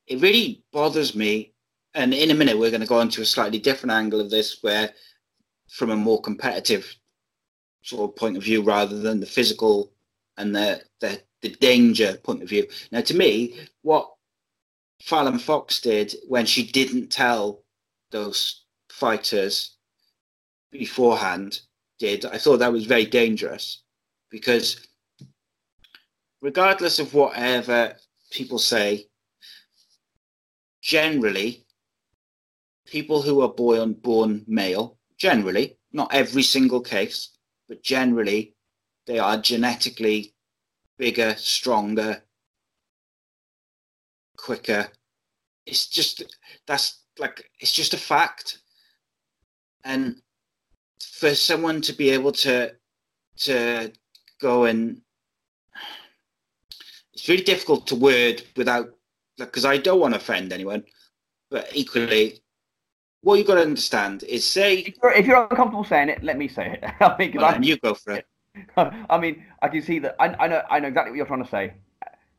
[0.08, 1.52] it really bothers me.
[1.96, 4.58] And in a minute, we're going to go into a slightly different angle of this,
[4.62, 4.90] where
[5.70, 6.96] from a more competitive
[7.84, 9.94] sort of point of view, rather than the physical
[10.38, 12.66] and the the the danger point of view.
[12.92, 14.10] Now, to me, what
[15.04, 17.62] Fallon Fox did when she didn't tell
[18.12, 19.76] those fighters
[20.72, 21.60] beforehand
[22.00, 23.84] did, I thought that was very dangerous
[24.30, 24.88] because
[26.42, 27.98] regardless of whatever
[28.32, 29.08] people say,
[30.82, 31.66] generally,
[32.86, 37.38] people who are born, born male, generally, not every single case,
[37.68, 38.56] but generally,
[39.06, 40.34] they are genetically
[40.98, 42.23] bigger, stronger,
[44.44, 44.88] quicker.
[45.66, 46.24] It's just
[46.68, 48.60] that's like it's just a fact.
[49.86, 50.22] And
[51.02, 52.74] for someone to be able to
[53.38, 53.92] to
[54.42, 55.02] go and
[57.14, 58.90] it's really difficult to word without
[59.38, 60.84] because I don't want to offend anyone,
[61.50, 62.40] but equally,
[63.22, 66.38] what you've got to understand is say if you're, if you're uncomfortable saying it, let
[66.38, 66.92] me say it.
[67.00, 68.26] I mean, well, you go for it.
[68.78, 70.16] I mean, I can see that.
[70.20, 70.62] I, I, know.
[70.70, 71.74] I know exactly what you're trying to say,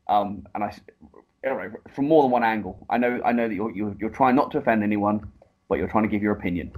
[0.07, 0.77] um, and I,
[1.89, 2.85] from more than one angle.
[2.89, 3.21] I know.
[3.23, 5.31] I know that you're, you're you're trying not to offend anyone,
[5.69, 6.71] but you're trying to give your opinion,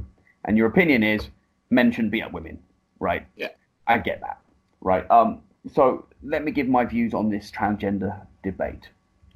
[0.45, 1.30] and your opinion is
[1.70, 2.59] men shouldn't beat up women,
[2.99, 3.26] right?
[3.36, 3.49] Yeah.
[3.88, 4.39] I get that,
[4.82, 5.09] right?
[5.09, 5.41] Um,
[5.74, 8.89] so let me give my views on this transgender debate,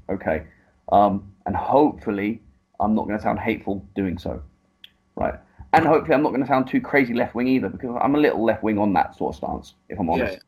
[0.09, 0.43] okay?
[0.91, 2.41] Um, and hopefully
[2.79, 4.41] I'm not going to sound hateful doing so,
[5.15, 5.35] right?
[5.73, 8.17] and hopefully I'm not going to sound too crazy left wing either because I'm a
[8.17, 10.33] little left wing on that sort of stance, if I'm honest.
[10.33, 10.39] Yeah.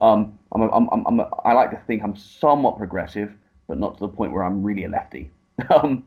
[0.00, 3.32] Um, I'm, a, I'm, I'm, I'm a, I like to think I'm somewhat progressive,
[3.70, 5.30] but not to the point where I'm really a lefty.
[5.70, 6.04] um,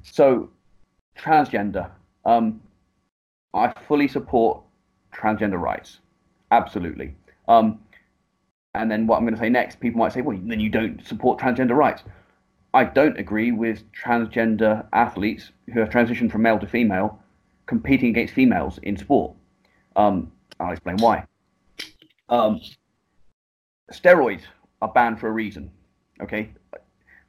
[0.00, 0.48] so,
[1.18, 1.90] transgender.
[2.24, 2.62] Um,
[3.52, 4.62] I fully support
[5.14, 6.00] transgender rights,
[6.50, 7.14] absolutely.
[7.46, 7.78] Um,
[8.74, 11.06] and then what I'm going to say next, people might say, well, then you don't
[11.06, 12.04] support transgender rights.
[12.72, 17.20] I don't agree with transgender athletes who have transitioned from male to female
[17.66, 19.34] competing against females in sport.
[19.94, 21.26] Um, I'll explain why.
[22.30, 22.62] Um,
[23.92, 24.42] steroids
[24.80, 25.70] are banned for a reason.
[26.22, 26.50] Okay,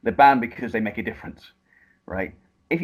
[0.06, 1.52] they're banned because they make a difference,
[2.06, 2.32] right?
[2.70, 2.82] If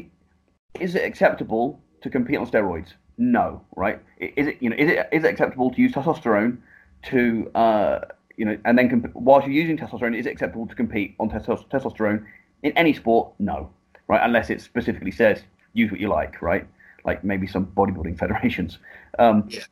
[0.80, 2.94] is it acceptable to compete on steroids?
[3.16, 4.00] No, right?
[4.18, 6.58] Is it you know is it is it acceptable to use testosterone
[7.04, 8.00] to uh,
[8.36, 11.30] you know and then comp- whilst you're using testosterone, is it acceptable to compete on
[11.30, 12.26] testo- testosterone
[12.62, 13.32] in any sport?
[13.38, 13.70] No,
[14.08, 14.20] right?
[14.22, 15.42] Unless it specifically says
[15.74, 16.66] use what you like, right?
[17.04, 18.78] like maybe some bodybuilding federations.
[19.18, 19.64] Um, yeah.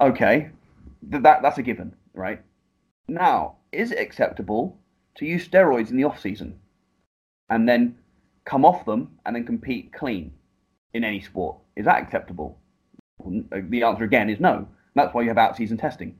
[0.00, 0.50] Okay,
[1.10, 2.40] Th- that that's a given, right?
[3.08, 4.78] Now, is it acceptable
[5.16, 6.58] to use steroids in the off season
[7.50, 7.96] and then
[8.44, 10.32] come off them and then compete clean
[10.94, 11.56] in any sport?
[11.76, 12.58] Is that acceptable?
[13.24, 14.66] The answer again is no.
[14.94, 16.16] That's why you have out season testing,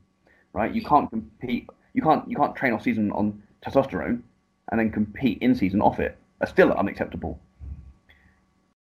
[0.53, 0.73] right?
[0.73, 1.69] You can't compete.
[1.94, 4.23] You can't you can't train off season on testosterone
[4.70, 6.16] and then compete in season off it.
[6.39, 7.39] That's still unacceptable.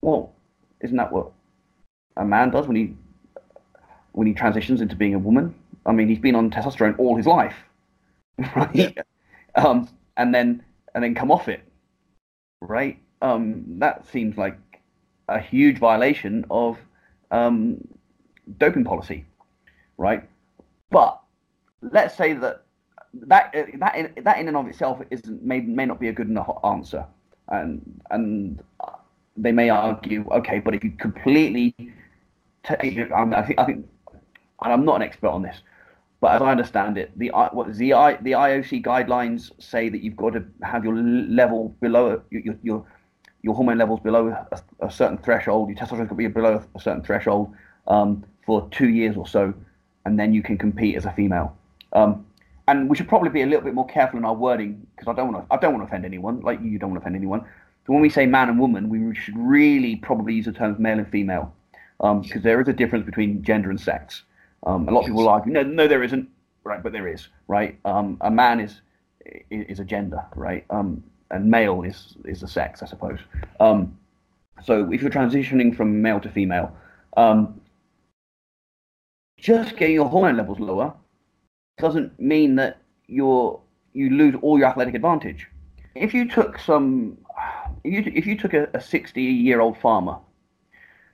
[0.02, 0.32] Well,
[0.80, 1.32] isn't that what
[2.16, 2.94] a man does when he
[4.12, 5.54] when he transitions into being a woman.
[5.84, 7.56] I mean, he's been on testosterone all his life,
[8.56, 8.74] right?
[8.74, 8.90] Yeah.
[9.54, 10.64] Um, and then
[10.94, 11.60] and then come off it,
[12.66, 12.98] right?
[13.22, 14.58] um, that seems like
[15.28, 16.78] a huge violation of
[17.30, 17.76] um,
[18.58, 19.24] doping policy,
[19.96, 20.28] right?
[20.90, 21.20] But
[21.82, 22.62] let's say that
[23.14, 26.28] that that in, that in and of itself is may may not be a good
[26.28, 27.04] enough answer,
[27.48, 28.62] and and
[29.36, 31.74] they may argue, okay, but if you completely
[32.62, 33.86] take, I think I think,
[34.62, 35.56] and I'm not an expert on this,
[36.20, 40.16] but as I understand it, the what the I, the IOC guidelines say that you've
[40.16, 42.86] got to have your level below your your,
[43.42, 45.68] your hormone levels below a, a certain threshold.
[45.68, 47.54] Your testosterone could be below a certain threshold
[47.86, 49.52] um, for two years or so,
[50.06, 51.56] and then you can compete as a female.
[51.92, 52.26] Um,
[52.68, 55.14] and we should probably be a little bit more careful in our wording because I
[55.14, 57.16] don't want to I don't want to offend anyone, like you don't want to offend
[57.16, 57.40] anyone.
[57.86, 60.98] So when we say man and woman, we should really probably use the terms male
[60.98, 61.54] and female
[61.98, 64.22] because um, there is a difference between gender and sex.
[64.66, 66.28] Um, a lot of people argue, no, no, there isn't,
[66.64, 66.82] right?
[66.82, 67.78] But there is, right?
[67.84, 68.80] Um, a man is
[69.50, 70.64] is a gender, right?
[70.70, 73.20] Um, and male is is a sex, I suppose.
[73.60, 73.96] Um,
[74.62, 76.76] so if you're transitioning from male to female,
[77.16, 77.60] um,
[79.38, 80.92] just getting your hormone levels lower
[81.78, 83.60] doesn't mean that you're
[83.92, 85.48] you lose all your athletic advantage.
[85.94, 87.16] If you took some,
[87.82, 90.18] if you, if you took a, a 60 year old farmer,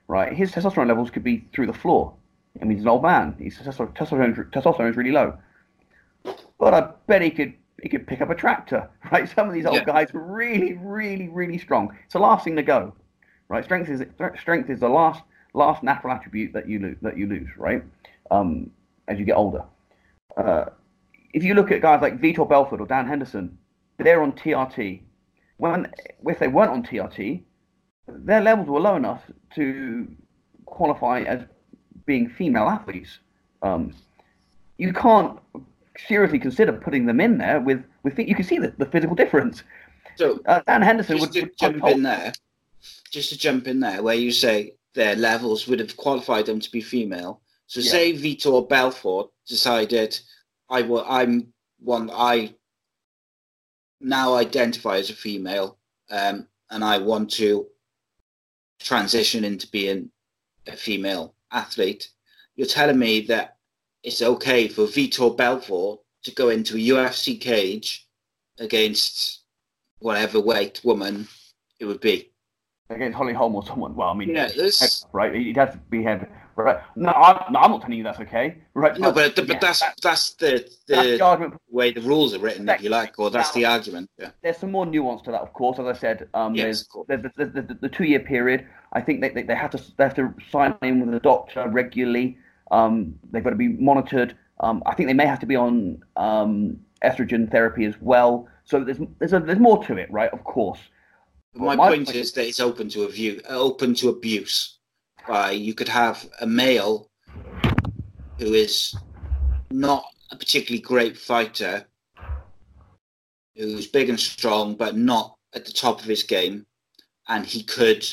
[0.07, 2.13] right, his testosterone levels could be through the floor.
[2.61, 3.35] I mean, he's an old man.
[3.39, 5.37] His testosterone, is really low.
[6.59, 9.29] But I bet he could he could pick up a tractor, right?
[9.29, 9.83] Some of these old yeah.
[9.83, 11.95] guys are really, really, really strong.
[12.05, 12.93] It's the last thing to go,
[13.49, 13.63] right?
[13.63, 14.03] Strength is
[14.39, 15.23] strength is the last
[15.53, 17.83] last natural attribute that you lose that you lose, right?
[18.31, 18.71] Um,
[19.07, 19.63] as you get older.
[20.37, 20.65] Uh,
[21.33, 23.57] if you look at guys like Vitor Belfort or Dan Henderson,
[23.97, 25.01] they're on TRT.
[25.57, 25.91] When
[26.25, 27.43] if they weren't on TRT,
[28.07, 29.23] their levels were low enough
[29.55, 30.07] to
[30.65, 31.41] qualify as
[32.05, 33.19] being female athletes.
[33.61, 33.93] Um,
[34.77, 35.39] you can't
[36.07, 39.63] seriously consider putting them in there with with you can see the, the physical difference.
[40.15, 42.33] So uh, Dan Henderson just would, to jump in there,
[43.11, 46.71] just to jump in there, where you say their levels would have qualified them to
[46.71, 47.41] be female.
[47.67, 47.91] So yeah.
[47.91, 50.19] say Vitor Belfort decided
[50.69, 52.55] I will I'm one I
[53.99, 55.77] now identify as a female
[56.09, 57.67] um, and I want to
[58.79, 60.09] transition into being
[60.67, 62.09] a female athlete.
[62.55, 63.57] You're telling me that
[64.03, 68.07] it's okay for Vitor Belfort to go into a UFC cage
[68.59, 69.43] against
[69.99, 71.27] whatever weight woman
[71.79, 72.31] it would be.
[72.89, 73.95] Against Holly Holm or someone.
[73.95, 74.49] Well, I mean, yeah,
[75.13, 75.33] right?
[75.33, 76.79] He'd have to be head right?
[76.95, 78.97] No, I, no, I'm not telling you that's okay, right?
[78.97, 81.61] No, but but, yeah, that's that's the the, that's the argument.
[81.69, 84.09] way the rules are written, if you like, or that's now, the argument.
[84.17, 84.31] Yeah.
[84.41, 85.79] There's some more nuance to that, of course.
[85.79, 88.67] As I said, um, yes, there's, there's, there's, the, the two year period.
[88.93, 91.67] I think they, they, they have to they have to sign in with a doctor
[91.67, 92.37] regularly.
[92.71, 94.37] Um, they've got to be monitored.
[94.59, 98.47] Um, I think they may have to be on um, estrogen therapy as well.
[98.63, 100.31] So there's there's a, there's more to it, right?
[100.31, 100.79] Of course.
[101.55, 104.79] My, my, point is that it's open to a view, open to abuse
[105.27, 107.09] by you could have a male
[108.39, 108.95] who is
[109.71, 111.85] not a particularly great fighter,
[113.55, 116.65] who's big and strong, but not at the top of his game,
[117.27, 118.05] and he could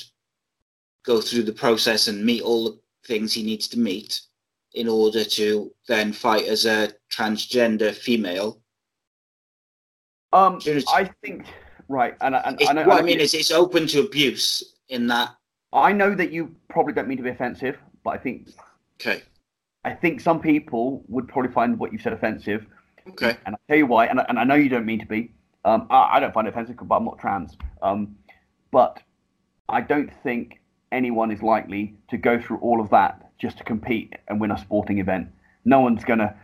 [1.05, 4.20] go through the process and meet all the things he needs to meet
[4.74, 8.61] in order to then fight as a transgender female.
[10.32, 10.61] Um,
[10.95, 11.47] I think
[11.89, 15.31] right, and, and, and what I, I mean is it's open to abuse in that
[15.73, 18.49] I know that you probably don't mean to be offensive, but I think
[19.01, 19.23] okay.
[19.85, 22.67] I think some people would probably find what you said offensive.
[23.09, 23.37] Okay.
[23.47, 25.33] And I'll tell you why, and, and I know you don't mean to be.
[25.65, 27.57] Um, I, I, don't find it offensive, but I'm not trans.
[27.83, 28.17] Um,
[28.71, 29.03] but
[29.69, 30.61] I don't think
[30.93, 34.59] anyone is likely to go through all of that just to compete and win a
[34.59, 35.29] sporting event.
[35.65, 36.37] No one's gonna.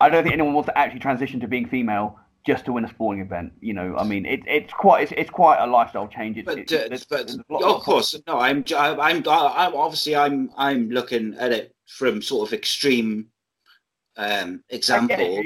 [0.00, 2.88] I don't think anyone wants to actually transition to being female just to win a
[2.88, 3.52] sporting event.
[3.60, 6.38] You know, I mean, it, it's quite it's, it's quite a lifestyle change.
[6.38, 10.90] It's, but, uh, there's, but there's of course, no, I'm I'm I'm obviously I'm I'm
[10.90, 13.28] looking at it from sort of extreme
[14.16, 15.44] um, example.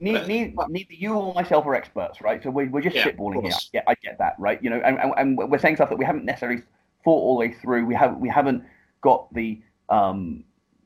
[0.00, 2.40] Neither, neither, neither, you or myself are experts, right?
[2.42, 3.52] So we're, we're just yeah, shitballing here.
[3.72, 4.62] Yeah, I get that, right?
[4.62, 6.62] You know, and, and, and, we're saying stuff that we haven't necessarily
[7.02, 7.84] thought all the way through.
[7.84, 8.62] We haven't we haven't
[9.00, 10.44] got the um,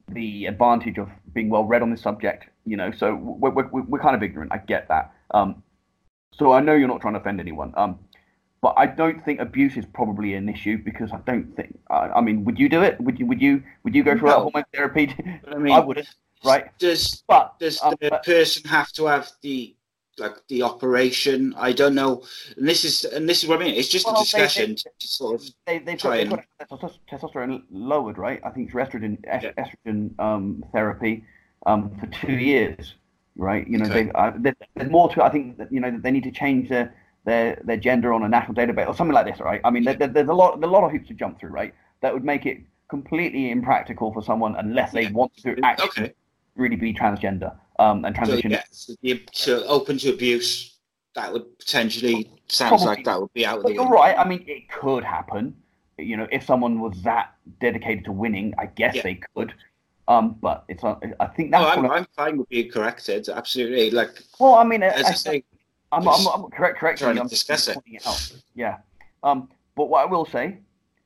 [0.09, 2.47] the advantage of being well read on this subject.
[2.65, 4.53] You know, so we're, we're, we're kind of ignorant.
[4.53, 5.13] I get that.
[5.33, 5.63] Um,
[6.33, 7.73] so I know you're not trying to offend anyone.
[7.77, 7.99] Um,
[8.63, 11.79] but I don't think abuse is probably an issue because I don't think.
[11.91, 13.01] I, I mean, would you do it?
[13.01, 13.27] Would you?
[13.27, 13.63] Would you?
[13.83, 14.41] Would you go through no.
[14.43, 15.15] hormone therapy?
[15.51, 16.09] I mean, I wouldn't.
[16.45, 16.77] Right?
[16.79, 19.75] Does but does um, the but, person have to have the
[20.19, 21.55] like the operation?
[21.57, 22.23] I don't know.
[22.57, 23.75] And this is and this is what I mean.
[23.75, 27.65] It's just well, a discussion they, they, to sort of they, they've got, got testosterone
[27.73, 28.41] lowered, right?
[28.45, 29.51] I think through estrogen yeah.
[29.59, 31.25] estrogen um, therapy
[31.67, 32.95] um, for two years
[33.37, 33.67] right?
[33.69, 34.05] You know, okay.
[34.05, 34.33] they, uh,
[34.77, 35.25] there's more to it.
[35.25, 36.95] I think that you know they need to change their
[37.25, 39.61] their their gender on a national database or something like this, right?
[39.65, 41.75] I mean, there, there's a lot a lot of hoops to jump through, right?
[42.01, 45.13] That would make it completely impractical for someone unless they Yeah.
[45.13, 46.15] want to actually Okay.
[46.57, 48.51] really be transgender um, and So, transition.
[48.51, 48.95] yeah, so,
[49.33, 50.77] so open to abuse,
[51.15, 52.87] that would potentially sounds Probably.
[52.97, 54.17] like that would be out of But the you're right.
[54.19, 55.57] I mean, it could happen.
[55.99, 59.03] You know, if someone was that dedicated to winning, I guess Yeah.
[59.03, 59.55] they could.
[60.13, 63.29] Um, but it's uh, I think No, that's I'm, I'm fine with being corrected.
[63.29, 63.91] Absolutely.
[63.91, 65.45] Like well, I mean, as I I, say,
[65.93, 66.79] I'm, I'm, I'm correct.
[66.79, 66.99] Correct.
[66.99, 67.75] trying I'm discuss it.
[67.75, 68.33] pointing out.
[68.55, 68.79] Yeah.
[69.23, 70.59] Um, but what I will say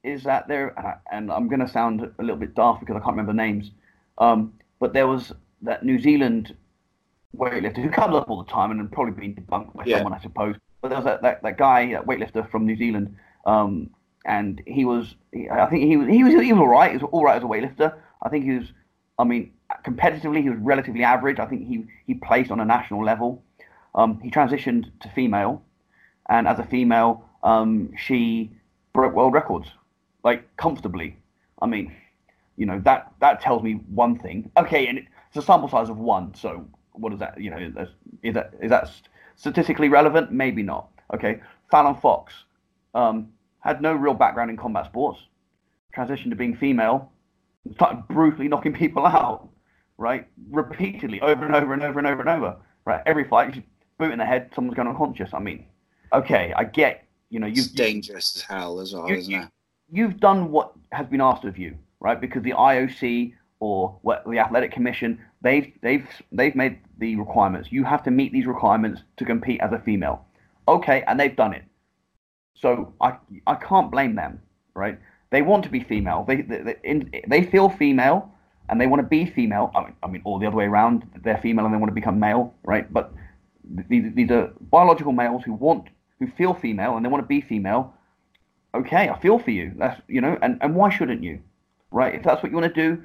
[0.02, 2.96] is that there, and I- and I'm going to sound a little bit daft because
[2.96, 3.70] I can't remember names.
[4.18, 6.54] Um, but there was that New Zealand
[7.36, 9.96] weightlifter who comes up all the time and had probably been debunked by Yeah.
[9.98, 10.56] someone, I suppose.
[10.80, 13.14] But there was that, that, that guy, that weightlifter from New Zealand,
[13.44, 13.90] um,
[14.24, 16.90] and he was, he, I think he was, he was, he was all right.
[16.92, 17.94] He was all right as a weightlifter.
[18.22, 18.66] I think he was,
[19.18, 19.52] I mean,
[19.84, 21.38] competitively, he was relatively average.
[21.38, 23.42] I think he, he placed on a national level.
[23.94, 25.62] Um, he transitioned to female,
[26.28, 28.50] and as a female, um, she
[28.92, 29.68] broke world records,
[30.22, 31.16] like comfortably.
[31.62, 31.94] I mean,
[32.56, 34.50] you know that that tells me one thing.
[34.58, 37.40] Okay, and it's a sample size of one, so what is that?
[37.40, 37.88] You know, is that
[38.22, 38.90] is that, is that
[39.36, 40.30] statistically relevant?
[40.30, 40.88] Maybe not.
[41.14, 41.40] Okay,
[41.70, 42.34] Fallon Fox
[42.94, 43.28] um,
[43.60, 45.20] had no real background in combat sports,
[45.96, 47.10] transitioned to being female,
[47.74, 49.48] started brutally knocking people out,
[49.98, 50.26] right?
[50.50, 53.02] Repeatedly, over and over and over and over and over, right?
[53.06, 53.62] Every fight, she's
[53.98, 55.30] boot in the head, someone's going unconscious.
[55.32, 55.64] I mean,
[56.12, 59.48] okay, I get, you know, you've, dangerous as hell as well, you- isn't it?
[59.90, 62.20] you've done what has been asked of you, right?
[62.20, 67.70] Because the IOC or what the Athletic Commission, they've they've they've made the requirements.
[67.72, 70.26] You have to meet these requirements to compete as a female.
[70.68, 71.64] Okay, and they've done it.
[72.54, 73.16] So I
[73.46, 74.40] I can't blame them,
[74.74, 74.98] right?
[75.30, 76.24] They want to be female.
[76.26, 78.30] They they, they, they feel female
[78.68, 79.70] and they want to be female.
[79.74, 81.04] I mean, I mean, all the other way around.
[81.22, 82.92] They're female and they want to become male, right?
[82.92, 83.12] But
[83.88, 85.88] these, these are biological males who want
[86.18, 87.94] who feel female and they want to be female
[88.76, 89.72] okay, I feel for you.
[89.76, 91.40] That's you know, and, and why shouldn't you?
[91.90, 92.14] Right?
[92.14, 93.02] If that's what you want to do,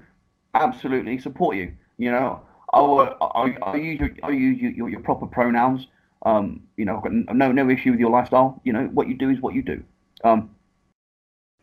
[0.54, 1.74] absolutely support you.
[1.98, 2.42] You know,
[2.74, 5.88] I'll, uh, I'll, I'll use your, I'll use your, your proper pronouns.
[6.26, 8.62] Um, you know, I've got no no issue with your lifestyle.
[8.64, 9.84] You know, what you do is what you do.
[10.24, 10.52] Um,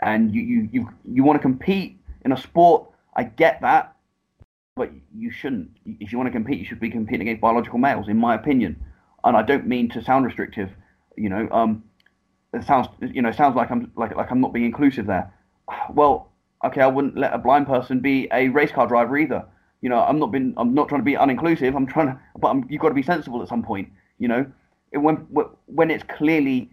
[0.01, 2.89] and you you you, you want to compete in a sport.
[3.17, 3.97] I get that,
[4.77, 5.71] but you shouldn't.
[5.85, 8.77] If you want to compete, you should be competing against biological males, in my opinion.
[9.25, 10.71] And I don't mean to sound restrictive.
[11.17, 11.83] You know, um,
[12.55, 15.33] it sounds you know sounds like I'm like like I'm not being inclusive there.
[15.91, 16.31] Well,
[16.65, 19.45] okay, I wouldn't let a blind person be a race car driver either.
[19.81, 21.75] You know, I'm not been I'm not trying to be uninclusive.
[21.75, 23.89] I'm trying to, but I'm, you've got to be sensible at some point.
[24.19, 24.47] You know,
[24.93, 25.17] when
[25.67, 26.71] when it's clearly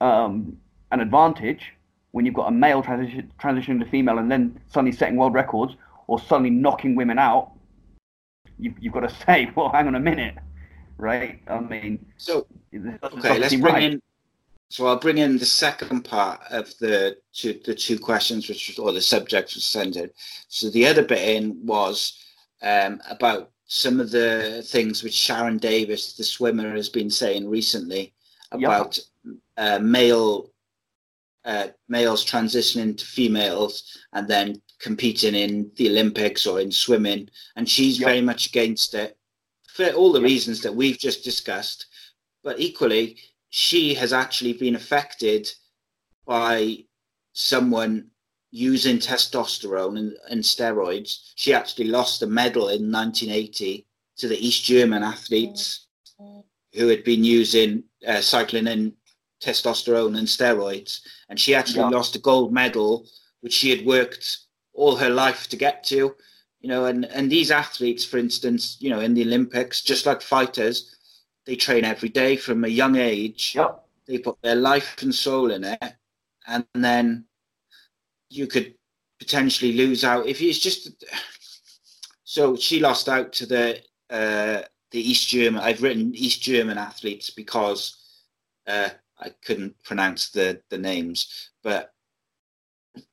[0.00, 0.56] um,
[0.90, 1.72] an advantage
[2.12, 5.76] when you've got a male transition transitioning to female and then suddenly setting world records
[6.06, 7.52] or suddenly knocking women out.
[8.58, 10.36] You've, you've got to say, well, hang on a minute,
[10.96, 11.40] right?
[11.46, 13.82] I mean, So okay, let's bring right.
[13.84, 14.02] in.
[14.70, 18.78] So I'll bring in the second part of the two, the two questions, which was,
[18.78, 20.10] or the subject was centered.
[20.48, 22.22] So the other bit in was
[22.60, 28.12] um, about some of the things which Sharron Davies, the swimmer, has been saying recently
[28.50, 28.98] about
[29.56, 30.50] uh, male
[31.48, 37.66] uh, males transitioning to females and then competing in the Olympics or in swimming, and
[37.66, 38.06] she's Yep.
[38.06, 39.16] very much against it
[39.66, 41.86] for all the reasons that we've just discussed.
[42.44, 43.16] But equally,
[43.48, 45.50] she has actually been affected
[46.26, 46.84] by
[47.32, 48.10] someone
[48.50, 51.32] using testosterone and, and steroids.
[51.34, 53.86] She actually lost a medal in 1980
[54.18, 55.86] to the East German athletes
[56.74, 58.92] who had been using uh, cycling in
[59.40, 61.00] testosterone and steroids.
[61.28, 61.88] And she actually Yeah.
[61.98, 63.08] lost a gold medal,
[63.40, 64.38] which she had worked
[64.72, 66.14] all her life to get to.
[66.60, 70.20] You know, and, and these athletes, for instance, you know, in the Olympics, just like
[70.22, 70.96] fighters,
[71.46, 73.84] they train every day from a young age Yep.
[74.06, 75.94] they put their life and soul in it,
[76.46, 77.24] and then
[78.28, 78.74] you could
[79.18, 81.04] potentially lose out if it's just.
[82.24, 85.60] So she lost out to the uh, the East German.
[85.62, 87.96] I've written East German athletes because
[88.66, 88.90] uh,
[89.20, 91.92] I couldn't pronounce the the names, but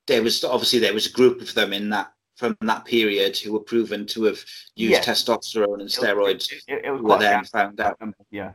[0.07, 3.53] there was obviously there was a group of them in that from that period who
[3.53, 4.43] were proven to have
[4.75, 6.51] used testosterone and steroids.
[6.51, 8.51] It, it, it was were then found out um, Yeah.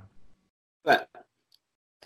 [0.85, 1.09] but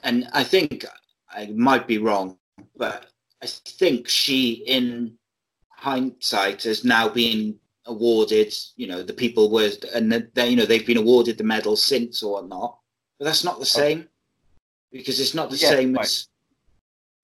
[0.03, 0.85] and I think
[1.29, 2.39] I might be wrong,
[2.77, 3.07] but
[3.43, 5.19] I think she, in
[5.71, 8.55] hindsight, has now been awarded.
[8.77, 12.23] You know, the people were, and they, you know, they've been awarded the medal since
[12.23, 12.79] or not,
[13.19, 14.09] But that's not the same
[14.95, 16.05] because it's not the Yeah, same right.
[16.05, 16.29] as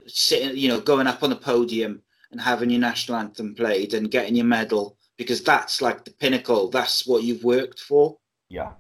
[0.06, 2.02] sitting, you know, going up on the podium
[2.32, 6.68] and having your national anthem played and getting your medal because that's like the pinnacle.
[6.68, 8.18] That's what you've worked for.
[8.48, 8.72] Yeah.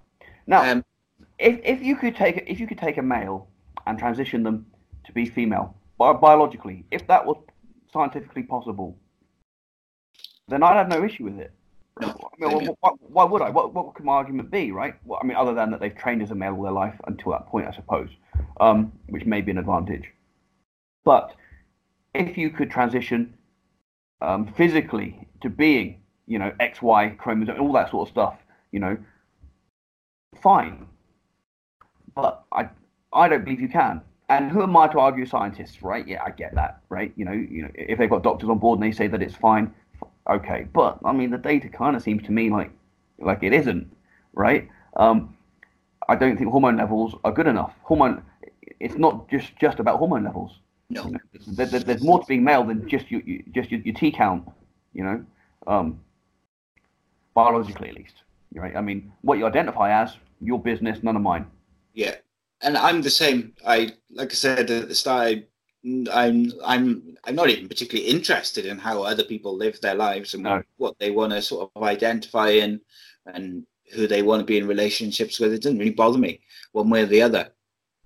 [0.46, 0.84] Now, Um,
[1.38, 3.48] if if you could take if you could take a male
[3.86, 4.66] and transition them
[5.04, 7.36] to be female bi- biologically, if that was
[7.92, 8.98] scientifically possible,
[10.48, 11.52] then I'd have no issue with it.
[12.02, 13.50] I mean, wh- wh- why would I?
[13.50, 14.94] What, what could my argument be, right?
[15.04, 17.32] Well, I mean, other than that they've trained as a male all their life until
[17.32, 18.08] that point, I suppose,
[18.60, 20.10] um, which may be an advantage.
[21.04, 21.34] But
[22.14, 23.34] if you could transition
[24.20, 28.38] um, physically to being, you know, X, Y chromosome, all that sort of stuff,
[28.72, 28.96] you know,
[30.42, 30.86] fine.
[32.14, 32.68] But I,
[33.12, 34.02] I don't believe you can.
[34.28, 36.06] And who am I to argue scientists, right?
[36.06, 37.12] Yeah, I get that, right?
[37.16, 39.34] You know, you know, if they've got doctors on board and they say that it's
[39.34, 39.74] fine,
[40.30, 40.66] okay.
[40.72, 42.70] But I mean, the data kind of seems to me like,
[43.18, 43.90] like it isn't,
[44.34, 44.68] right?
[44.96, 45.36] Um,
[46.08, 47.72] I don't think hormone levels are good enough.
[47.82, 48.22] Hormone,
[48.80, 50.58] it's not just just about hormone levels.
[50.88, 51.04] No.
[51.04, 53.80] You know, there, there- there's more to being male than just your, your just your,
[53.80, 54.48] your T count.
[54.92, 55.24] You know,
[55.66, 56.00] um,
[57.34, 58.14] biologically at least.
[58.54, 58.74] Right?
[58.76, 61.46] I mean, what you identify as your business, none of mine.
[61.94, 62.16] Yeah,
[62.62, 63.54] and I'm the same.
[63.64, 65.28] I like I said at the start.
[65.28, 65.44] I,
[65.84, 70.42] I'm I'm I'm not even particularly interested in how other people live their lives and
[70.42, 70.62] No.
[70.76, 72.80] what they want to sort of identify in
[73.26, 75.52] and who they want to be in relationships with.
[75.52, 76.40] It doesn't really bother me
[76.72, 77.50] one way or the other.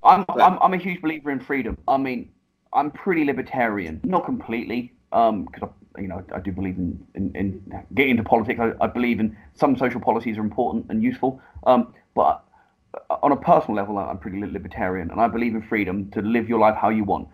[0.03, 0.41] I'm, Right.
[0.41, 1.77] I'm I'm a huge believer in freedom.
[1.89, 2.31] I mean,
[2.73, 5.63] I'm pretty libertarian, not completely, because
[5.97, 8.61] I, you know I do believe in, in, in getting into politics.
[8.61, 12.45] I, I believe in some social policies are important and useful, um, but
[13.23, 16.61] on a personal level, I'm pretty libertarian, and I believe in freedom to live your
[16.61, 17.29] life how you want.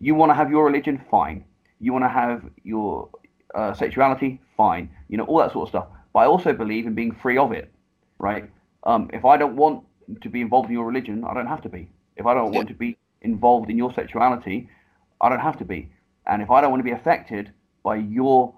[0.00, 1.44] You want to have your religion, fine.
[1.80, 3.08] You want to have your
[3.54, 4.90] uh, sexuality, fine.
[5.08, 5.86] You know all that sort of stuff.
[6.12, 7.72] But I also believe in being free of it,
[8.18, 8.50] right?
[8.84, 9.84] Um, if I don't want
[10.20, 11.88] to be involved in your religion, I don't have to be.
[12.16, 14.68] If I don't want to be involved in your sexuality,
[15.20, 15.90] I don't have to be.
[16.26, 17.52] And if I don't want to be affected
[17.82, 18.54] by your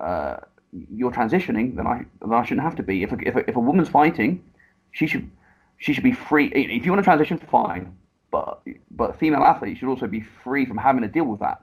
[0.00, 0.36] uh,
[0.72, 3.02] your transitioning, then I then I shouldn't have to be.
[3.02, 4.44] If a, if a, if a woman's fighting,
[4.92, 5.30] she should
[5.78, 6.46] she should be free.
[6.48, 7.96] If you want to transition, fine.
[8.34, 11.62] But but female athletes should also be free from having to deal with that.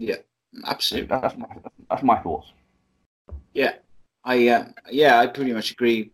[0.00, 0.16] Yeah,
[0.66, 1.06] absolutely.
[1.06, 1.46] That's my,
[1.88, 2.48] that's my thoughts.
[3.54, 3.74] Yeah,
[4.24, 6.10] I uh, yeah, I pretty much agree.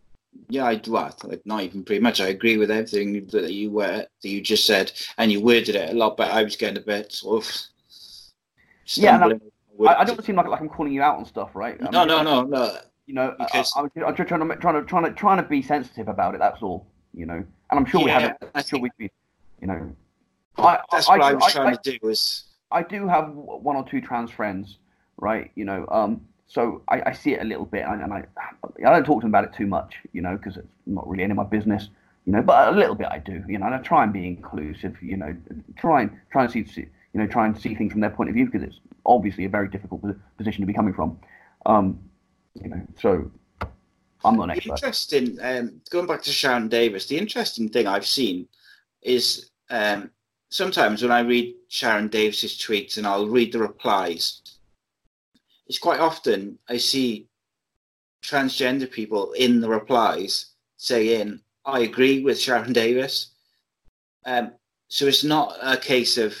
[0.49, 0.91] Yeah, I do.
[0.91, 2.21] Well, like, not even pretty much.
[2.21, 5.89] I agree with everything that you were that you just said, and you worded it
[5.89, 6.31] a lot better.
[6.31, 7.51] I was getting a bit sort of
[8.85, 9.17] Yeah.
[9.87, 11.75] I, I don't seem like like I'm calling you out on stuff, right?
[11.81, 12.77] I No, mean, no, no, no.
[13.07, 15.63] You know, Because- I, I'm just trying to trying to trying to trying to be
[15.63, 16.39] sensitive about it.
[16.39, 16.85] That's all.
[17.15, 18.23] You know, and I'm sure we have.
[18.23, 19.09] I I'm sure think- we,
[19.61, 19.95] you know,
[20.57, 21.97] I, That's what I, was trying I, to do.
[22.01, 24.77] Was I do have one or two trans friends,
[25.17, 25.51] right?
[25.55, 28.23] You know, um, so I, I see it a little bit, and, and I
[28.85, 31.23] I don't talk to them about it too much, you know, because it's not really
[31.23, 31.89] any of my business,
[32.25, 32.41] you know.
[32.41, 35.17] But a little bit I do, you know, and I try and be inclusive, you
[35.17, 35.35] know,
[35.77, 38.29] try and try and see, see you know, try and see things from their point
[38.29, 40.01] of view because it's obviously a very difficult
[40.37, 41.19] position to be coming from,
[41.65, 41.99] um,
[42.61, 42.81] you know.
[42.99, 43.31] So
[44.23, 44.73] I'm not an the expert.
[44.73, 45.37] interesting.
[45.41, 48.47] Um, going back to Sharron Davies, the interesting thing I've seen
[49.01, 50.11] is um,
[50.49, 54.41] sometimes when I read Sharron Davies's tweets and I'll read the replies,
[55.67, 57.27] it's quite often I see
[58.23, 63.27] transgender people in the replies saying, "I agree with Sharron Davies."
[64.25, 64.53] Um,
[64.87, 66.35] so it's not a case of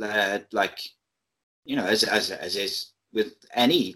[0.00, 0.80] uh, like
[1.64, 3.94] you know, as as as is with any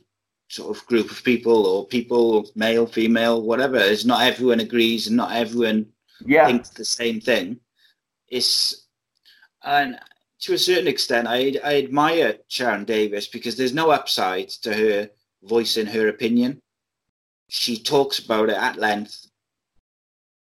[0.49, 3.79] sort of group of people or people, male, female, whatever.
[3.79, 5.87] It's not everyone agrees and not everyone
[6.27, 7.61] Yeah, thinks the same thing.
[8.29, 8.87] It's
[9.63, 9.99] and
[10.41, 15.11] to a certain extent, I I admire Sharron Davies because there's no upside to her
[15.43, 16.61] voicing her opinion.
[17.49, 19.27] She talks about it at length,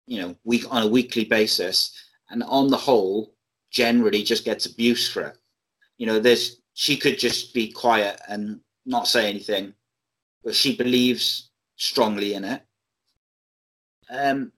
[0.08, 1.92] you know, week on a weekly basis,
[2.30, 3.36] and on the whole,
[3.72, 5.38] generally just gets abuse for it.
[5.98, 9.74] You know, there's she could just be quiet and not say anything,
[10.44, 12.62] but she believes strongly in it.
[14.10, 14.52] Um,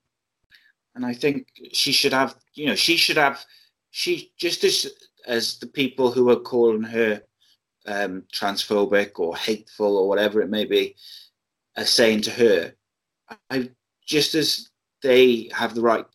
[0.96, 3.44] and I think she should have, you know, she should have,
[3.92, 4.92] she just as
[5.28, 7.22] as the people who are calling her
[7.88, 10.96] um, transphobic or hateful or whatever it may be
[11.78, 12.74] are saying to her,
[13.50, 13.70] I
[14.06, 14.70] just as
[15.02, 16.06] they have the right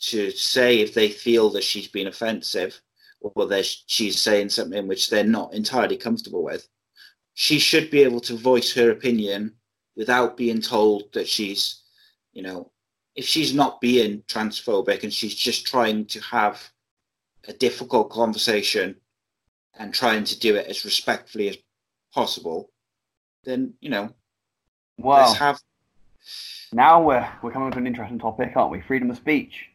[0.00, 2.80] to say if they feel that she's been offensive
[3.20, 6.68] or that she's saying something which they're not entirely comfortable with,
[7.34, 9.54] she should be able to voice her opinion
[9.96, 11.82] without being told that she's,
[12.32, 12.70] you know,
[13.18, 16.70] if she's not being transphobic and she's just trying to have
[17.48, 18.94] a difficult conversation
[19.76, 21.56] and trying to do it as respectfully as
[22.14, 22.70] possible,
[23.42, 24.14] then you know,
[24.98, 25.58] well, let's have
[26.72, 28.80] now we're we're coming to an interesting topic, aren't we?
[28.82, 29.66] Freedom of speech.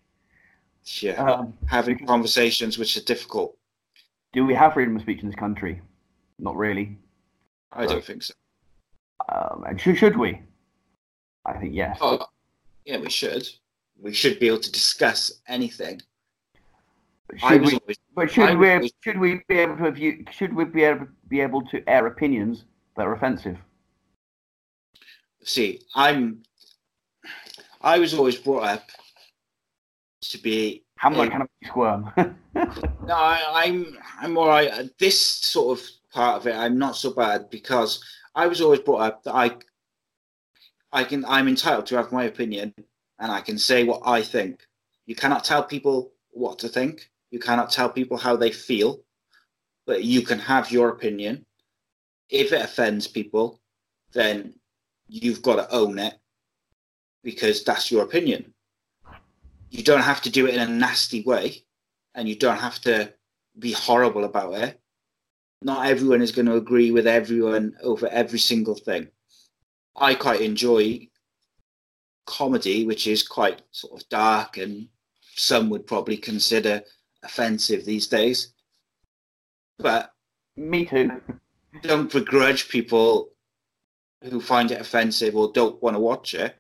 [1.02, 3.58] yeah, Um, having conversations which are difficult.
[4.32, 5.82] Do we have freedom of speech in this country?
[6.40, 6.98] Not really.
[7.74, 8.34] I don't think so.
[9.28, 10.42] Um, and should, should we?
[11.46, 11.98] I think yes.
[12.00, 12.26] Oh,
[12.86, 13.48] yeah, we should.
[14.00, 16.02] We should be able to discuss anything
[17.38, 20.66] Should we, always, but should we always, should we be able to view, should we
[20.66, 22.66] be able be able to air opinions
[22.96, 23.58] that are offensive?
[25.44, 26.44] See, I'm
[27.82, 28.90] I was always brought up
[30.22, 30.84] to be.
[30.96, 32.12] How much can I squirm?
[32.18, 34.90] no, I, am I'm, I'm all right.
[35.00, 38.02] This sort of part of it, I'm not so bad because
[38.36, 39.52] I was always brought up that I,
[40.94, 42.74] I can, I'm entitled to have my opinion,
[43.20, 44.66] and I can say what I think.
[45.08, 47.10] You cannot tell people what to think.
[47.32, 49.00] You cannot tell people how they feel,
[49.88, 51.46] but you can have your opinion.
[52.30, 53.60] If it offends people,
[54.14, 54.54] then
[55.08, 56.14] you've got to own it
[57.24, 58.54] because that's your opinion.
[59.72, 61.64] You don't have to do it in a nasty way
[62.14, 63.14] and you don't have to
[63.58, 64.80] be horrible about it.
[65.62, 69.08] Not everyone is going to agree with everyone over every single thing.
[69.96, 71.08] I quite enjoy
[72.26, 74.88] comedy, which is quite sort of dark and
[75.36, 76.82] some would probably consider
[77.24, 78.54] offensive these days.
[79.78, 80.14] But
[80.56, 81.22] me too.
[81.82, 83.32] Don't begrudge people
[84.24, 86.56] who find it offensive or don't want to watch it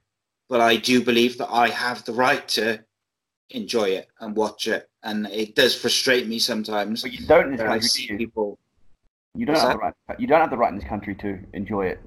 [0.53, 2.83] but I do believe that I have the right to
[3.49, 4.87] enjoy it and watch it.
[5.01, 7.01] And it does frustrate me sometimes.
[7.01, 7.77] But you don't in this country.
[7.77, 8.17] I see you?
[8.17, 8.59] people.
[9.33, 9.73] You don't have that?
[9.73, 10.19] the right.
[10.19, 11.99] You don't have the right in this country to enjoy it.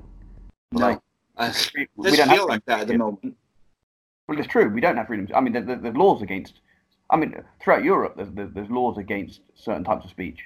[0.70, 1.00] No, like,
[1.36, 3.36] uh, we, we don't feel like that at the moment.
[4.28, 4.68] Well, it's true.
[4.68, 5.28] We don't have freedom.
[5.34, 6.54] I mean, there's, there's laws against.
[7.10, 10.40] I mean, throughout Europe, there's, there's laws against certain types of speech,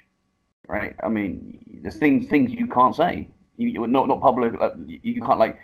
[0.69, 0.95] right?
[1.03, 3.29] I mean, there's things things you can't say.
[3.57, 4.55] You, not not public.
[4.87, 5.59] You can't like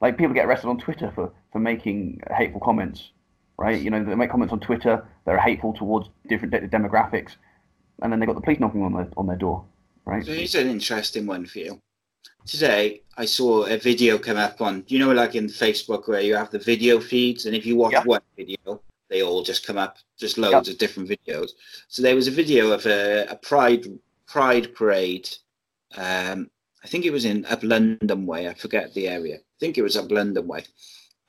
[0.00, 3.10] like people get arrested on Twitter for for making hateful comments,
[3.58, 3.80] right?
[3.80, 7.36] You know, they make comments on Twitter that are hateful towards different de- demographics,
[8.02, 9.64] and then they got the police knocking on their on their door,
[10.06, 10.24] right?
[10.24, 11.80] So here's an interesting one for you.
[12.46, 16.34] Today, I saw a video come up on, you know, like in Facebook where you
[16.34, 19.98] have the video feeds, and if you watch one video, they all just come up,
[20.18, 21.50] just loads of different videos.
[21.88, 23.86] So there was a video of a, a pride
[24.26, 25.28] pride parade.
[25.96, 26.50] Um,
[26.82, 28.48] I think it was in up London way.
[28.48, 30.64] I forget the area I think it was up London Way.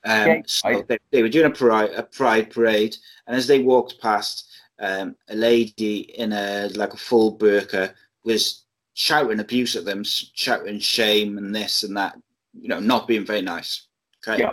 [0.04, 2.96] Um, yeah, so they, they, were doing a pride, a pride parade,
[3.26, 4.50] and as they walked past,
[4.80, 7.92] um, a lady in a like a full burqa
[8.24, 8.61] was
[8.94, 12.16] shouting abuse at them, shouting shame and this and that.
[12.60, 13.86] You know, not being very nice.
[14.26, 14.42] Okay.
[14.42, 14.52] Yeah.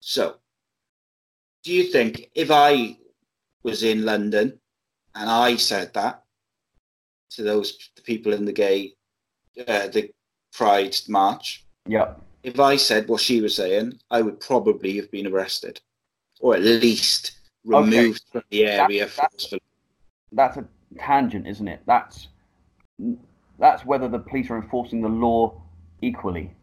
[0.00, 0.36] So,
[1.62, 2.98] do you think if I
[3.62, 4.58] was in London
[5.14, 6.24] and I said that
[7.30, 8.94] to those people in the gay,
[9.66, 10.10] uh, the
[10.52, 11.64] Pride March?
[11.86, 12.14] Yeah
[12.44, 15.80] if I said what she was saying, I would probably have been arrested,
[16.40, 17.32] or at least
[17.64, 18.32] removed okay.
[18.32, 19.06] from the area.
[19.06, 19.54] That, that's,
[20.30, 20.64] that's a
[20.98, 21.80] tangent, isn't it?
[21.86, 22.28] That's
[23.58, 25.60] that's whether the police are enforcing the law
[26.00, 26.54] equally.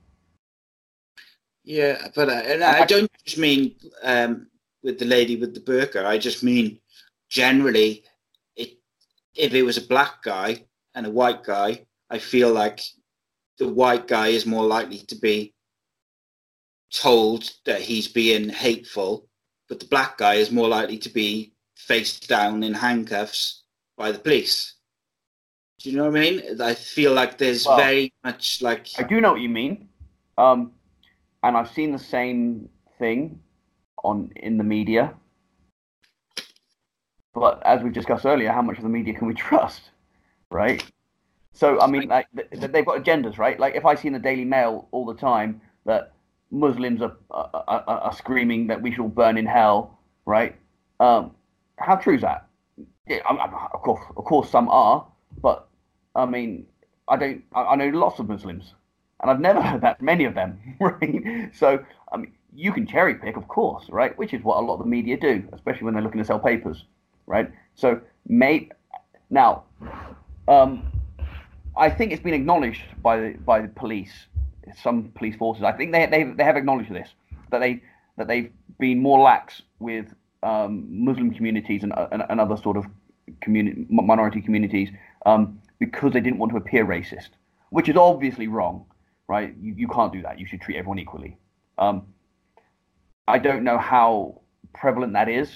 [1.64, 4.48] Yeah, but uh, I, I don't just mean um,
[4.84, 6.06] with the lady with the burqa.
[6.06, 6.80] I just mean
[7.30, 8.03] generally,
[8.56, 8.78] it,
[9.36, 12.82] if it was a black guy and a white guy, I feel like
[13.58, 15.53] the white guy is more likely to be
[16.91, 19.28] told that he's being hateful,
[19.70, 23.64] but the black guy is more likely to be face down in handcuffs
[23.98, 24.76] by the police.
[25.82, 26.62] Do you know what I mean?
[26.62, 29.90] I feel like there's well, very much like I do know what you mean,
[30.38, 30.74] um,
[31.41, 33.40] and I've seen the same thing
[34.03, 35.16] on in the media.
[37.34, 39.82] But as we've discussed earlier, how much of the media can we trust,
[40.52, 40.84] right?
[41.53, 43.60] So I mean, like they've got agendas, right?
[43.60, 46.14] Like if I see in the Daily Mail all the time that
[46.52, 50.56] Muslims are, are, are, are screaming that we shall burn in hell, right?
[50.99, 51.32] Um,
[51.78, 52.45] how true is that?
[53.08, 55.08] Yeah, I, I, of course, of course, some are,
[55.41, 55.68] but
[56.16, 56.66] I mean,
[57.08, 57.44] I don't.
[57.54, 58.74] I, I know lots of Muslims,
[59.22, 61.50] and I've never heard that many of them, right?
[61.54, 64.18] So, I mean, you can cherry pick, of course, right?
[64.18, 66.40] Which is what a lot of the media do, especially when they're looking to sell
[66.40, 66.86] papers,
[67.28, 67.50] right?
[67.76, 68.70] So, may
[69.30, 69.64] now,
[70.48, 70.84] um,
[71.78, 74.28] I think it's been acknowledged by the, by the police
[74.82, 75.64] some police forces.
[75.64, 77.10] I think they they they have acknowledged this
[77.52, 77.82] that they
[78.18, 80.14] that they've been more lax with
[80.44, 82.86] um, Muslim communities and, and, and, other sort of
[83.42, 84.90] community minority communities
[85.26, 87.30] um, because they didn't want to appear racist,
[87.72, 88.86] which is obviously wrong,
[89.28, 89.53] right?
[89.60, 90.40] You you can't do that.
[90.40, 91.36] You should treat everyone equally.
[91.80, 92.03] Um,
[93.28, 94.41] I don't know how
[94.74, 95.49] prevalent that is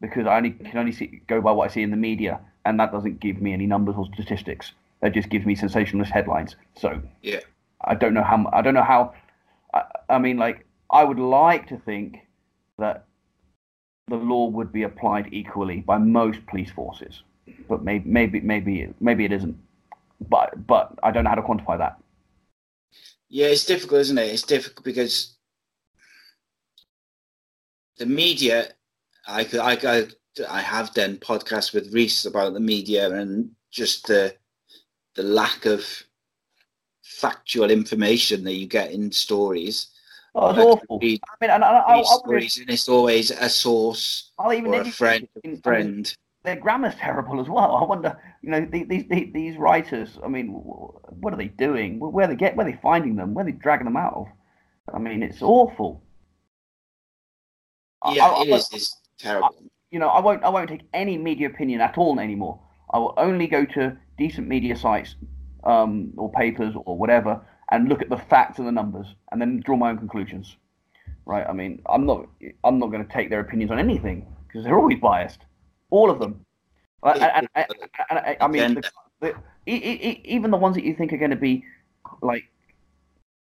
[0.00, 2.78] because I only can only see, go by what I see in the media, and
[2.78, 4.72] that doesn't give me any numbers or statistics.
[5.00, 6.56] That just gives me sensationalist headlines.
[6.76, 7.40] So yeah,
[7.80, 8.50] I don't know how.
[8.52, 9.14] I don't know how.
[9.72, 12.18] I, I mean, like, I would like to think
[12.78, 13.06] that
[14.08, 17.22] the law would be applied equally by most police forces,
[17.66, 19.56] but maybe, maybe, maybe, maybe it isn't.
[20.20, 21.96] But, but I don't know how to quantify that.
[23.28, 24.32] Yeah, it's difficult, isn't it?
[24.32, 25.36] It's difficult because
[27.98, 28.68] the media,
[29.26, 30.06] I, could, I, I
[30.48, 34.34] I have done podcasts with Reese about the media and just the
[35.14, 35.84] the lack of
[37.02, 39.88] factual information that you get in stories.
[40.34, 40.98] Oh, it's Like, awful.
[41.00, 44.52] read- I mean, and I, I, I, I, stories, and it's always a source I'll
[44.52, 46.16] even or a friend, in- I friend.
[46.44, 47.76] Their grammar's terrible as well.
[47.82, 50.18] I wonder, you know, these these these, writers.
[50.24, 51.98] I mean, what are they doing?
[51.98, 52.56] Where where they get?
[52.56, 53.34] Where are they finding them?
[53.34, 54.26] Where are they dragging them out of?
[54.94, 56.02] I mean, it's awful.
[58.12, 58.68] Yeah, I- it I- is.
[58.72, 59.54] It's terrible.
[59.90, 62.60] You know, I won't I won't take any media opinion at all anymore.
[62.92, 65.16] I will only go to decent media sites
[65.64, 67.40] um, or papers or whatever
[67.70, 70.56] and look at the facts and the numbers and then draw my own conclusions.
[71.26, 71.46] Right?
[71.48, 72.26] I mean, I'm not
[72.64, 75.40] I'm not going to take their opinions on anything because they're always biased,
[75.90, 76.44] all of them.
[77.02, 77.68] And, and,
[78.10, 78.74] and, I mean,
[79.20, 79.34] the,
[79.66, 81.64] the, even the ones that you think are going to be
[82.22, 82.44] like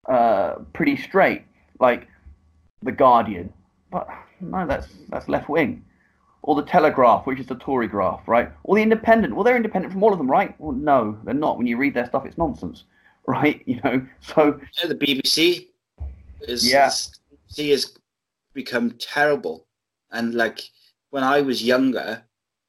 [0.09, 1.45] uh, pretty straight,
[1.81, 2.09] like
[2.83, 3.53] the Guardian,
[3.91, 4.09] but
[4.41, 5.85] no, that's that's left wing.
[6.43, 8.51] Or the Telegraph, which is the Tory graph, right?
[8.65, 9.35] Or the Independent.
[9.35, 10.55] Well, they're independent from all of them, right?
[10.61, 11.57] Well, no, they're not.
[11.57, 12.85] When you read their stuff, it's nonsense,
[13.27, 13.63] right?
[13.67, 15.69] You know, so Yeah, the BBC
[16.43, 16.89] is Yeah.
[16.89, 17.13] is-
[17.57, 17.99] BBC has
[18.53, 19.67] become terrible.
[20.11, 20.61] And like
[21.11, 22.23] when I was younger,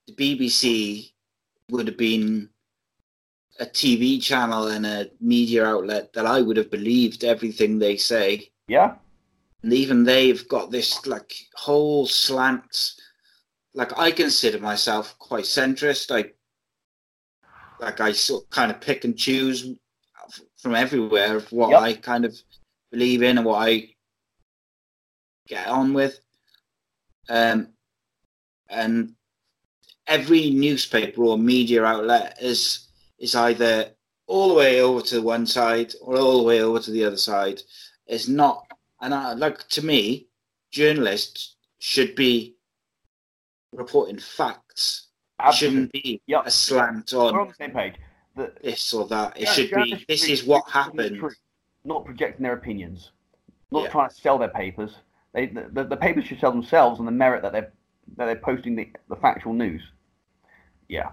[0.08, 1.12] the BBC
[1.70, 2.50] would have been
[3.60, 8.52] a TV channel and a media outlet that I would have believed everything they say.
[8.68, 8.96] yeah,
[9.64, 12.92] And even they've got this like whole slant.
[13.74, 16.12] Like I consider myself quite centrist.
[16.16, 16.32] I
[17.80, 19.70] like I sort of kind of pick and choose
[20.62, 21.82] from everywhere of what Yep.
[21.82, 22.36] I kind of
[22.92, 23.90] believe in and what I
[25.48, 26.20] get on with.
[27.30, 27.70] Um,
[28.70, 29.14] and
[30.08, 32.88] every newspaper or media outlet is
[33.20, 33.90] is either
[34.28, 37.18] all the way over to one side or all the way over to the other
[37.18, 37.62] side.
[38.08, 38.66] It's not,
[39.02, 40.28] and I, like to me,
[40.72, 42.56] journalists should be
[43.72, 45.08] reporting facts.
[45.40, 45.76] It absolutely.
[45.76, 46.46] shouldn't be Yep.
[46.46, 47.34] a slant on.
[47.34, 47.96] We're on the same page.
[48.36, 49.38] The, this or that.
[49.38, 51.20] It Yeah, should be this is what happened.
[51.20, 51.38] truth,
[51.84, 53.12] not projecting their opinions,
[53.72, 53.90] not Yeah.
[53.92, 54.96] trying to sell their papers.
[55.34, 57.72] They, the, the, the papers should sell themselves on the merit that they're
[58.18, 59.82] that they're posting the, the factual news.
[60.88, 61.10] Yeah,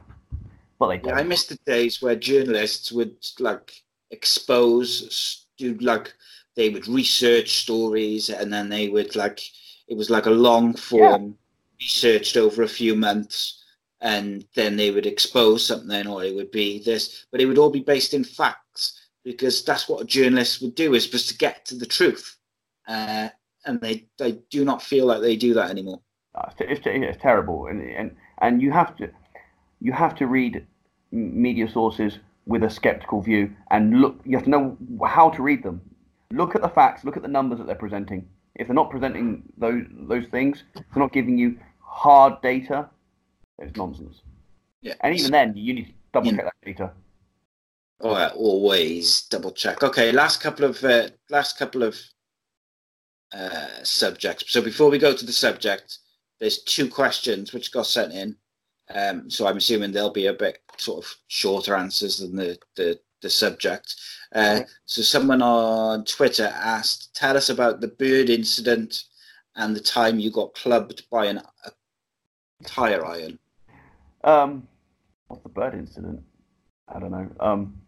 [0.78, 1.16] but they Yeah.
[1.16, 6.12] I miss the days where journalists would like expose, do like
[6.56, 9.40] they would research stories and then they would like
[9.88, 11.36] it was like a long form
[11.80, 13.62] researched over a few months
[14.00, 17.70] and then they would expose something or it would be this, but it would all
[17.70, 21.64] be based in facts because that's what a journalist would do is just to get
[21.64, 22.36] to the truth.
[22.88, 23.28] Uh,
[23.64, 26.00] and they, they do not feel like they do that anymore.
[26.34, 29.08] Uh, It's, it's, it's terrible, and, and and you have to
[29.82, 30.66] you have to read
[31.10, 34.20] media sources with a skeptical view and look.
[34.24, 34.76] You have to know
[35.06, 35.80] how to read them.
[36.30, 37.04] Look at the facts.
[37.04, 38.28] Look at the numbers that they're presenting.
[38.54, 42.88] If they're not presenting those those things, if they're not giving you hard data.
[43.58, 44.22] It's nonsense.
[44.80, 44.94] Yeah.
[45.00, 46.36] And even then, you need to double Yeah.
[46.36, 46.92] check that data.
[48.00, 49.82] Oh, I always double check.
[49.82, 51.96] Okay, last couple of uh, last couple of
[53.32, 54.52] uh, subjects.
[54.52, 55.98] So before we go to the subject,
[56.40, 58.36] there's two questions which got sent in.
[58.94, 62.98] Um, so I'm assuming they'll be a bit sort of shorter answers than the the,
[63.22, 63.94] the subject.
[64.34, 69.04] Uh, So someone on Twitter asked, "Tell us about the bird incident
[69.56, 71.70] and the time you got clubbed by an, a
[72.64, 73.38] tire iron."
[74.24, 74.68] Um,
[75.28, 76.22] what's the bird incident?
[76.88, 77.30] I don't know.
[77.40, 77.80] Um,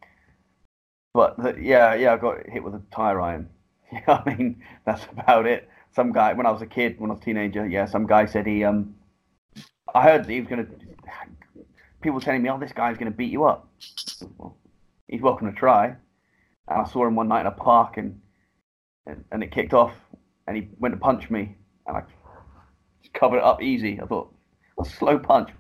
[1.13, 3.49] but the, yeah, yeah, I got hit with a tire iron.
[3.93, 5.69] Yeah, I mean that's about it.
[5.95, 8.27] Some guy when I was a kid, when I was a teenager, yeah, some guy
[8.27, 8.97] said he um,
[9.95, 10.67] I heard that he was gonna.
[12.03, 13.69] People telling me, oh, this guy's gonna beat you up.
[14.39, 14.57] Well,
[15.09, 15.87] he's welcome to try.
[15.87, 18.21] And I saw him one night in a park, and
[19.07, 19.93] and, and it kicked off,
[20.47, 21.57] and he went to punch me,
[21.87, 22.01] and I
[23.03, 24.01] just covered it up easy.
[24.01, 24.35] I thought,
[24.81, 25.51] a slow punch.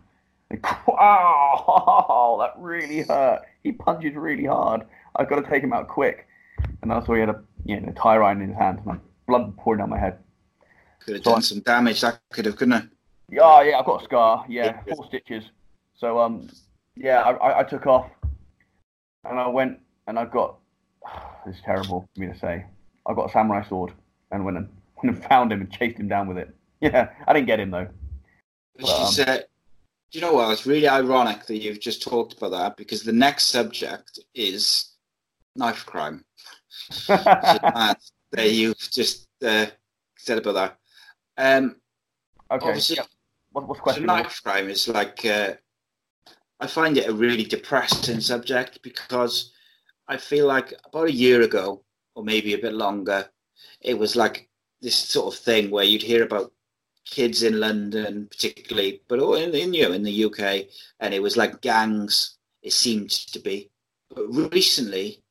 [0.50, 3.42] And, wow, that really hurt.
[3.62, 4.82] He punches really hard.
[5.16, 6.26] I've got to take him out quick.
[6.82, 9.56] And I saw he had a you know, tire iron in his hand, and blood
[9.56, 10.18] pouring down my head.
[11.04, 12.00] Could have So done I- some damage.
[12.00, 12.84] That could have, couldn't it?
[13.30, 14.44] Yeah, yeah, I've got a scar.
[14.48, 15.44] Yeah, four stitches.
[15.96, 16.48] So um,
[16.96, 18.10] yeah, I, I, I took off,
[19.24, 20.56] and I went and I got.
[21.46, 22.64] This is terrible for me to say.
[23.06, 23.92] I got a samurai sword
[24.30, 24.66] and went and,
[25.02, 26.56] went and found him and chased him down with it.
[26.80, 27.86] Yeah, I didn't get him though.
[28.76, 29.44] Which is, Um, uh, do
[30.12, 30.50] you know what?
[30.52, 34.92] It's really ironic that you've just talked about that because the next subject is
[35.54, 36.24] knife crime.
[36.88, 37.98] Which is mad
[38.32, 39.66] that you've just uh,
[40.16, 40.78] said about that.
[41.36, 41.76] Um,
[42.50, 42.66] Okay.
[42.66, 43.04] obviously, yeah.
[43.54, 44.06] What, what's the question?
[44.06, 45.54] knife crime is like uh,
[46.58, 49.52] I find it a really depressing subject because
[50.08, 51.84] I feel like about a year ago
[52.16, 53.28] or maybe a bit longer,
[53.80, 54.48] it was like
[54.82, 56.52] this sort of thing where you'd hear about
[57.04, 60.66] kids in London, particularly, but in, in you know, in the UK,
[61.00, 62.38] and it was like gangs.
[62.62, 63.70] It seemed to be,
[64.08, 65.22] but recently,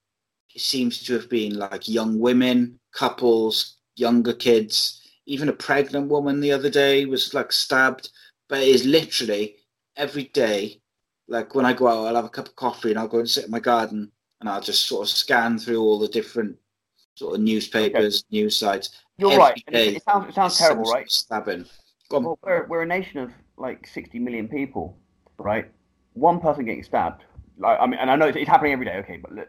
[0.53, 5.02] it seems to have been like young women, couples, younger kids.
[5.25, 8.09] Even a pregnant woman the other day was like stabbed.
[8.49, 9.55] But it is literally
[9.95, 10.81] every day.
[11.27, 13.29] Like when I go out, I'll have a cup of coffee and I'll go and
[13.29, 16.57] sit in my garden and I'll just sort of scan through all the different
[17.15, 18.41] sort of newspapers, okay.
[18.41, 19.03] news sites.
[19.17, 19.63] You're Every right.
[19.71, 21.09] Day, it sounds, it sounds terrible, right?
[21.09, 21.65] Stabbing.
[22.11, 24.97] Well, we're, we're a nation of like 60 million people,
[25.37, 25.71] right?
[26.13, 27.23] One person getting stabbed.
[27.57, 28.97] Like, I mean, and I know it's, it's happening every day.
[28.97, 29.47] Okay, but look,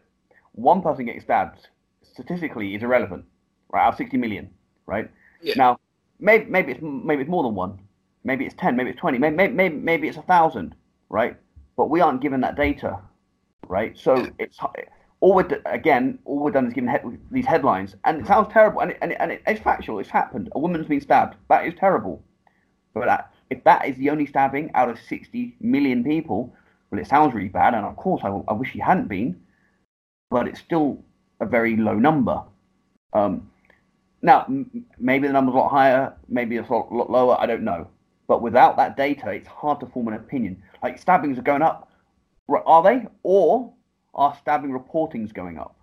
[0.52, 1.68] one person getting stabbed
[2.02, 3.24] statistically is irrelevant,
[3.72, 3.86] right?
[3.86, 4.50] Out of 60 million,
[4.86, 5.10] right?
[5.44, 5.54] Yeah.
[5.56, 5.78] Now,
[6.18, 7.78] maybe maybe it's maybe it's more than one,
[8.24, 10.74] maybe it's 10, maybe it's 20, maybe maybe, maybe it's a thousand,
[11.10, 11.36] right?
[11.76, 12.98] But we aren't given that data,
[13.68, 13.96] right?
[13.96, 14.58] So it's
[15.20, 18.80] all we're again, all we're done is given he- these headlines, and it sounds terrible,
[18.80, 19.98] and, it, and, it, and it's factual.
[19.98, 20.48] It's happened.
[20.54, 21.36] A woman's been stabbed.
[21.48, 22.22] That is terrible.
[22.94, 26.54] But that, if that is the only stabbing out of 60 million people,
[26.90, 29.40] well, it sounds really bad, and of course, I, I wish he hadn't been,
[30.30, 31.02] but it's still
[31.40, 32.42] a very low number.
[33.12, 33.50] Um,
[34.24, 37.38] now, m- maybe the number's a lot higher, maybe it's a lot, lot lower.
[37.38, 37.86] I don't know.
[38.26, 40.62] But without that data, it's hard to form an opinion.
[40.82, 41.92] Like stabbings are going up,
[42.48, 43.06] are they?
[43.22, 43.74] Or
[44.14, 45.76] are stabbing reportings going up?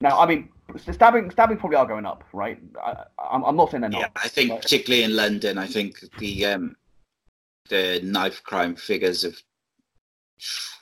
[0.00, 2.60] Now, I mean, stabbing stabbing probably are going up, right?
[2.84, 4.00] I, am not saying they're not.
[4.00, 6.76] Yeah, I think particularly in London, I think the um,
[7.68, 9.36] the knife crime figures have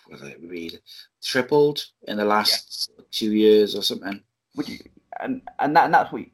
[0.06, 0.80] what did I read
[1.22, 3.04] tripled in the last yeah.
[3.10, 4.22] two years or something.
[4.56, 4.78] Would you?
[5.24, 6.30] And and that and that's what you,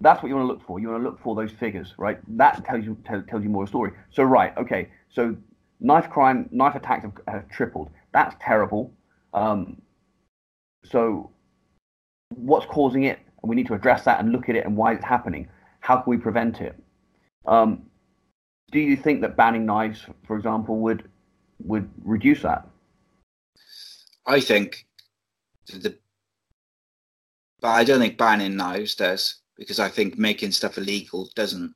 [0.00, 0.78] that's what you want to look for.
[0.78, 2.18] You want to look for those figures, right?
[2.36, 3.92] That tells you tell, tells you more of a story.
[4.10, 5.36] So right, okay, so
[5.80, 7.90] knife crime, knife attacks have, have tripled.
[8.12, 8.92] That's terrible.
[9.34, 9.80] Um,
[10.84, 11.30] so,
[12.34, 13.18] what's causing it?
[13.42, 15.48] And we need to address that and look at it and why it's happening.
[15.80, 16.76] How can we prevent it?
[17.46, 17.84] Um,
[18.70, 21.08] do you think that banning knives, for example, would
[21.60, 22.66] would reduce that?
[24.26, 24.86] I think
[25.66, 25.96] the,
[27.60, 31.74] but I don't think banning knives does because I think making stuff illegal doesn't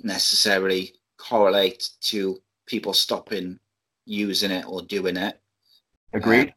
[0.00, 3.58] necessarily correlate to people stopping
[4.04, 5.40] using it or doing it.
[6.12, 6.48] Agreed.
[6.48, 6.52] Uh,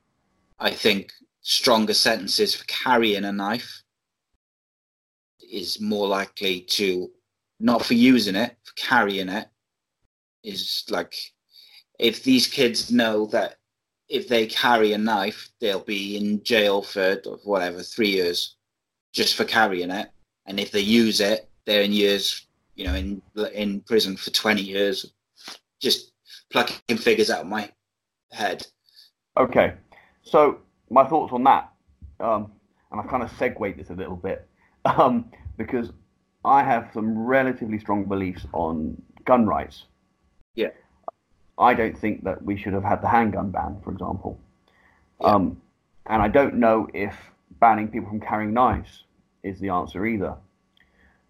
[0.66, 1.12] I think
[1.42, 3.84] stronger sentences for carrying a knife
[5.52, 7.12] is more likely to,
[7.60, 9.48] not for using it, for carrying it,
[10.44, 11.16] is like
[12.00, 13.58] if these kids know that
[14.10, 18.56] if they carry a knife, they'll be in jail for whatever, three years
[19.14, 20.10] just for carrying it.
[20.46, 22.46] And if they use it, they're in years,
[22.76, 23.22] you know, in
[23.54, 25.14] in prison for 20 years.
[25.82, 26.12] Just
[26.52, 27.70] plucking figures out of my
[28.32, 28.66] head.
[29.38, 29.74] Okay,
[30.22, 30.60] so
[30.90, 31.72] my thoughts on that,
[32.20, 32.52] um,
[32.92, 34.48] and I kind of segued this a little bit
[34.86, 35.92] um, because
[36.44, 39.86] I have some relatively strong beliefs on gun rights.
[40.54, 40.70] Yeah.
[41.58, 44.40] I don't think that we should have had the handgun ban, for example.
[45.22, 45.28] Yeah.
[45.28, 45.62] Um,
[46.06, 47.16] and I don't know if
[47.60, 49.04] banning people from carrying knives
[49.44, 50.36] is the answer either.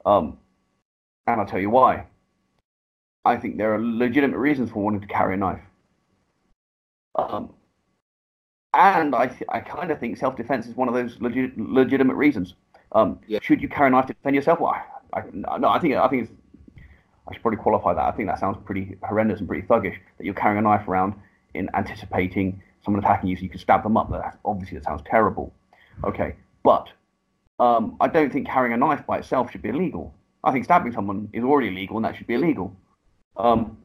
[0.05, 0.37] Um,
[1.27, 2.05] and I'll tell you why.
[3.23, 5.61] I think there are legitimate reasons for wanting to carry a knife.
[7.15, 7.53] Um,
[8.73, 12.55] and I, th- I kind of think self-defense is one of those legit- legitimate reasons.
[12.91, 13.39] Um, yeah.
[13.41, 14.59] Should you carry a knife to defend yourself?
[14.59, 14.75] Well,
[15.13, 16.29] I, I, no, I think I think
[17.27, 18.03] I should probably qualify that.
[18.03, 21.13] I think that sounds pretty horrendous and pretty thuggish that you're carrying a knife around
[21.53, 24.11] in anticipating someone attacking you so you can stab them up.
[24.11, 25.53] That obviously that sounds terrible.
[26.03, 26.87] Okay, but
[27.59, 30.13] um, I don't think carrying a knife by itself should be illegal.
[30.43, 32.75] I think stabbing someone is already illegal and that should be illegal.
[33.37, 33.77] Um,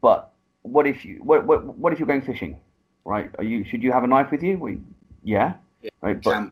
[0.00, 0.32] but
[0.62, 2.58] what if you what, what what if you're going fishing?
[3.04, 3.30] right?
[3.38, 4.58] Are you should you have a knife with you?
[4.58, 4.78] We,
[5.22, 6.22] yeah, yeah, right.
[6.22, 6.50] But,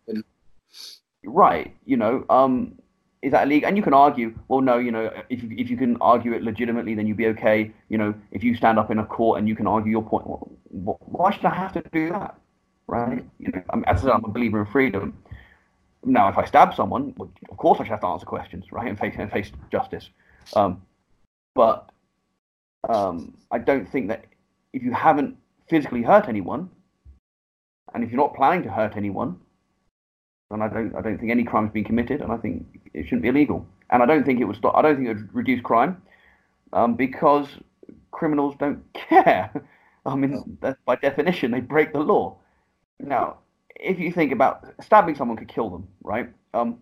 [1.25, 2.79] right, you know, um,
[3.23, 3.69] is that illegal?
[3.69, 6.43] And you can argue, well, no, you know, if you, if you can argue it
[6.43, 7.71] legitimately, then you'd be okay.
[7.89, 10.27] You know, if you stand up in a court and you can argue your point,
[10.27, 12.37] well, why should I have to do that?
[12.87, 13.25] Right?
[13.39, 15.17] You know, I'm, as I said, I'm a believer in freedom.
[16.03, 18.89] Now, if I stab someone, well, of course I should have to answer questions, right,
[18.89, 20.09] and face and face justice.
[20.57, 20.83] Um,
[21.55, 21.91] but
[22.89, 24.25] um, I don't think that
[24.73, 25.37] if you haven't
[25.69, 26.71] physically hurt anyone,
[27.93, 29.39] and if you're not planning to hurt anyone,
[30.51, 33.05] then I don't I don't think any crime has been committed, and I think it
[33.05, 33.67] shouldn't be illegal.
[33.91, 34.75] And I don't think it would stop.
[34.77, 36.03] I don't think it would reduce crime,
[36.73, 37.49] um, because
[38.11, 39.51] criminals don't care.
[40.07, 42.37] I mean, by definition, they break the law.
[42.99, 43.39] Now,
[43.77, 46.31] if you think about stabbing someone could kill them, right?
[46.55, 46.79] Um,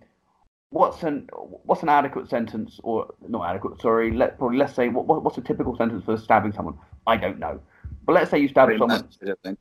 [0.70, 1.28] what's an
[1.64, 3.80] what's an adequate sentence, or not adequate?
[3.80, 6.78] Sorry, let probably let's say what, what's a typical sentence for stabbing someone?
[7.06, 7.60] I don't know.
[8.04, 8.88] But let's say you stab someone.
[8.88, 9.58] Much, I don't think.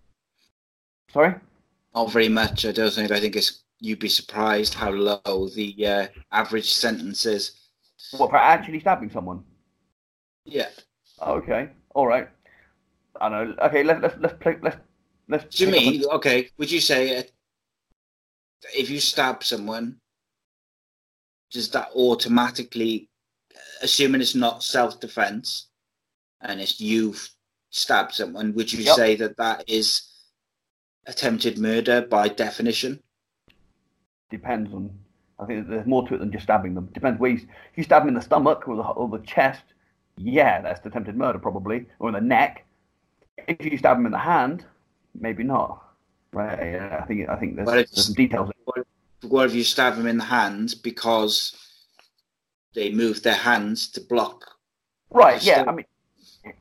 [1.11, 1.35] Sorry.
[1.95, 2.65] Not very much.
[2.65, 3.11] I don't think.
[3.11, 7.51] I think it's you'd be surprised how low the uh, average sentence is.
[8.11, 9.43] What for actually stabbing someone?
[10.45, 10.69] Yeah.
[11.21, 11.69] Okay.
[11.93, 12.29] All right.
[13.19, 13.55] I know.
[13.63, 13.83] Okay.
[13.83, 14.57] Let's let's let's play.
[14.61, 14.77] Let's
[15.27, 15.55] let's.
[15.57, 17.23] To me, okay, would you say uh,
[18.75, 19.97] if you stab someone,
[21.51, 23.09] does that automatically,
[23.81, 25.69] assuming it's not self-defense,
[26.41, 27.29] and it's you've
[27.69, 28.95] stabbed someone, would you Yep.
[28.95, 30.01] say that that is
[31.05, 33.01] attempted murder by definition?
[34.29, 34.89] Depends on.
[35.39, 36.89] I think there's more to it than just stabbing them.
[36.93, 39.61] Depends where you, if you stab them in the stomach or the, or the chest,
[40.17, 42.65] yeah, that's attempted murder probably, or in the neck.
[43.47, 44.65] If you stab them in the hand,
[45.19, 45.83] maybe not.
[46.33, 46.57] Right?
[46.59, 48.49] Yeah, I think I think there's, it's- there's some details.
[48.65, 48.87] What,
[49.21, 51.55] what if you stab them in the hand because
[52.73, 54.43] they move their hands to block?
[55.11, 55.41] Right?
[55.43, 55.65] Yeah.
[55.67, 55.85] I mean,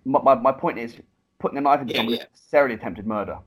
[0.04, 0.94] my, my, my point is
[1.38, 2.24] putting a knife into Yeah, someone yeah.
[2.32, 3.38] necessarily attempted murder.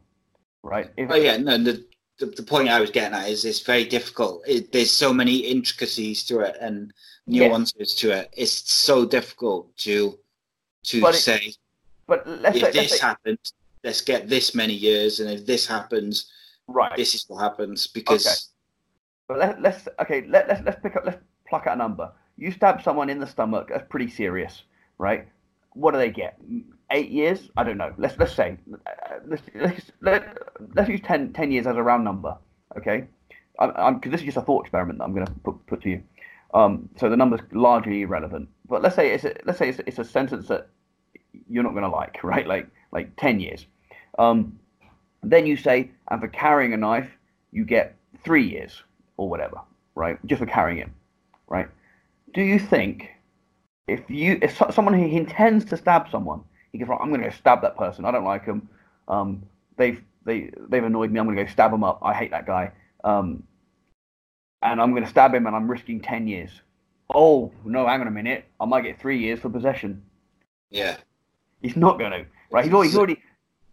[0.63, 0.89] Right?
[0.97, 1.57] If, Oh yeah, no.
[1.57, 1.85] The,
[2.19, 4.43] the the point I was getting at is it's very difficult.
[4.47, 6.93] It, there's so many intricacies to it and
[7.25, 7.47] Yeah.
[7.47, 8.33] nuances to it.
[8.35, 10.17] It's so difficult to
[10.83, 11.53] to But it- say
[12.07, 15.45] But let's if say, let's this say happens, let's get this many years, and if
[15.45, 16.31] this happens,
[16.67, 16.95] right.
[16.97, 17.87] this is what happens.
[17.87, 18.51] Because
[19.27, 20.25] But let, let's okay.
[20.27, 21.03] Let, let's let's pick up.
[21.05, 22.11] Let's pluck out a number.
[22.37, 23.67] You stab someone in the stomach.
[23.69, 24.63] That's pretty serious,
[24.97, 25.27] right?
[25.79, 26.37] What do they get?
[26.91, 27.49] Eight years?
[27.55, 27.93] I don't know.
[27.97, 28.57] Let's let's say
[29.25, 30.37] let's let's let,
[30.75, 32.35] let's use 10, 10 years as a round number.
[32.77, 33.05] Okay,
[33.59, 35.89] I'm because this is just a thought experiment that I'm going to put put to
[35.89, 36.03] you.
[36.53, 38.49] Um, so the number's largely irrelevant.
[38.67, 40.67] But let's say it's a, let's say it's, it's a sentence that
[41.49, 42.45] you're not going to like, right?
[42.45, 43.65] Like like ten years.
[44.17, 44.59] Um,
[45.23, 47.09] then you say, and for carrying a knife,
[47.51, 48.83] you get three years
[49.15, 49.61] or whatever,
[49.95, 50.17] right?
[50.25, 50.89] Just for carrying it,
[51.47, 51.69] right?
[52.33, 53.09] Do you think
[53.89, 57.29] if you if someone who intends to stab someone, he goes, right, I'm going to
[57.29, 58.05] go stab that person.
[58.05, 58.69] I don't like them.
[59.07, 59.43] Um,
[59.77, 61.19] they've they they've annoyed me.
[61.19, 61.99] I'm going to go stab them up.
[62.01, 62.71] I hate that guy.
[63.03, 63.43] Um,
[64.61, 66.51] and I'm going to stab him, and I'm risking ten years.
[67.13, 68.45] Oh no, hang on a minute.
[68.59, 70.03] I might get three years for possession.
[70.69, 70.97] yeah,
[71.61, 72.65] He's not going to, right?
[72.65, 73.21] He's already, he's already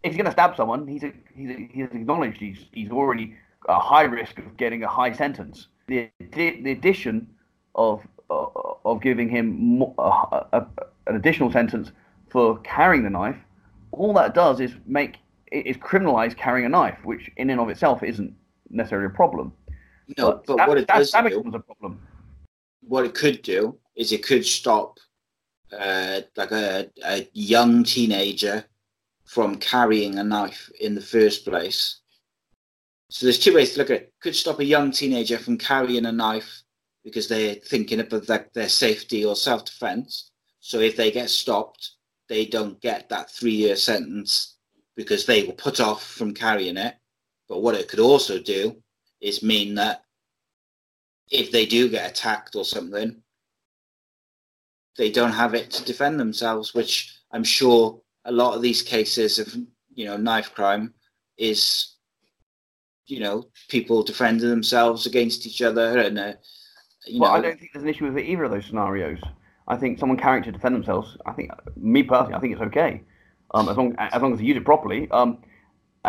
[0.03, 3.37] if he's going to stab someone, he's a, he's a, he's acknowledged he's he's already
[3.69, 5.69] a high risk of getting a high sentence.
[5.89, 7.29] The the, the addition
[7.75, 10.67] of of giving him a, a,
[11.07, 11.93] an additional sentence
[12.29, 13.37] for carrying the knife,
[13.93, 15.19] all that does is make
[15.53, 18.35] is criminalize carrying a knife, which in and of itself isn't
[18.71, 19.53] necessarily a problem.
[20.19, 20.43] no.
[20.47, 22.01] But stab- what it stab- does stabbing do, a problem.
[22.81, 24.99] what it could do is it could stop
[25.73, 28.65] uh, like a, a young teenager
[29.25, 32.01] from carrying a knife in the first place.
[33.11, 34.15] So there's two ways to look at it.
[34.21, 36.63] Could stop a young teenager from carrying a knife
[37.07, 40.33] because they're thinking about like their safety or self-defense.
[40.59, 41.93] So if they get stopped,
[42.29, 44.57] they don't get that three-year sentence
[44.97, 46.97] because they were put off from carrying it.
[47.49, 48.83] But what it could also do
[49.21, 50.03] is mean that
[51.31, 53.23] if they do get attacked or something,
[54.99, 59.39] they don't have it to defend themselves, which I'm sure a lot of these cases
[59.39, 59.55] of
[59.95, 60.93] you know knife crime
[61.39, 61.95] is
[63.07, 66.33] you know people defending themselves against each other and uh,
[67.07, 69.21] you well, know I don't think there's an issue with either of those scenarios.
[69.69, 71.17] I think someone carrying to defend themselves.
[71.27, 73.03] I think me personally, I think it's okay,
[73.53, 75.11] um, as long as long as they use it properly.
[75.11, 75.39] Um,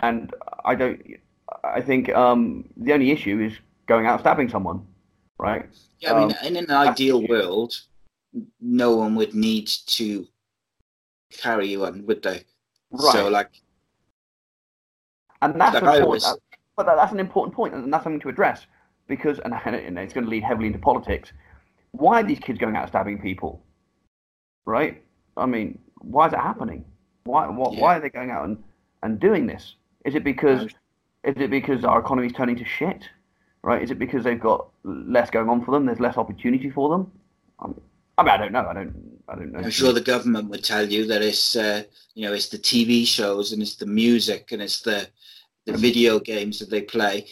[0.03, 0.33] and
[0.65, 1.01] I don't.
[1.63, 3.53] I think um, the only issue is
[3.87, 4.85] going out stabbing someone,
[5.39, 5.65] right?
[5.99, 7.79] yeah, I mean um, in an ideal world
[8.61, 10.27] no one would need to
[11.31, 12.43] carry one would they
[12.91, 13.11] Right.
[13.13, 13.49] so like
[15.41, 16.41] And that's Like an I important, always-
[16.75, 18.65] but that, that's an important point, and that's something to address
[19.07, 21.31] because, and, and it's going to lead heavily into politics.
[21.91, 23.63] Why are these kids going out stabbing people?
[24.65, 25.01] Right?
[25.35, 26.85] I mean, why is it happening?
[27.23, 27.81] Why, why, Yeah.
[27.81, 28.63] why are they going out and,
[29.03, 29.75] and doing this?
[30.05, 30.63] Is it because
[31.23, 33.09] is it because our economy's turning to shit?
[33.63, 33.81] Right?
[33.81, 35.85] Is it because they've got less going on for them?
[35.85, 37.11] There's less opportunity for them.
[37.59, 37.81] Um,
[38.17, 38.65] I mean, I don't know.
[38.65, 39.19] I don't.
[39.27, 39.59] I don't know.
[39.59, 43.05] I'm sure the government would tell you that it's uh, you know it's the TV
[43.05, 45.07] shows and it's the music and it's the
[45.65, 47.27] the video games that they play,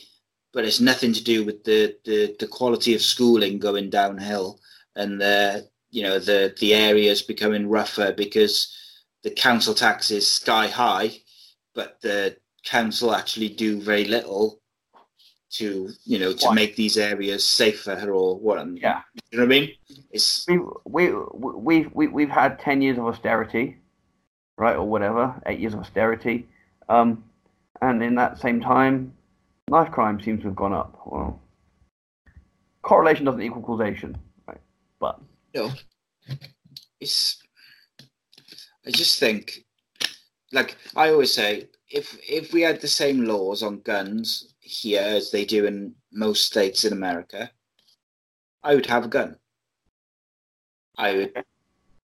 [0.56, 4.60] but it's nothing to do with the the, the quality of schooling going downhill
[4.96, 8.74] and the you know the the areas becoming rougher because
[9.24, 11.12] the council tax is sky high,
[11.74, 14.62] but the council actually do very little
[15.52, 19.02] to you know to make these areas safer or what Yeah.
[19.32, 19.72] you know what I mean?
[20.12, 23.78] It's we've we we've we, we've had ten years of austerity,
[24.58, 26.48] right, or whatever, eight years of austerity,
[26.88, 27.24] um,
[27.82, 29.15] and in that same time,
[29.70, 31.00] knife crime seems to have gone up.
[31.06, 31.42] Well,
[32.82, 34.18] correlation doesn't equal causation,
[34.48, 34.62] right?
[35.00, 35.20] But
[35.54, 35.72] No,
[37.00, 37.42] it's.
[38.86, 39.66] I just think,
[40.52, 45.32] like I always say, if if we had the same laws on guns here as
[45.32, 47.52] they do in most states in America,
[48.64, 49.38] I would have a gun.
[50.98, 51.44] I would,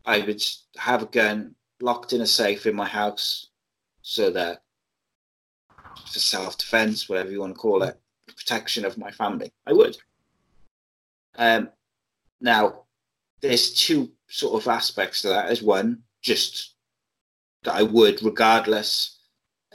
[0.06, 0.44] I would
[0.78, 3.50] have a gun locked in a safe in my house,
[4.02, 4.62] so that
[6.06, 9.52] for self defense, whatever you want to call it, protection of my family.
[9.66, 9.98] I would.
[11.36, 11.70] Um,
[12.42, 12.84] now,
[13.42, 15.50] there's two sort of aspects to that.
[15.50, 16.76] As one, just
[17.64, 19.18] that I would, regardless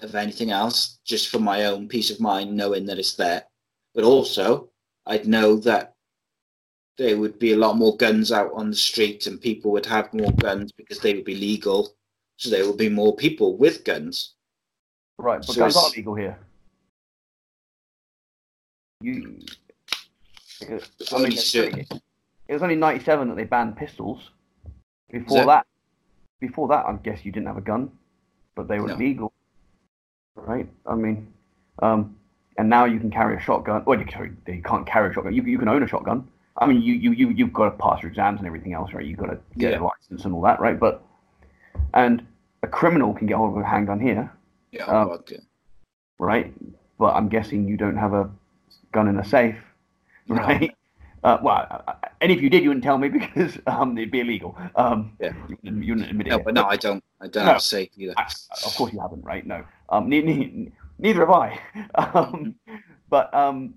[0.02, 3.44] of anything else, just for my own peace of mind, knowing that it's there.
[3.94, 4.70] But also,
[5.06, 5.94] I'd know that
[6.98, 10.12] there would be a lot more guns out on the street and people would have
[10.12, 11.94] more guns because they would be legal.
[12.36, 14.34] So there would be more people with guns.
[15.22, 16.36] Right, but So guns it's- are legal here.
[19.00, 19.38] You.
[20.60, 21.88] It, I Only mean, it's it
[22.48, 24.30] was only '97 that they banned pistols.
[25.10, 25.66] Before that- that,
[26.40, 27.90] before that, I guess you didn't have a gun,
[28.56, 28.94] but they were No.
[28.96, 29.32] legal,
[30.34, 30.68] right?
[30.86, 31.32] I mean,
[31.80, 32.16] um,
[32.58, 33.84] and now you can carry a shotgun.
[33.86, 35.34] Well, you, carry, you can't carry a shotgun.
[35.34, 36.28] You, you can own a shotgun.
[36.56, 39.04] I mean, you you you you've got to pass your exams and everything else, right?
[39.06, 39.80] You've got to get Yeah.
[39.80, 40.78] a license and all that, right?
[40.78, 41.02] But
[41.94, 42.26] and
[42.62, 44.30] a criminal can get hold of a handgun here,
[44.72, 45.18] Yeah, Um,
[46.18, 46.52] right?
[46.98, 48.30] But I'm guessing you don't have a
[48.92, 49.56] gun in a safe,
[50.28, 50.36] No.
[50.36, 50.74] right?
[51.24, 54.10] Uh, well, uh, uh, and if you did, you wouldn't tell me because um, it'd
[54.10, 54.56] be illegal.
[54.74, 55.32] Um, Yeah.
[55.48, 56.30] you, wouldn't- you wouldn't admit it.
[56.30, 57.04] No, but no, I don't.
[57.20, 57.48] I don't No.
[57.52, 58.14] have a safe either.
[58.16, 58.32] I-
[58.66, 59.46] of course you haven't, right?
[59.46, 59.64] No.
[59.90, 61.58] Um, ne- ne- neither have I.
[61.94, 62.54] Um,
[63.10, 63.74] but um,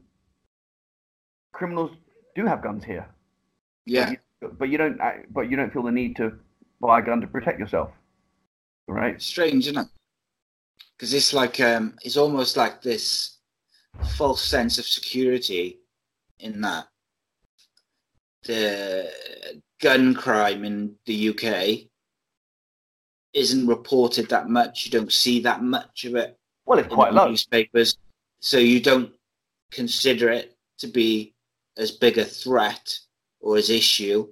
[1.51, 1.91] criminals
[2.35, 3.05] do have guns here.
[3.85, 4.99] Yeah, But you don't.
[4.99, 6.39] uh, But you don't feel the need to
[6.81, 7.91] buy a gun to protect yourself,
[8.87, 9.21] right?
[9.21, 9.87] strange, isn't it?
[10.97, 13.37] Because it's like um, it's almost like this
[14.17, 15.79] false sense of security
[16.39, 16.87] in that
[18.43, 19.11] the
[19.81, 21.87] gun crime in the UK
[23.33, 24.85] isn't reported that much.
[24.85, 27.29] You don't see that much of it Well, it's quite the low.
[27.29, 27.97] newspapers,
[28.39, 29.11] so you don't
[29.71, 31.33] consider it to be
[31.77, 32.97] as big a threat
[33.41, 34.27] or as issue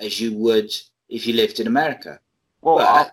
[0.00, 0.72] as you would
[1.08, 2.18] if you lived in America.
[2.60, 3.12] Well, but our,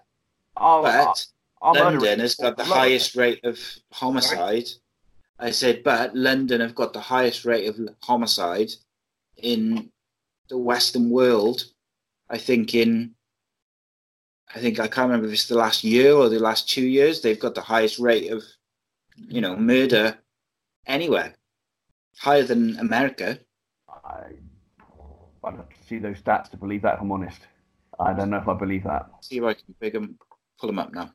[0.57, 1.26] our, but
[1.74, 2.76] London has got the low.
[2.76, 3.60] highest rate of
[3.92, 4.68] homicide.
[5.40, 8.72] I said, but London have got the highest rate of homicide
[9.38, 9.92] in
[10.50, 11.66] the Western world.
[12.30, 13.16] I think in,
[14.54, 17.22] I think I can't remember if it's the last year or the last two years.
[17.22, 18.44] They've got the highest rate of,
[19.18, 20.18] you know, murder
[20.88, 21.36] anywhere,
[22.18, 23.40] higher than America.
[23.90, 24.24] I,
[25.44, 26.96] have to see those stats to believe that.
[26.96, 27.42] If I'm honest,
[28.00, 29.10] I don't know if I believe that.
[29.22, 30.18] See if I can pick them,
[30.60, 31.11] pull them up now.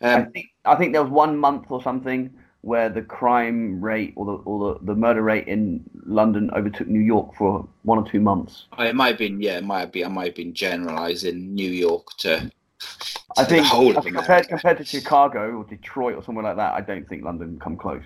[0.00, 2.30] I Um, think I think there was one month or something
[2.60, 7.00] where the crime rate or the or the, the murder rate in London overtook New
[7.00, 8.66] York for one or two months.
[8.78, 10.04] it might have been, yeah, it might have been.
[10.04, 12.50] I might have been generalising New York to,
[13.36, 16.56] I to think, the I think compared compared to Chicago or Detroit or somewhere like
[16.56, 18.04] that, I don't think London come close.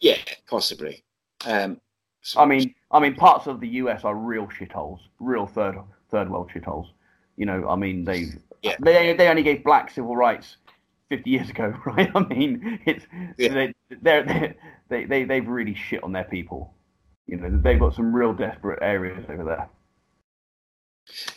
[0.00, 0.18] Yeah,
[0.50, 1.02] possibly.
[1.46, 1.80] Um,
[2.22, 5.76] so- I mean, I mean, parts of the US are real shitholes, real third
[6.10, 6.88] third world shitholes.
[7.36, 8.26] You know, I mean, they
[8.64, 8.76] Yeah.
[8.80, 10.56] they they only gave black civil rights
[11.10, 12.10] fifty years ago, right?
[12.14, 13.06] I mean, it's
[13.38, 13.52] Yeah.
[13.52, 14.54] they they're,
[14.88, 16.74] they they they've really shit on their people.
[17.26, 19.68] You know, they've got some real desperate areas over there.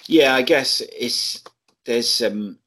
[0.06, 1.44] yeah, I guess it's
[1.86, 2.60] there's some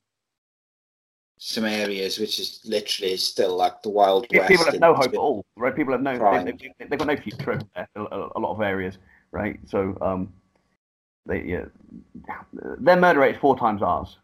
[1.39, 4.49] some areas which is literally still like the wild west.
[4.49, 5.75] People have no hope at all, right?
[5.75, 7.89] People have no they, they, they've got no future over there.
[7.97, 8.99] A, a, a lot of areas,
[9.33, 9.59] right?
[9.67, 10.33] So um,
[11.27, 11.65] they yeah,
[12.79, 14.19] their murder rate is four times ours.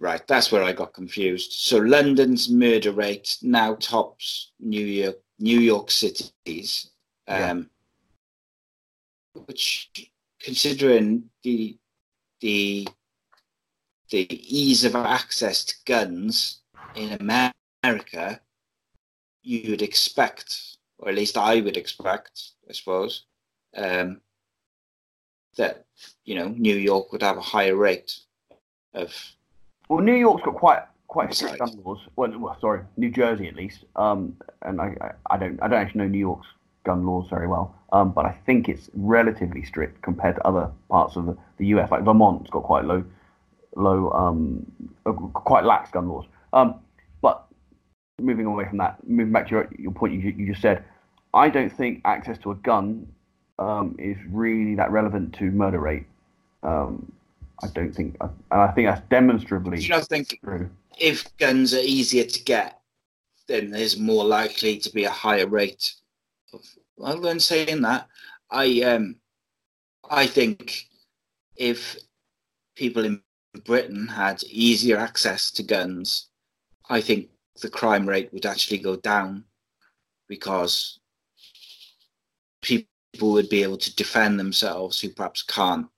[0.00, 1.52] Right, that's where I got confused.
[1.52, 6.90] So London's murder rate now tops New York, New York City's,
[7.28, 7.50] Yeah.
[7.50, 7.70] um,
[9.44, 9.90] which,
[10.40, 11.78] considering the
[12.40, 12.88] the
[14.08, 16.62] the ease of access to guns
[16.94, 18.40] in America,
[19.42, 23.26] you would expect, or at least I would expect, I suppose,
[23.76, 24.22] um,
[25.56, 25.84] that
[26.24, 28.18] you know New York would have a higher rate
[28.94, 29.14] of
[29.90, 31.98] Well, New York's got quite quite strict gun laws.
[32.14, 33.84] Well, well, sorry, New Jersey at least.
[33.96, 36.46] Um, and I, I, I don't I don't actually know New York's
[36.84, 37.74] gun laws very well.
[37.92, 41.90] Um, but I think it's relatively strict compared to other parts of the, the US.
[41.90, 43.04] Like Vermont's got quite low
[43.74, 44.64] low um
[45.06, 46.26] uh, quite lax gun laws.
[46.52, 46.76] Um,
[47.20, 47.46] but
[48.20, 50.84] moving away from that, moving back to your your point you, you just said,
[51.34, 53.08] I don't think access to a gun
[53.58, 56.06] um, is really that relevant to murder rate.
[56.62, 57.10] Um,
[57.62, 60.70] I don't think, and I think that's demonstrably Do you not think true.
[60.98, 62.80] if guns are easier to get,
[63.48, 65.94] then there's more likely to be a higher rate
[66.52, 66.60] of.
[66.96, 68.08] Well, then saying that,
[68.50, 69.16] I um,
[70.10, 70.86] I think
[71.56, 71.96] if
[72.76, 73.22] people in
[73.64, 76.28] Britain had easier access to guns,
[76.88, 77.28] I think
[77.60, 79.44] the crime rate would actually go down
[80.28, 81.00] because
[82.62, 82.86] people
[83.32, 85.88] would be able to defend themselves who perhaps can't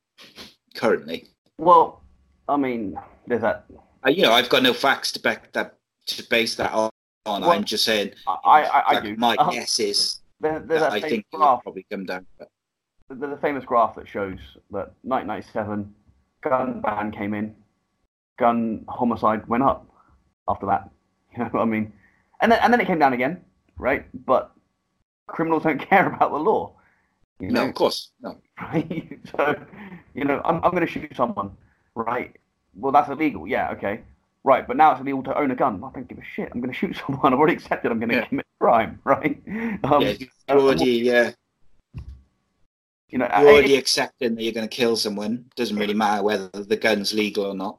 [0.74, 1.28] currently.
[1.58, 2.02] Well,
[2.48, 3.64] I mean, there's that.
[4.04, 5.76] Uh, you know, I've got no facts to back that
[6.06, 6.90] to base that on.
[7.24, 8.12] Well, I'm just saying.
[8.26, 9.16] I, I, I do.
[9.16, 11.62] My Um, guess is there, there's that I think graph.
[11.62, 12.26] probably come down.
[12.38, 12.48] But
[13.20, 14.38] There's a famous graph that shows
[14.72, 15.94] that 1997
[16.42, 17.54] gun ban came in,
[18.38, 19.86] gun homicide went up
[20.48, 20.90] after that.
[21.34, 21.90] You know what I mean?
[22.42, 23.40] And then and then it came down again,
[23.78, 24.04] right?
[24.26, 24.52] But
[25.28, 26.74] criminals don't care about the law.
[27.42, 28.38] You no, of course, no.
[28.60, 29.18] right?
[29.36, 29.56] So,
[30.14, 31.50] you know, I'm, I'm going to shoot someone,
[31.96, 32.36] right?
[32.76, 33.48] Well, that's illegal.
[33.48, 34.02] Yeah, okay.
[34.44, 35.82] Right, but now it's illegal to own a gun.
[35.82, 36.50] I don't give a shit.
[36.54, 37.32] I'm going to shoot someone.
[37.32, 38.26] I've already accepted I'm going to Yeah.
[38.26, 39.42] commit a crime, right?
[39.82, 40.14] Um, yeah,
[40.50, 41.32] already, yeah,
[43.08, 45.46] you know, you're already accepting that you're going to kill someone.
[45.56, 47.78] Doesn't really matter whether the gun's legal or not.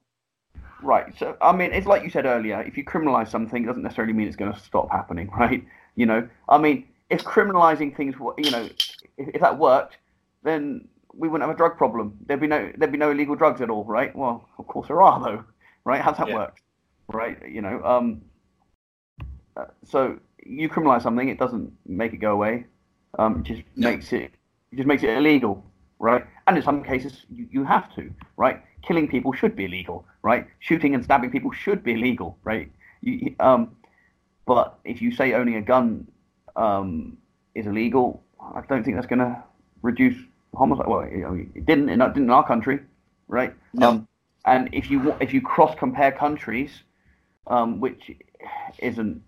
[0.81, 1.17] Right.
[1.17, 2.61] So, I mean, it's like you said earlier.
[2.61, 5.65] If you criminalize something, it doesn't necessarily mean it's going to stop happening, right?
[5.95, 8.69] You know, I mean, if criminalizing things, wa- you know,
[9.17, 9.97] if, if that worked,
[10.43, 12.17] then we wouldn't have a drug problem.
[12.25, 14.15] There'd be no, there'd be no illegal drugs at all, right?
[14.15, 15.43] Well, of course there are, though,
[15.85, 16.01] right?
[16.01, 16.35] How's that Yeah.
[16.35, 16.57] work,
[17.07, 17.37] right?
[17.47, 18.21] You know, um,
[19.55, 22.65] uh, so you criminalize something, it doesn't make it go away.
[23.19, 23.91] Um, it just No.
[23.91, 24.31] makes it,
[24.71, 25.63] it just makes it illegal,
[25.99, 26.25] right?
[26.47, 28.61] And in some cases, you, you have to, right?
[28.81, 30.47] Killing people should be illegal, right?
[30.59, 32.71] Shooting and stabbing people should be illegal, right?
[33.01, 33.75] You, um,
[34.45, 36.07] but if you say owning a gun
[36.55, 37.17] um,
[37.53, 38.22] is illegal,
[38.55, 39.43] I don't think that's going to
[39.81, 40.17] reduce
[40.55, 40.87] homicide.
[40.87, 41.89] Well, it didn't.
[41.89, 42.79] It didn't in our country,
[43.27, 43.53] right?
[43.73, 43.89] No.
[43.89, 44.07] Um,
[44.45, 46.83] and if you if you cross compare countries,
[47.47, 48.11] um, which
[48.79, 49.21] isn't,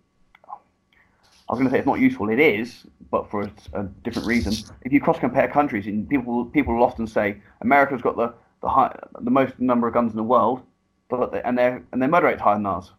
[0.48, 2.30] I was going to say it's not useful.
[2.30, 4.54] It is, but for a, a different reason.
[4.82, 8.70] If you cross compare countries, and people people will often say America's got the the
[8.70, 10.62] high, the most number of guns in the world,
[11.10, 12.92] but they, and their and their murder rate's higher than ours.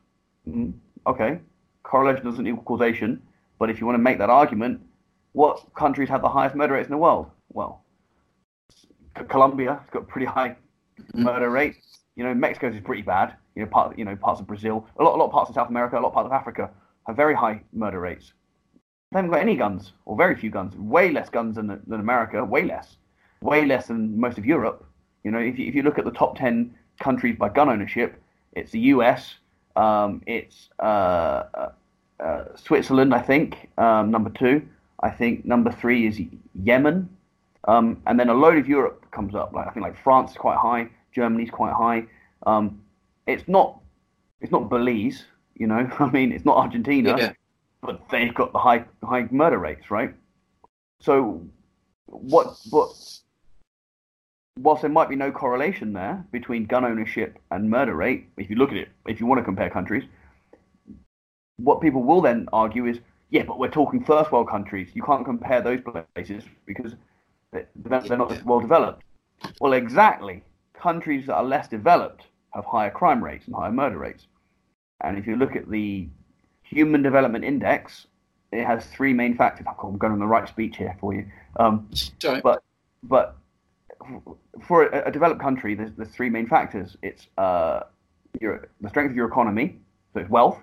[0.48, 0.72] Mm,
[1.06, 1.38] okay,
[1.82, 3.22] correlation doesn't equal causation.
[3.58, 4.80] But if you want to make that argument,
[5.36, 7.30] what countries have the highest murder rates in the world?
[7.52, 7.84] Well,
[9.28, 10.56] Colombia has got pretty high
[11.12, 11.76] murder rate.
[12.14, 13.34] You know, Mexico's is pretty bad.
[13.54, 15.54] You know, part you know parts of Brazil, a lot a lot of parts of
[15.54, 16.70] South America, a lot of parts of Africa
[17.06, 18.32] have very high murder rates.
[19.12, 20.74] They haven't got any guns, or very few guns.
[20.74, 22.42] Way less guns than than America.
[22.42, 22.96] Way less.
[23.42, 24.86] Way less than most of Europe.
[25.22, 28.16] You know, if you, if you look at the top ten countries by gun ownership,
[28.52, 29.34] it's the U.S.
[29.76, 31.72] Um, it's uh, uh,
[32.20, 34.66] uh, Switzerland, I think, um, number two.
[35.00, 36.20] I think number three is
[36.54, 37.08] Yemen,
[37.68, 39.52] um, and then a load of Europe comes up.
[39.52, 42.06] Like I think like France is quite high, Germany's quite high.
[42.46, 42.82] Um,
[43.26, 43.80] it's not,
[44.40, 45.24] it's not Belize,
[45.54, 45.90] you know.
[45.98, 47.32] I mean, it's not Argentina, Yeah.
[47.82, 50.14] but they've got the high high murder rates, right?
[51.00, 51.42] So,
[52.06, 52.56] what?
[52.70, 52.90] What?
[54.58, 58.56] Whilst there might be no correlation there between gun ownership and murder rate, if you
[58.56, 60.04] look at it, if you want to compare countries,
[61.58, 62.98] what people will then argue is,
[63.30, 64.88] yeah, but we're talking first world countries.
[64.94, 65.80] You can't compare those
[66.14, 66.94] places because
[67.52, 69.02] they- they're not as well developed.
[69.60, 70.42] Well, exactly.
[70.74, 74.26] Countries that are less developed have higher crime rates and higher murder rates.
[75.02, 76.08] And if you look at the
[76.62, 78.06] Human Development Index,
[78.52, 79.66] it has three main factors.
[79.68, 81.26] I'm going on the right speech here for you.
[81.56, 81.88] Um,
[82.42, 82.62] but
[83.02, 83.36] but
[84.62, 86.96] for a, a developed country, there's, there's three main factors.
[87.02, 87.80] It's uh,
[88.40, 89.78] your the strength of your economy,
[90.14, 90.58] so it's wealth.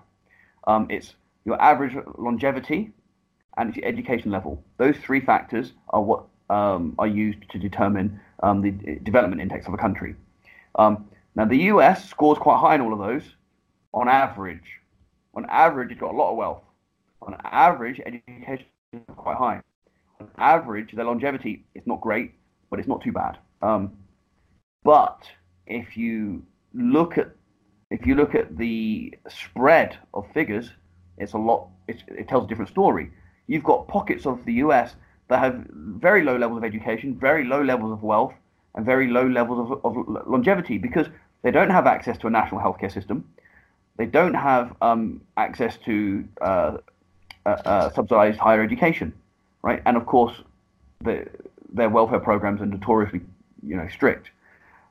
[0.67, 1.15] Um, it's
[1.45, 2.91] your average longevity,
[3.57, 4.63] and your education level.
[4.77, 8.71] Those three factors are what um, are used to determine um, the
[9.03, 10.15] development index of a country.
[10.75, 13.23] Um, now, the US scores quite high in all of those
[13.93, 14.79] on average.
[15.35, 16.63] On average, it's got a lot of wealth.
[17.21, 19.61] On average, education is quite high.
[20.19, 22.33] On average, their longevity is not great,
[22.69, 23.37] but it's not too bad.
[23.61, 23.93] Um,
[24.83, 25.23] but
[25.65, 27.31] if you look at
[27.89, 30.71] if you look at the spread of figures,
[31.17, 31.67] it's a lot.
[31.87, 33.11] It's, it tells a different story.
[33.47, 34.95] You've got pockets of the U.S.
[35.27, 38.33] that have very low levels of education, very low levels of wealth,
[38.75, 41.07] and very low levels of, of longevity because
[41.41, 43.27] they don't have access to a national healthcare system.
[43.97, 46.77] They don't have um, access to uh,
[47.45, 49.13] uh, uh, subsidized higher education,
[49.61, 49.81] right?
[49.85, 50.33] And of course,
[51.01, 51.27] the,
[51.71, 53.21] their welfare programs are notoriously,
[53.61, 54.31] you know, strict.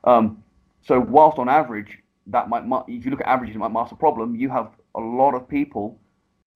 [0.05, 0.43] Um,
[0.85, 1.97] so whilst on average,
[2.27, 4.35] that might, if you look at averages, it might mask a problem.
[4.35, 5.97] You have a lot of people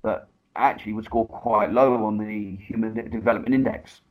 [0.04, 4.02] that actually would score quite low on the Human Development Index,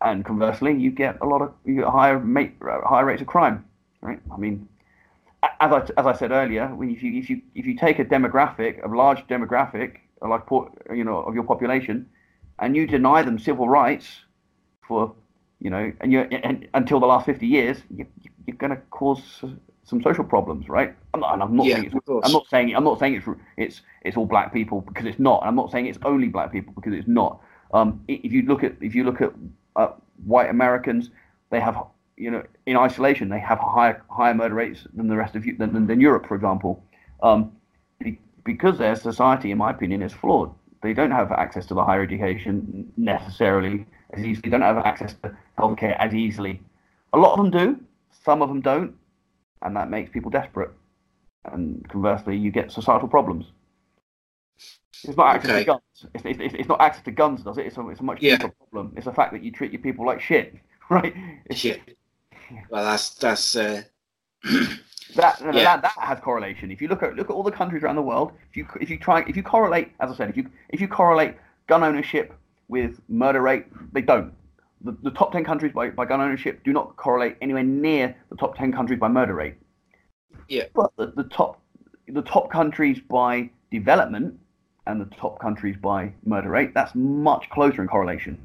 [0.00, 3.26] and conversely, you get a lot of you get higher mate, uh, higher rates of
[3.28, 3.64] crime,
[4.00, 4.20] right?
[4.32, 4.68] I mean,
[5.42, 8.84] as I as I said earlier, if you if you if you take a demographic,
[8.84, 12.08] a large demographic, uh, like large por- you know of your population,
[12.58, 14.20] and you deny them civil rights
[14.86, 15.14] for
[15.60, 18.06] you know, and you and, until the last fifty years, you,
[18.46, 19.44] you're going to cause
[19.86, 20.94] some social problems, right?
[21.14, 21.96] I'm not, and I'm not Yeah, saying it's.
[22.22, 25.42] I'm not saying I'm not saying it's it's it's all black people because it's not.
[25.44, 27.40] I'm not saying it's only black people because it's not.
[27.74, 29.32] Um, if you look at if you look at
[29.76, 29.90] uh,
[30.24, 31.10] white Americans,
[31.50, 31.78] they have
[32.16, 35.56] you know in isolation they have higher higher murder rates than the rest of you
[35.56, 36.82] than, than, than Europe, for example,
[37.22, 37.52] um,
[38.00, 40.52] be, because their society, in my opinion, is flawed.
[40.82, 44.42] They don't have access to the higher education necessarily as easily.
[44.44, 46.60] They don't have access to healthcare as easily.
[47.12, 47.80] A lot of them do.
[48.24, 48.94] Some of them don't,
[49.62, 50.70] and that makes people desperate.
[51.52, 53.46] And conversely, you get societal problems.
[55.04, 55.58] It's not access Okay.
[55.60, 56.06] to guns.
[56.14, 57.66] It's, it's, it's not access to guns, does it?
[57.66, 58.36] It's a, it's a much Yeah.
[58.36, 58.92] deeper problem.
[58.96, 60.56] It's the fact that you treat your people like shit,
[60.90, 61.14] right?
[61.46, 61.80] It's, Shit.
[62.70, 63.56] Well, that's that's.
[63.56, 63.82] Uh,
[65.14, 65.52] That, Yeah.
[65.52, 66.70] that that has correlation.
[66.70, 68.90] If you look at look at all the countries around the world, if you if
[68.90, 71.36] you try if you correlate, as I said, if you if you correlate
[71.68, 72.34] gun ownership
[72.68, 73.64] with murder rate,
[73.94, 74.34] they don't.
[74.82, 78.36] The, the top ten countries by, by gun ownership do not correlate anywhere near the
[78.36, 79.54] top ten countries by murder rate.
[80.48, 80.64] Yeah.
[80.74, 81.60] But the, the top
[82.08, 84.38] the top countries by development
[84.86, 88.38] and the top countries by murder rate, that's much closer in correlation.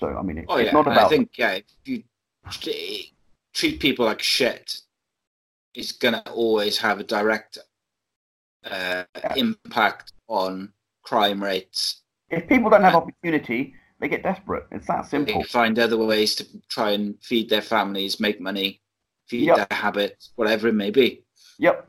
[0.00, 2.02] So I mean, it, oh it's yeah, not and about I think yeah, if you
[3.52, 4.80] treat people like shit,
[5.74, 7.58] it's gonna always have a direct
[8.68, 9.04] uh,
[9.36, 10.72] impact on
[11.02, 12.02] crime rates.
[12.30, 13.74] if people don't have opportunity,
[14.04, 14.66] they get desperate.
[14.70, 15.38] It's that simple.
[15.40, 18.82] They find other ways to try and feed their families, make money,
[19.26, 19.56] feed Yep.
[19.70, 21.24] their habits, whatever it may be.
[21.58, 21.88] Yep.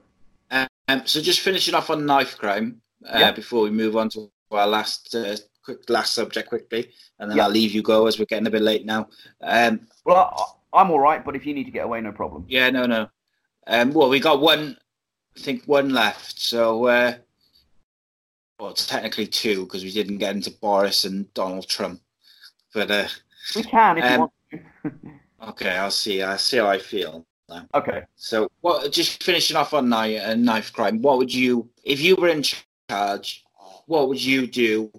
[0.51, 3.31] Um, so just finishing off on knife crime uh, Yeah.
[3.33, 6.89] before we move on to our last uh, quick last subject quickly,
[7.19, 7.43] and then Yeah.
[7.45, 9.09] I'll leave you go as we're getting a bit late now.
[9.41, 10.15] Um, Well,
[10.73, 12.45] I, I'm all right, but if you need to get away, no problem.
[12.47, 13.09] yeah, no, no.
[13.67, 14.77] Um, well, we got one.
[15.35, 16.39] I think one left.
[16.39, 17.15] So, uh,
[18.57, 21.99] well, it's technically two because we didn't get into Boris and Donald Trump.
[22.75, 23.07] But uh,
[23.55, 24.91] We can if you Um, want to.
[25.49, 26.21] okay, I'll see.
[26.21, 27.25] I'll see how I feel.
[27.73, 28.03] Okay.
[28.15, 28.91] So, what?
[28.91, 31.01] Just finishing off on knife, uh, knife crime.
[31.01, 33.45] What would you, if you were in charge,
[33.85, 34.91] what would you do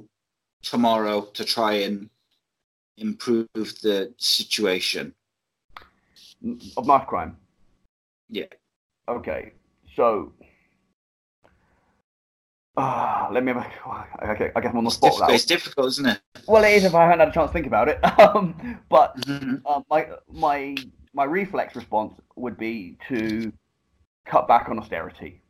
[0.62, 2.08] tomorrow to try and
[2.96, 5.14] improve the situation?
[6.78, 7.36] Of knife crime.
[8.30, 8.46] Yeah.
[9.06, 9.52] Okay.
[9.94, 10.32] So.
[12.76, 15.44] Ah, let me have a, okay, I guess I'm on the It's spot difficult, it's
[15.44, 16.20] difficult, isn't it?
[16.46, 17.98] Well, it is if I haven't had a chance to think about it.
[18.18, 19.62] Um, but Mhm.
[19.64, 20.76] uh, my my
[21.14, 23.52] my reflex response would be to
[24.26, 25.40] cut back on austerity.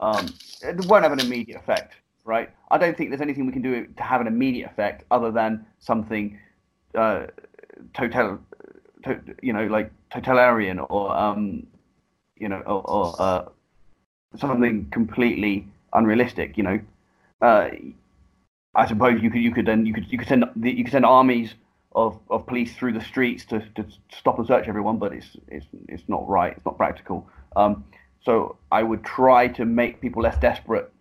[0.00, 1.94] Um, it won't have an immediate effect,
[2.24, 2.50] right?
[2.70, 5.64] I don't think there's anything we can do to have an immediate effect other than
[5.78, 6.38] something
[6.94, 7.26] uh,
[7.94, 8.38] total,
[9.04, 11.66] to, you know, like totalitarian or um,
[12.36, 13.44] you know, or, or uh,
[14.36, 16.56] something completely unrealistic.
[16.56, 16.80] You know,
[17.40, 17.70] uh,
[18.74, 21.04] I suppose you could you could then you could you could send you could send
[21.04, 21.54] armies
[21.96, 25.66] of, of police through the streets to, to stop and search everyone, but it's it's
[25.88, 26.52] it's not right.
[26.56, 27.28] It's not practical.
[27.56, 27.84] Um,
[28.22, 30.92] so I would try to make people less desperate.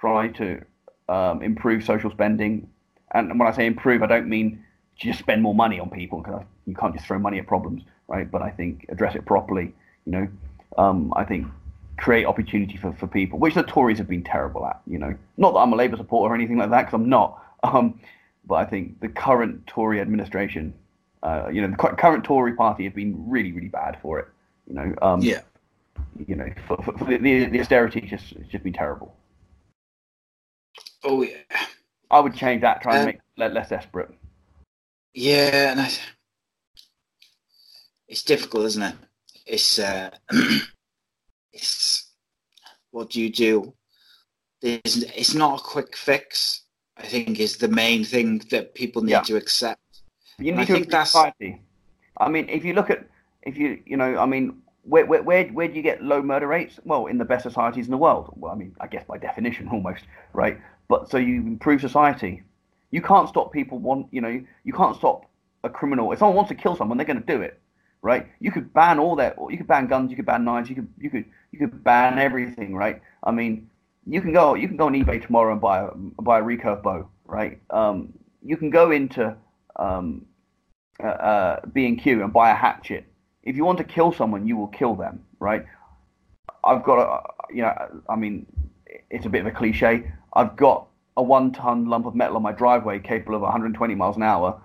[0.00, 0.62] Try to
[1.08, 2.68] um, improve social spending,
[3.12, 4.64] and when I say improve, I don't mean
[4.96, 8.28] just spend more money on people because you can't just throw money at problems, right?
[8.28, 9.74] But I think address it properly.
[10.06, 10.28] You know,
[10.78, 11.46] um, I think
[11.98, 14.80] create opportunity for, for people, which the Tories have been terrible at.
[14.86, 17.44] You know, not that I'm a Labour supporter or anything like that, because I'm not.
[17.64, 18.00] Um,
[18.46, 20.72] but I think the current Tory administration,
[21.24, 24.28] uh, you know, the current Tory party have been really, really bad for it.
[24.68, 25.40] You know, um, Yeah.
[26.24, 29.12] You know, for, for, for the, the the austerity just it's just been terrible.
[31.02, 31.34] Oh yeah.
[32.12, 34.10] I would change that, try and Um, make it less desperate.
[35.14, 35.90] Yeah, and I,
[38.06, 38.94] it's difficult, isn't it?
[39.46, 40.10] It's uh,
[41.58, 42.10] it's
[42.90, 43.74] what do you do?
[44.62, 46.62] There's, it's not a quick fix.
[46.96, 49.20] I think is the main thing that people need Yeah.
[49.22, 49.80] to accept.
[50.38, 51.62] You I need to think improve that's- society.
[52.20, 53.06] I mean, if you look at,
[53.42, 56.48] if you, you know, I mean, where, where, where, where do you get low murder
[56.48, 56.80] rates?
[56.84, 58.32] Well, in the best societies in the world.
[58.34, 60.58] Well, I mean, I guess by definition, almost, right?
[60.88, 62.42] But so you improve society.
[62.90, 65.26] You can't stop people want, you know, you can't stop
[65.62, 66.10] a criminal.
[66.12, 67.60] If someone wants to kill someone, they're going to do it,
[68.02, 68.26] right?
[68.40, 69.36] You could ban all that.
[69.50, 70.10] You could ban guns.
[70.10, 70.68] You could ban knives.
[70.68, 73.00] You could, you could, you could ban everything, right?
[73.22, 73.70] I mean,
[74.06, 75.90] you can go, you can go on eBay tomorrow and buy a
[76.22, 77.60] buy a recurve bow, right?
[77.70, 78.12] Um,
[78.42, 79.36] you can go into
[79.76, 80.26] um,
[81.02, 83.04] uh, uh, B&Q and buy a hatchet.
[83.42, 85.64] If you want to kill someone, you will kill them, right?
[86.64, 88.46] I've got a, you know, I mean,
[89.10, 90.10] it's a bit of a cliche.
[90.32, 94.22] I've got a one-ton lump of metal on my driveway capable of 120 miles an
[94.22, 94.60] hour.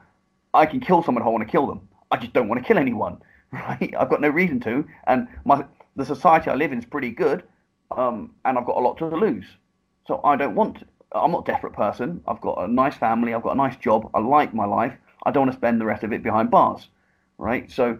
[0.54, 1.88] I can kill someone if I want to kill them.
[2.14, 3.20] I just don't want to kill anyone,
[3.52, 3.94] right?
[3.98, 5.66] I've got no reason to, and my
[5.96, 7.44] the society I live in is pretty good,
[7.90, 9.46] um, and I've got a lot to lose.
[10.08, 10.80] So I don't want.
[10.80, 12.22] To, I'm not a desperate person.
[12.28, 13.34] I've got a nice family.
[13.34, 14.12] I've got a nice job.
[14.14, 14.94] I like my life.
[15.24, 16.88] I don't want to spend the rest of it behind bars,
[17.40, 17.72] right?
[17.72, 17.98] So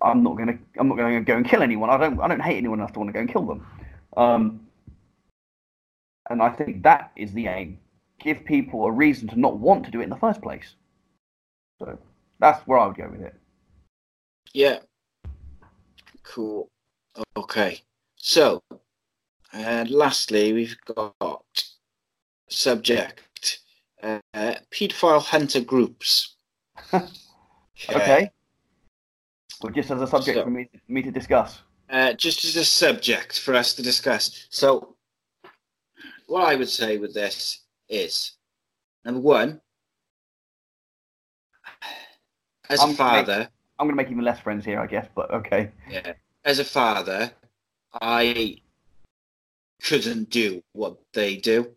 [0.00, 0.58] I'm not gonna.
[0.78, 1.90] I'm not gonna go and kill anyone.
[1.90, 2.18] I don't.
[2.20, 3.66] I don't hate anyone enough to want to go and kill them.
[4.16, 4.66] Um,
[6.30, 7.80] and I think that is the aim.
[8.18, 10.74] Give people a reason to not want to do it in the first place.
[11.78, 11.98] So
[12.40, 13.34] that's where I would go with it.
[14.52, 14.78] Yeah.
[16.22, 16.68] Cool.
[17.36, 17.80] Okay.
[18.16, 18.62] So,
[19.52, 21.64] uh, lastly, we've got
[22.48, 23.60] subject
[24.02, 24.18] uh,
[24.72, 26.36] pedophile hunter groups.
[26.94, 28.30] okay.
[29.62, 31.60] Well, just as a subject So- for me, me to discuss.
[31.88, 34.46] Uh, just as a subject for us to discuss.
[34.50, 34.94] So,
[36.28, 38.34] what I would say with this is
[39.04, 39.60] number one,
[42.70, 44.86] as I'm a gonna make- father, I'm going to make even less friends here, I
[44.86, 45.70] guess, but okay.
[45.88, 46.12] yeah,
[46.44, 47.32] as a father,
[47.94, 48.58] I
[49.82, 51.74] couldn't do what they do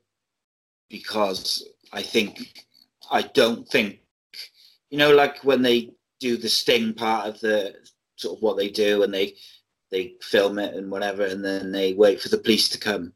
[0.89, 2.65] because I think
[3.09, 3.99] I don't think
[4.89, 7.75] you know like when they do the sting part of the
[8.17, 9.35] sort of what they do and they
[9.91, 13.13] they film it and whatever and then they wait for the police to come.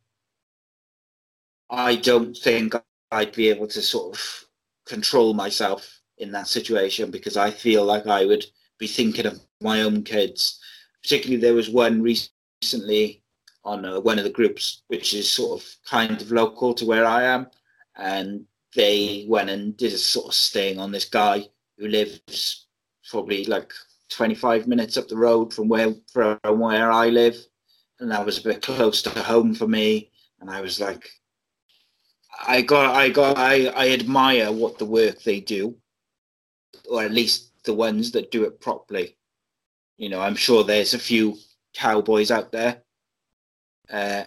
[1.69, 2.73] I don't think
[3.11, 4.45] I'd be able to sort of
[4.85, 8.45] control myself in that situation because I feel like I would
[8.79, 10.59] be thinking of my own kids.
[11.03, 13.23] Particularly, there was one recently
[13.63, 17.05] on uh, one of the groups, which is sort of kind of local to where
[17.05, 17.47] I am,
[17.95, 18.45] and
[18.75, 21.45] they went and did a sort of sting on this guy
[21.77, 22.67] who lives
[23.09, 23.71] probably like
[24.09, 27.37] 25 minutes up the road from where from where I live,
[27.99, 30.11] and that was a bit close to home for me.
[30.39, 31.09] And I was like,
[32.47, 35.75] I got, I got, I, I admire what the work they do,
[36.89, 39.17] or at least the ones that do it properly.
[39.97, 41.37] You know, I'm sure there's a few
[41.73, 42.81] cowboys out there,
[43.91, 44.23] uh,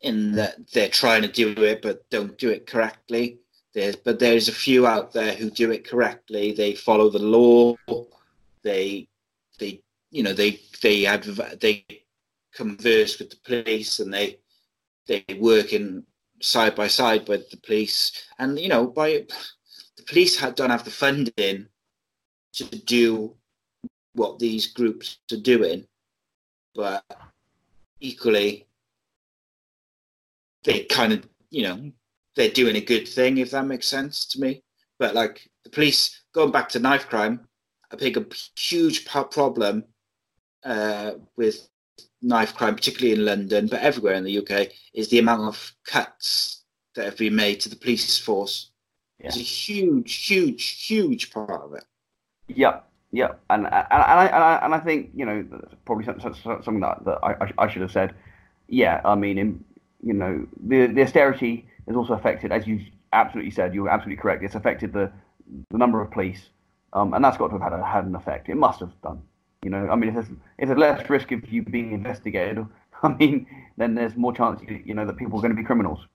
[0.00, 3.38] in that they're trying to do it but don't do it correctly.
[3.74, 6.52] There's, but there's a few out there who do it correctly.
[6.52, 7.74] They follow the law.
[8.62, 9.08] They,
[9.58, 11.84] they, you know, they they adv- they
[12.54, 14.38] converse with the police and they
[15.06, 16.04] they work in
[16.40, 18.12] side by side with the police.
[18.38, 19.26] And you know, by
[19.96, 21.66] the police don't have the funding
[22.54, 23.34] to do
[24.14, 25.86] what these groups are doing,
[26.74, 27.04] but
[28.00, 28.66] equally,
[30.64, 31.92] they kind of, you know,
[32.36, 34.62] they're doing a good thing, if that makes sense to me.
[34.98, 37.46] But like the police, going back to knife crime,
[37.92, 38.26] I think a
[38.56, 39.84] huge problem
[40.64, 41.68] uh, with
[42.20, 46.64] knife crime, particularly in London, but everywhere in the UK, is the amount of cuts
[46.94, 48.70] that have been made to the police force.
[49.20, 51.84] It's a huge, huge, huge part of it.
[52.48, 52.80] Yeah,
[53.12, 55.44] yeah, and and, and, I, and, I, and I think you know
[55.84, 58.14] probably some- some- something that, that I, I- should have said.
[58.68, 59.64] Yeah, I mean, in,
[60.02, 62.80] you know, the the austerity has also affected, as you
[63.12, 64.42] absolutely said, you're absolutely correct.
[64.44, 65.10] It's affected the
[65.70, 66.50] the number of police,
[66.92, 68.48] um, and that's got to have had a, had an effect.
[68.48, 69.22] It must have done.
[69.62, 72.64] You know, I mean, if there's, if there's less risk of you being investigated,
[73.02, 73.46] I mean,
[73.76, 76.06] then there's more chance, you, you know, that people are going to be criminals.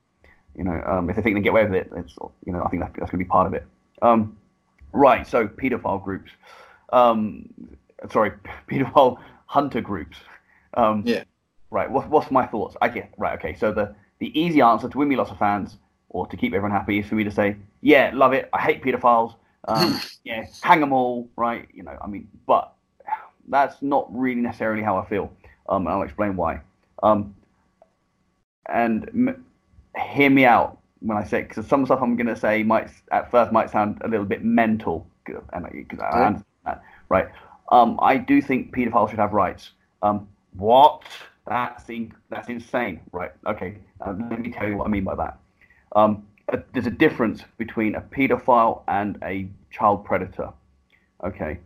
[0.55, 2.15] You know, um, if they think they get away with it, it's,
[2.45, 3.65] you know, I think that's, that's going to be part of it.
[4.01, 4.37] Um,
[4.93, 5.27] right.
[5.27, 6.31] So, paedophile groups.
[6.91, 7.49] Um,
[8.11, 8.31] sorry,
[8.69, 9.17] paedophile
[9.47, 10.17] hunter groups.
[10.75, 11.23] Um, Yeah.
[11.71, 11.89] Right.
[11.89, 12.75] What, what's my thoughts?
[12.81, 13.33] I get right.
[13.39, 13.55] Okay.
[13.55, 15.77] So the the easy answer to win me lots of fans
[16.09, 18.47] or to keep everyone happy is for me to say, yeah, love it.
[18.53, 19.33] I hate pedophiles.
[19.67, 21.27] Um, yeah, hang them all.
[21.35, 21.67] Right.
[21.73, 21.97] You know.
[21.99, 22.73] I mean, but
[23.47, 25.31] that's not really necessarily how I feel.
[25.67, 26.61] Um, and I'll explain why.
[27.01, 27.33] Um,
[28.67, 29.45] and m-
[29.99, 33.29] hear me out when I say because some stuff I'm going to say might at
[33.29, 35.05] first might sound a little bit mental,
[35.53, 36.23] and because I Okay.
[36.23, 37.27] understand that, right?
[37.71, 39.71] Um, I do think paedophiles should have rights.
[40.01, 40.27] Um,
[40.57, 41.03] what?
[41.47, 43.31] That's in, that's insane, right?
[43.45, 45.37] Okay, uh, let me tell you what I mean by that.
[45.93, 50.49] Um, uh, there's a difference between a paedophile and a child predator.
[51.23, 51.59] Okay.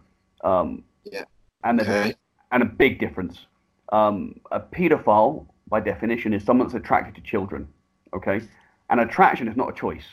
[0.44, 1.26] Um, Yeah.
[1.64, 2.12] And there's Okay.
[2.12, 2.16] a,
[2.54, 3.46] and a big difference.
[3.92, 7.68] Um, a paedophile, by definition, is someone that's attracted to children.
[8.14, 8.42] Okay.
[8.90, 10.06] And attraction is not a choice.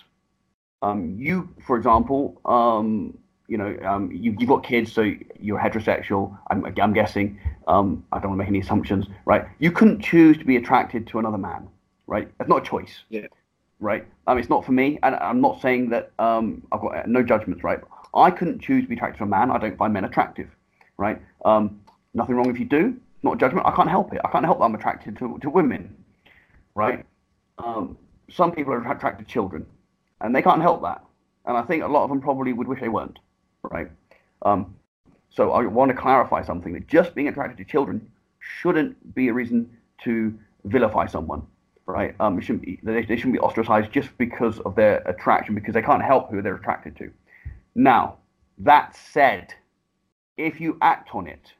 [0.82, 3.16] Um, you, for example, um,
[3.48, 6.36] you know, um, you, you've got kids, so you're heterosexual.
[6.50, 7.38] I'm, I'm guessing.
[7.68, 9.46] Um, I don't want to make any assumptions, right?
[9.58, 11.68] You couldn't choose to be attracted to another man,
[12.06, 12.30] right?
[12.38, 13.26] That's not a choice Yeah.
[13.80, 14.06] right?
[14.26, 17.22] Um, it's not for me, and I'm not saying that um, I've got uh, no
[17.22, 17.80] judgments, right?
[18.14, 19.50] I couldn't choose to be attracted to a man.
[19.50, 20.48] I don't find men attractive,
[20.96, 21.20] right?
[21.44, 21.80] Um,
[22.14, 22.96] nothing wrong if you do.
[23.22, 23.66] Not judgment.
[23.66, 24.20] I can't help it.
[24.24, 25.94] I can't help that I'm attracted to, to women,
[26.74, 27.04] right?
[27.58, 27.96] Um,
[28.30, 29.66] some people are attracted to children,
[30.20, 31.04] and they can't help that.
[31.46, 33.18] And I think a lot of them probably would wish they weren't,
[33.62, 33.90] right?
[34.42, 34.74] Um,
[35.30, 39.32] so I want to clarify something that just being attracted to children shouldn't be a
[39.32, 41.42] reason to vilify someone,
[41.86, 42.14] right?
[42.20, 45.82] Um, shouldn't be, they, they shouldn't be ostracized just because of their attraction, because they
[45.82, 47.10] can't help who they're attracted to.
[47.74, 48.18] Now,
[48.58, 49.54] that said,
[50.36, 51.52] if you act on it,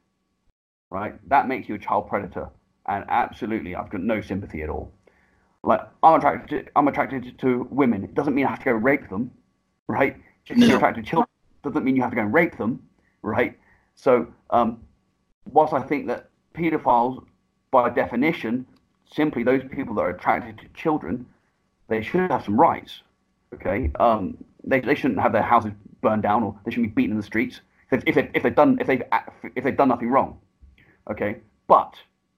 [0.91, 2.49] right, that makes you a child predator,
[2.87, 4.93] and absolutely, I've got no sympathy at all.
[5.65, 8.05] Like I'm attracted to, I'm attracted to women.
[8.05, 9.31] It doesn't mean I have to go rape them,
[9.89, 10.17] right?
[10.45, 10.67] Just No.
[10.67, 11.29] you're attracted to children
[11.63, 12.83] doesn't mean you have to go and rape them,
[13.23, 13.59] right?
[13.95, 14.83] So, um,
[15.51, 17.25] whilst I think that paedophiles,
[17.71, 18.67] by definition,
[19.11, 21.27] simply those people that are attracted to children,
[21.89, 23.03] they should have some rights.
[23.55, 27.13] Okay, um, they, they shouldn't have their houses burned down or they shouldn't be beaten
[27.13, 27.61] in the streets
[27.91, 29.03] if, if, they, if they've done if they've
[29.55, 30.39] if they've done nothing wrong.
[31.11, 31.37] Okay,
[31.67, 31.95] but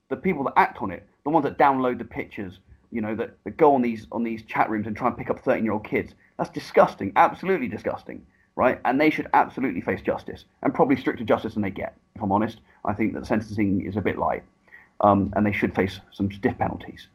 [0.08, 2.60] the people that act on it, the ones that download the pictures,
[2.90, 5.30] you know, that, that go on these on these chat rooms and try and pick
[5.30, 8.80] up 13 year old kids, that's disgusting, absolutely disgusting, right?
[8.84, 11.96] And they should absolutely face justice and probably stricter justice than they get.
[12.14, 14.42] If I'm honest, I think that sentencing is a bit light,
[15.00, 17.08] um, and they should face some stiff penalties.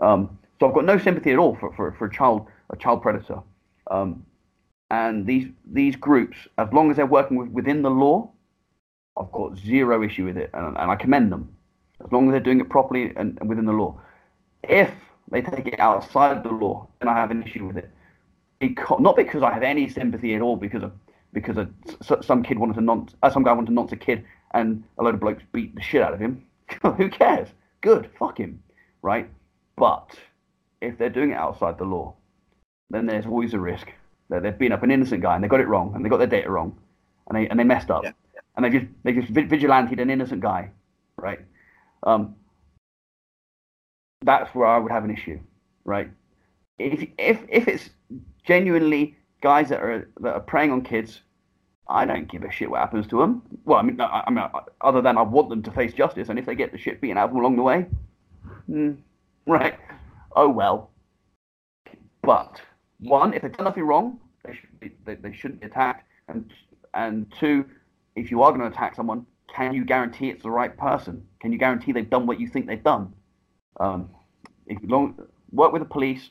[0.00, 3.02] Um, so I've got no sympathy at all for, for, for a child a child
[3.02, 3.40] predator.
[3.90, 4.24] Um,
[4.90, 8.30] and these these groups, as long as they're working with, within the law,
[9.16, 11.54] I've got zero issue with it, and, and I commend them
[12.04, 14.00] as long as they're doing it properly and, and, within the law.
[14.62, 14.90] If
[15.30, 17.90] they take it outside the law, then I have an issue with it.
[18.60, 20.92] Because, not because I have any sympathy at all, because of
[21.32, 24.24] because of, some kid wanted to nonce, uh, some guy wanted to nonce a kid,
[24.52, 26.44] and a load of blokes beat the shit out of him.
[26.96, 27.48] Who cares?
[27.80, 28.62] Good, fuck him,
[29.02, 29.28] right?
[29.76, 30.16] But
[30.80, 32.14] if they're doing it outside the law,
[32.90, 33.88] then there's always a risk
[34.30, 36.18] that they've been up an innocent guy and they got it wrong and they got
[36.18, 36.76] their data wrong
[37.28, 38.12] and they and they messed up yeah.
[38.56, 40.70] and they just they just vigilanted an innocent guy,
[41.16, 41.40] right?
[42.04, 42.36] Um,
[44.24, 45.38] that's where I would have an issue,
[45.84, 46.10] right?
[46.78, 47.90] If if if it's
[48.44, 51.20] genuinely guys that are that are preying on kids,
[51.88, 53.42] I don't give a shit what happens to them.
[53.64, 54.44] Well, I mean, I, I mean,
[54.80, 57.18] other than I want them to face justice, and if they get the shit beaten
[57.18, 57.86] out of them along the way,
[58.68, 58.96] mm,
[59.46, 59.78] right?
[60.34, 60.90] Oh well.
[62.22, 62.60] But
[63.00, 66.08] one, if they've done nothing wrong, they should be, they, they shouldn't be attacked.
[66.28, 66.50] And
[66.94, 67.66] and two,
[68.16, 71.26] if you are going to attack someone, can you guarantee it's the right person?
[71.40, 73.12] Can you guarantee they've done what you think they've done?
[73.80, 74.10] Um,
[74.66, 75.18] if long,
[75.52, 76.30] work with the police,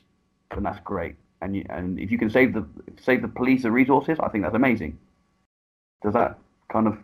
[0.50, 1.16] then that's great.
[1.42, 2.66] And you, and if you can save the
[3.02, 4.98] save the police the resources, I think that's amazing.
[6.02, 6.38] Does that
[6.70, 6.98] kind of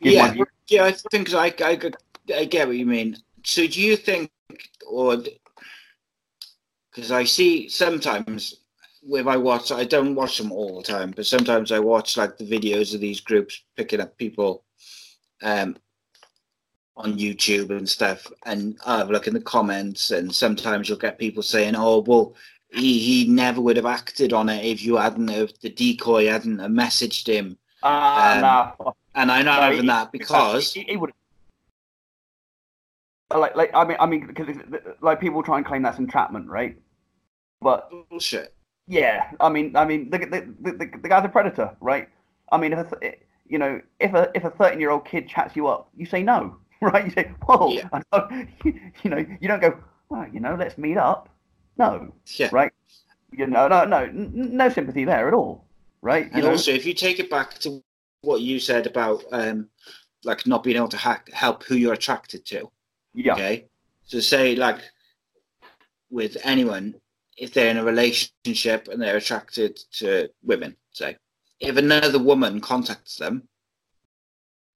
[0.00, 0.34] yeah
[0.68, 0.84] yeah?
[0.84, 1.78] I think I, I
[2.34, 3.16] I get what you mean.
[3.44, 4.30] So do you think,
[4.88, 5.16] or
[6.90, 8.56] because I see sometimes
[9.04, 12.38] if I watch, I don't watch them all the time, but sometimes I watch like
[12.38, 14.64] the videos of these groups picking up people
[15.42, 15.76] um,
[16.96, 20.98] on YouTube and stuff, and I have a look in the comments, and sometimes you'll
[20.98, 22.34] get people saying, "Oh, well,
[22.70, 26.58] he, he never would have acted on it if you hadn't have the decoy hadn't
[26.58, 28.94] messaged him." Ah, uh, um, no.
[29.14, 31.12] And I'm not no, having he, that because he, he would
[33.38, 34.48] like like I mean I mean because
[35.00, 36.76] like people try and claim that's entrapment, right?
[37.60, 38.54] But bullshit.
[38.86, 42.08] Yeah, I mean I mean the the, the, the guy's a predator, right?
[42.50, 43.14] I mean if a,
[43.46, 46.22] you know if a if a thirteen year old kid chats you up, you say
[46.22, 46.56] no,
[46.92, 47.06] right?
[47.06, 47.88] You say whoa, yeah.
[48.64, 49.78] you know you don't go
[50.08, 51.28] well, you know let's meet up.
[51.78, 52.48] No, yeah.
[52.52, 52.72] right?
[53.32, 55.64] You know no no no sympathy there at all,
[56.02, 56.26] right?
[56.26, 56.50] You and know?
[56.50, 57.82] also if you take it back to
[58.22, 59.68] what you said about um
[60.24, 62.70] like not being able to hack, help who you're attracted to
[63.14, 63.34] yeah.
[63.34, 63.66] Okay.
[64.04, 64.80] So say like
[66.10, 66.94] with anyone,
[67.36, 71.16] if they're in a relationship and they're attracted to women, say,
[71.60, 73.48] if another woman contacts them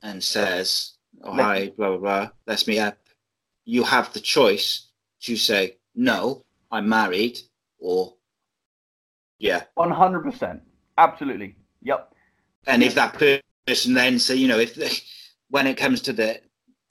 [0.03, 0.95] and says,
[1.27, 2.98] "Oh hi, blah blah blah, let's meet up,"
[3.65, 4.89] you have the choice
[5.23, 7.39] to say, "No, I'm married,"
[7.78, 8.15] or
[9.39, 10.62] yeah, one hundred percent,
[10.98, 12.12] absolutely, yep.
[12.66, 13.15] And if that
[13.66, 14.90] person then say, you know, if they,
[15.51, 16.40] when it comes to the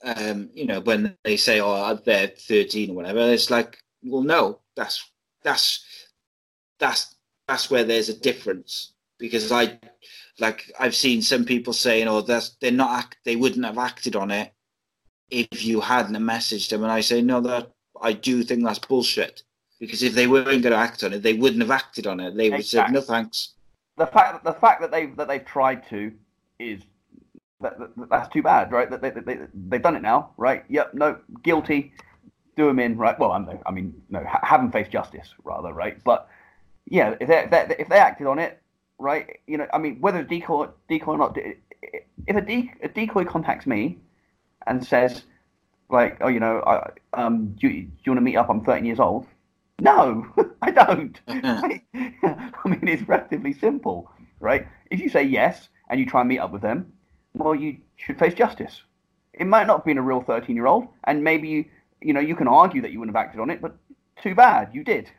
[0.03, 4.59] um, you know, when they say, "Oh, they're 13 or whatever," it's like, well, no,
[4.75, 5.09] that's
[5.43, 5.83] that's
[6.79, 7.15] that's
[7.47, 9.79] that's where there's a difference because I
[10.39, 14.15] like I've seen some people saying, "Oh, that's they're not act, they wouldn't have acted
[14.15, 14.51] on it
[15.29, 17.71] if you hadn't messaged them," and I say, no, that
[18.01, 19.43] I do think that's bullshit
[19.79, 22.35] because if they weren't going to act on it, they wouldn't have acted on it.
[22.35, 22.93] They would exactly.
[22.93, 23.53] say, "No, thanks."
[23.97, 26.11] The fact the fact that they that they've tried to
[26.59, 26.81] is
[27.61, 28.89] that, that, that's too bad, right?
[28.89, 30.63] That they, they, they, they've done it now, right?
[30.69, 31.93] Yep, no, guilty,
[32.55, 33.17] do them in, right?
[33.17, 36.03] Well, I'm, I mean, no, ha- have them face justice, rather, right?
[36.03, 36.27] But
[36.85, 38.61] yeah, if they, they, if they acted on it,
[38.97, 39.39] right?
[39.47, 43.65] You know, I mean, whether decoy, decoy or not, if a, de- a decoy contacts
[43.65, 43.97] me
[44.67, 45.23] and says,
[45.89, 48.49] like, oh, you know, I, um, do you, do you want to meet up?
[48.49, 49.27] I'm 13 years old.
[49.79, 50.25] No,
[50.61, 51.19] I don't.
[51.27, 51.81] I
[52.65, 54.67] mean, it's relatively simple, right?
[54.89, 56.91] If you say yes and you try and meet up with them,
[57.33, 58.81] well, you should face justice.
[59.33, 61.65] It might not have been a real 13 year old, and maybe you,
[62.01, 63.75] you know, you can argue that you wouldn't have acted on it, but
[64.21, 65.11] too bad, you did,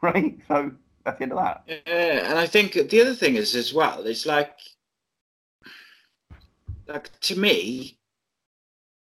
[0.00, 0.38] right?
[0.46, 0.70] So
[1.04, 1.62] that's the end of that.
[1.86, 4.58] Yeah, and I think the other thing is as well, it's like,
[6.86, 7.98] like to me,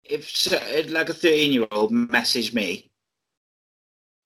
[0.04, 0.50] if
[0.90, 2.90] like a 13 year old messaged me,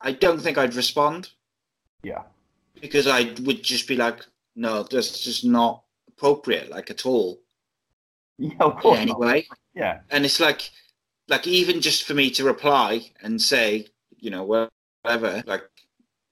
[0.01, 1.31] I don't think I'd respond.
[2.03, 2.23] Yeah.
[2.81, 4.25] Because I would just be like,
[4.57, 7.41] no, that's just not appropriate, like at all.
[8.39, 8.99] Yeah, of course.
[8.99, 9.03] not.
[9.03, 10.01] Anyway, Yeah.
[10.11, 10.71] and it's like,
[11.29, 13.87] like even just for me to reply and say,
[14.19, 14.69] you know,
[15.05, 15.63] whatever, like,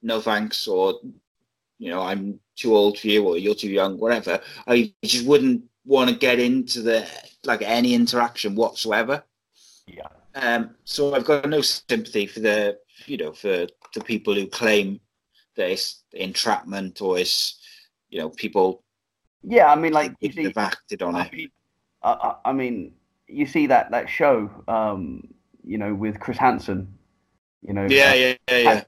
[0.02, 1.00] no thanks, or
[1.80, 4.40] you know, I'm too old for you, or you're too young, whatever.
[4.68, 7.08] I just wouldn't want to get into the
[7.44, 9.24] like any interaction whatsoever.
[9.86, 10.08] Yeah.
[10.34, 15.00] Um, so I've got no sympathy for the, you know, for the people who claim
[15.56, 17.60] that it's entrapment or it's,
[18.10, 18.84] you know, people
[19.42, 21.32] Yeah, I mean, like you see, have acted on I it.
[21.32, 21.50] mean,
[22.02, 22.94] I, I mean,
[23.28, 25.34] you see that that show, um,
[25.64, 26.98] you know, with Chris Hansen,
[27.62, 28.82] you know, Yeah, yeah, yeah, yeah.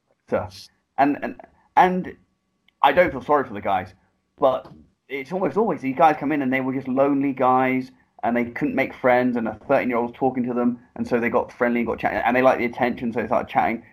[0.99, 1.41] and and
[1.77, 2.17] and
[2.83, 3.95] I don't feel sorry for the guys,
[4.39, 4.71] but
[5.09, 7.91] it's almost always these guys come in and they were just lonely guys
[8.23, 11.07] and they couldn't make friends and a 13 year old was talking to them and
[11.07, 13.49] so they got friendly and got chatting and they liked the attention so they started
[13.49, 13.85] chatting.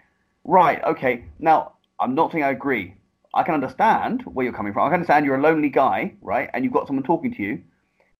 [0.45, 2.95] Right okay now i'm not saying i agree.
[3.33, 4.83] I can understand where you're coming from.
[4.83, 7.61] I can understand you're a lonely guy right and you've got someone talking to you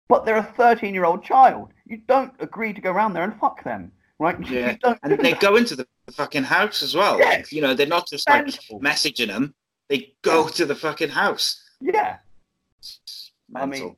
[0.08, 1.70] but they're a 13 year old child.
[1.86, 4.38] You don't agree to go around there and fuck them right?
[4.50, 7.18] Yeah, and they go into the fucking house as well.
[7.18, 7.38] Yes.
[7.38, 9.54] Like, you know, they're not just like messaging them;
[9.90, 11.62] they go to the fucking house.
[11.82, 12.18] yeah
[13.56, 13.96] I mean,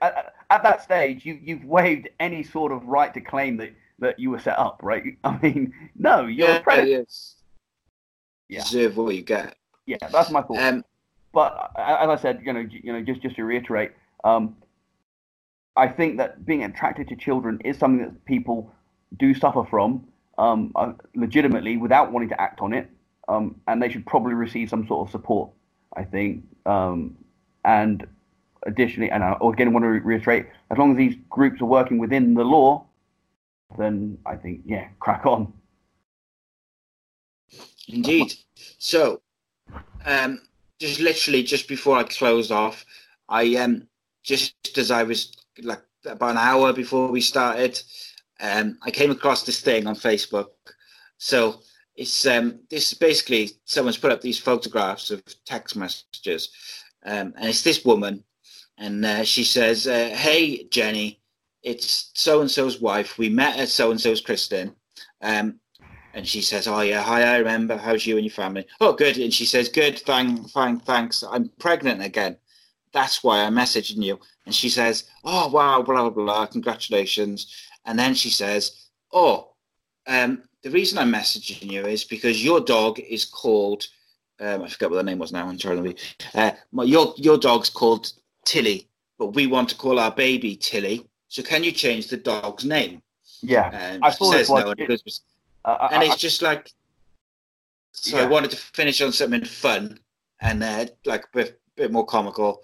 [0.00, 4.18] at, at that stage, you you've waived any sort of right to claim that that
[4.18, 5.02] you were set up, right?
[5.24, 6.88] I mean, no, you're yeah, a predator.
[6.88, 7.34] yes.
[8.48, 8.62] Yeah.
[8.62, 9.56] Deserve what you get.
[9.86, 10.58] Yeah, that's my thought.
[10.58, 10.84] Um,
[11.32, 13.92] but as I said, you know, you know, just just to reiterate,
[14.24, 14.56] um,
[15.76, 18.72] I think that being attracted to children is something that people
[19.18, 20.06] do suffer from,
[20.38, 22.88] um, uh, legitimately, without wanting to act on it,
[23.28, 25.50] um, and they should probably receive some sort of support.
[25.96, 27.16] I think, um,
[27.64, 28.06] and
[28.66, 32.34] additionally, and I again want to reiterate, as long as these groups are working within
[32.34, 32.84] the law,
[33.78, 35.52] then I think, yeah, crack on.
[37.88, 38.34] Indeed.
[38.78, 39.20] So,
[40.04, 40.40] um,
[40.78, 42.84] just literally just before I closed off,
[43.28, 43.88] I um
[44.22, 45.32] just as I was
[45.62, 47.80] like about an hour before we started,
[48.40, 50.48] um, I came across this thing on Facebook.
[51.18, 51.60] So
[51.96, 56.50] it's um this is basically someone's put up these photographs of text messages,
[57.04, 58.22] um, and it's this woman,
[58.78, 61.20] and uh, she says, uh, "Hey Jenny,
[61.62, 63.18] it's so and so's wife.
[63.18, 64.74] We met at so and so's Kristen."
[65.22, 65.60] Um,
[66.12, 67.76] and she says, "Oh yeah, hi, I remember.
[67.76, 68.66] How's you and your family?
[68.80, 71.22] Oh, good." And she says, "Good, thank, fine, thanks.
[71.22, 72.36] I'm pregnant again.
[72.92, 76.46] That's why I'm messaging you." And she says, "Oh wow, blah blah blah.
[76.46, 77.54] Congratulations."
[77.86, 79.54] And then she says, "Oh,
[80.06, 83.86] um, the reason I'm messaging you is because your dog is called.
[84.40, 85.46] Um, I forget what the name was now.
[85.48, 85.96] I'm trying to be.
[86.34, 86.50] Uh,
[86.84, 88.12] your your dog's called
[88.44, 91.06] Tilly, but we want to call our baby Tilly.
[91.28, 93.00] So can you change the dog's name?"
[93.42, 94.64] Yeah, And I this says one.
[94.64, 95.20] no, because
[95.64, 96.72] Uh, and I- it's just like
[97.92, 99.98] so i wanted to finish on something fun
[100.40, 102.60] and uh, like a bit, bit more comical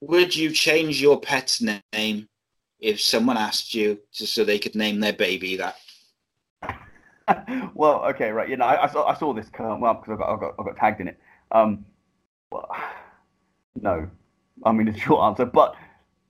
[0.00, 2.28] would you change your pet's name
[2.80, 5.76] if someone asked you to, so they could name their baby that
[7.74, 8.48] well, okay, right.
[8.48, 10.54] You know, I, I saw I saw this come up because I got, I got
[10.58, 11.18] I got tagged in it.
[11.52, 11.84] Um,
[12.50, 12.68] well,
[13.80, 14.08] no,
[14.64, 15.44] I mean the short answer.
[15.44, 15.74] But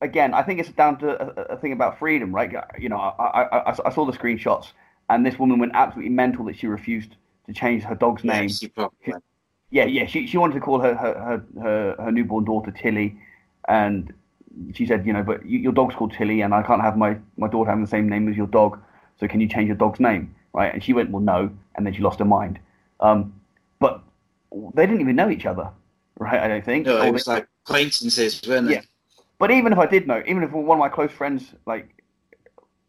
[0.00, 2.52] again, I think it's down to a, a thing about freedom, right?
[2.78, 4.68] You know, I, I, I, I saw the screenshots,
[5.10, 7.16] and this woman went absolutely mental that she refused
[7.46, 8.44] to change her dog's name.
[8.48, 9.14] Yes, probably.
[9.70, 10.06] Yeah, yeah.
[10.06, 13.16] She she wanted to call her her her, her, her newborn daughter Tilly,
[13.68, 14.12] and
[14.72, 17.48] she said, you know, but your dog's called Tilly, and I can't have my my
[17.48, 18.78] daughter having the same name as your dog.
[19.18, 20.72] So can you change your dog's name, right?
[20.72, 22.59] And she went, well, no, and then she lost her mind.
[23.01, 23.39] Um,
[23.81, 24.02] but
[24.74, 25.68] they didn't even know each other,
[26.18, 26.40] right?
[26.40, 26.86] I don't think.
[26.86, 28.82] no it was they- like acquaintances weren't they Yeah.
[29.39, 31.90] But even if I did know, even if one of my close friends, like,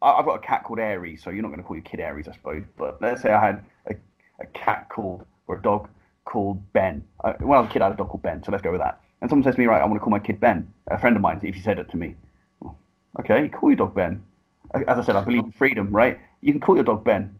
[0.00, 2.28] I've got a cat called Aries, so you're not going to call your kid Aries,
[2.28, 2.62] I suppose.
[2.78, 3.94] But let's say I had a,
[4.40, 5.88] a cat called, or a dog
[6.24, 7.02] called Ben.
[7.24, 8.70] I, when I was a kid, I had a dog called Ben, so let's go
[8.70, 9.00] with that.
[9.20, 10.72] And someone says to me, right, I want to call my kid Ben.
[10.88, 12.14] A friend of mine, if he said it to me,
[12.60, 12.78] well,
[13.20, 14.22] okay, call your dog Ben.
[14.86, 16.18] As I said, I believe in freedom, right?
[16.42, 17.34] You can call your dog Ben,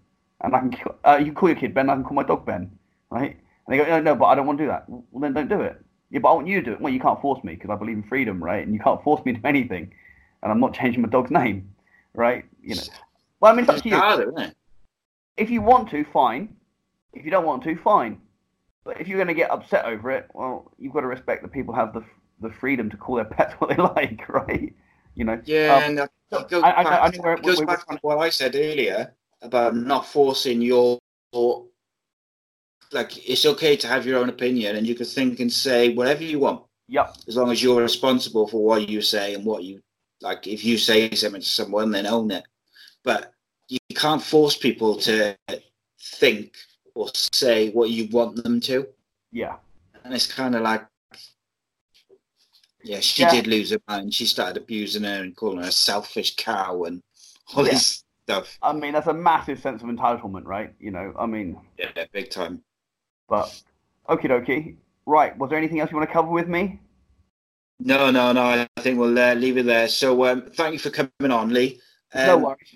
[0.46, 0.72] and I can,
[1.04, 2.70] uh, you can call your kid Ben, I can call my dog Ben,
[3.10, 3.32] right?
[3.32, 4.84] And they go, no, no, but I don't want to do that.
[4.88, 5.82] Well, then don't do it.
[6.10, 6.80] Yeah, but I want you to do it.
[6.80, 8.64] Well, you can't force me because I believe in freedom, right?
[8.64, 9.92] And you can't force me to do anything.
[10.42, 11.74] And I'm not changing my dog's name,
[12.14, 12.44] right?
[12.62, 12.82] You know.
[13.40, 13.96] Well, I mean, it's up to you.
[13.96, 14.56] harder isn't it
[15.36, 16.54] If you want to, fine.
[17.12, 18.20] If you don't want to, fine.
[18.84, 21.52] But if you're going to get upset over it, well, you've got to respect that
[21.52, 22.04] people have the
[22.40, 24.72] the freedom to call their pets what they like, right?
[25.16, 25.40] You know.
[25.44, 26.10] yeah Um, and that
[26.48, 28.54] goes I- I- back, I know where- it goes where- back to what i said
[28.54, 30.98] earlier about not forcing your
[32.92, 36.22] like it's okay to have your own opinion and you can think and say whatever
[36.22, 37.16] you want Yep.
[37.28, 39.80] as long as you're responsible for what you say and what you
[40.22, 42.44] like if you say something to someone then own it
[43.02, 43.32] but
[43.68, 45.36] you can't force people to
[46.00, 46.54] think
[46.94, 48.86] or say what you want them to
[49.32, 49.56] Yeah.
[50.04, 50.86] and it's kind of like
[52.84, 53.32] Yeah, she Yeah.
[53.32, 54.14] did lose her mind.
[54.14, 57.02] She started abusing her and calling her a selfish cow and
[57.52, 57.72] all Yeah.
[57.72, 58.04] this
[58.62, 60.74] I mean, that's a massive sense of entitlement, right?
[60.80, 62.62] You know, I mean, Yeah, big time.
[63.28, 63.62] but
[64.08, 64.76] okie dokie.
[65.08, 66.80] Right, was there anything else you want to cover with me?
[67.78, 68.42] No, no, no.
[68.76, 69.86] I think we'll uh, leave it there.
[69.86, 71.78] So, um, thank you for coming on, Leigh.
[72.14, 72.74] Um, no worries.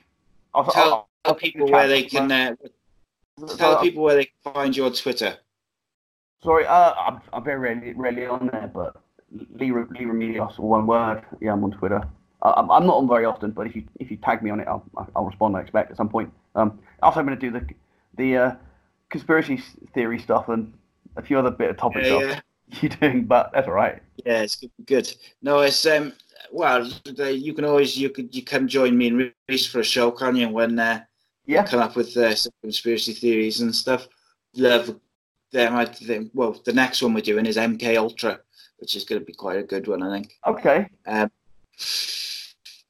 [0.55, 2.31] I'll, Tell, I'll- I'll tell people where they can.
[2.31, 2.55] Uh,
[3.57, 5.37] tell people where they can find you on Twitter.
[6.43, 8.97] Sorry, uh, I'm, I'm very rarely, rarely on there, but
[9.33, 11.23] Leigh, Leigh Remedios, all one word.
[11.41, 12.03] Yeah, I'm on Twitter.
[12.43, 14.69] I'm, I'm not on very often, but if you if you tag me on it,
[14.69, 14.85] I'll
[15.15, 15.57] I'll respond.
[15.57, 16.33] I expect at some point.
[16.55, 17.67] Um, also, I'm going to do the
[18.17, 18.55] the uh,
[19.11, 19.63] conspiracy
[19.95, 20.73] theory stuff and
[21.17, 22.43] a few other bit of topics Yeah, stuff
[22.83, 24.03] you're doing, but that's all right.
[24.25, 24.71] Yeah, it's good.
[24.87, 25.15] good.
[25.43, 26.13] No, it's um.
[26.53, 29.85] Well, the, you can always you could you can join me and Reese for a
[29.85, 30.49] show, can you?
[30.49, 31.05] When uh,
[31.47, 31.65] Yeah.
[31.65, 34.09] come up with uh, some conspiracy theories and stuff.
[34.57, 35.01] Love
[35.53, 35.77] them.
[35.77, 36.33] I think.
[36.35, 38.41] Well, the next one we're doing is MK Ultra,
[38.79, 40.33] which is going to be quite a good one, I think.
[40.47, 40.89] Okay.
[41.07, 41.31] Um,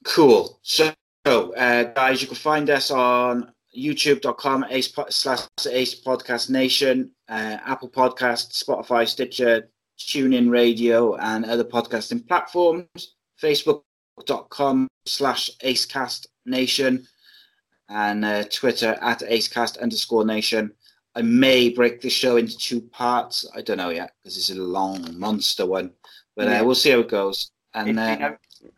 [0.05, 0.59] cool.
[0.63, 0.93] So,
[1.27, 5.41] uh, guys, you can find us on youtube.com ace slash
[5.71, 9.69] ace podcast nation, uh, Apple Podcast, Spotify, Stitcher,
[9.99, 13.15] TuneIn Radio, and other podcasting platforms.
[13.41, 17.07] Facebook.com slash acecast nation
[17.89, 20.73] and uh, Twitter at acecast underscore nation.
[21.15, 23.49] I may break the show into two parts.
[23.55, 25.93] I don't know yet because it's a long monster one,
[26.37, 26.61] but Yeah.
[26.61, 27.51] uh, we'll see how it goes.
[27.75, 27.99] And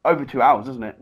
[0.04, 0.96] over two hours, isn't it?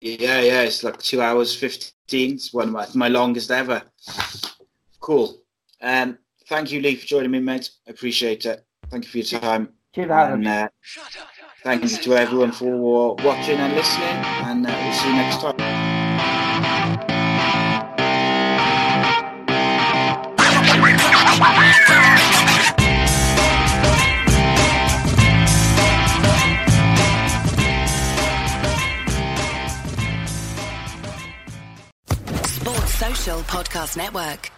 [0.00, 2.34] yeah, yeah, it's like two hours fifteen.
[2.34, 3.82] It's one of my, my longest ever.
[5.00, 5.40] Cool.
[5.80, 6.18] Um,
[6.48, 7.70] thank you, Leigh, for joining me, mate.
[7.86, 8.64] I appreciate it.
[8.90, 9.70] Thank you for your time.
[9.94, 10.68] Cheers And uh,
[11.62, 14.06] thank you to everyone for watching and listening.
[14.06, 15.77] And uh, we'll see you next time.
[33.36, 34.57] Podcast Network.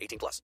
[0.00, 0.42] 18 plus.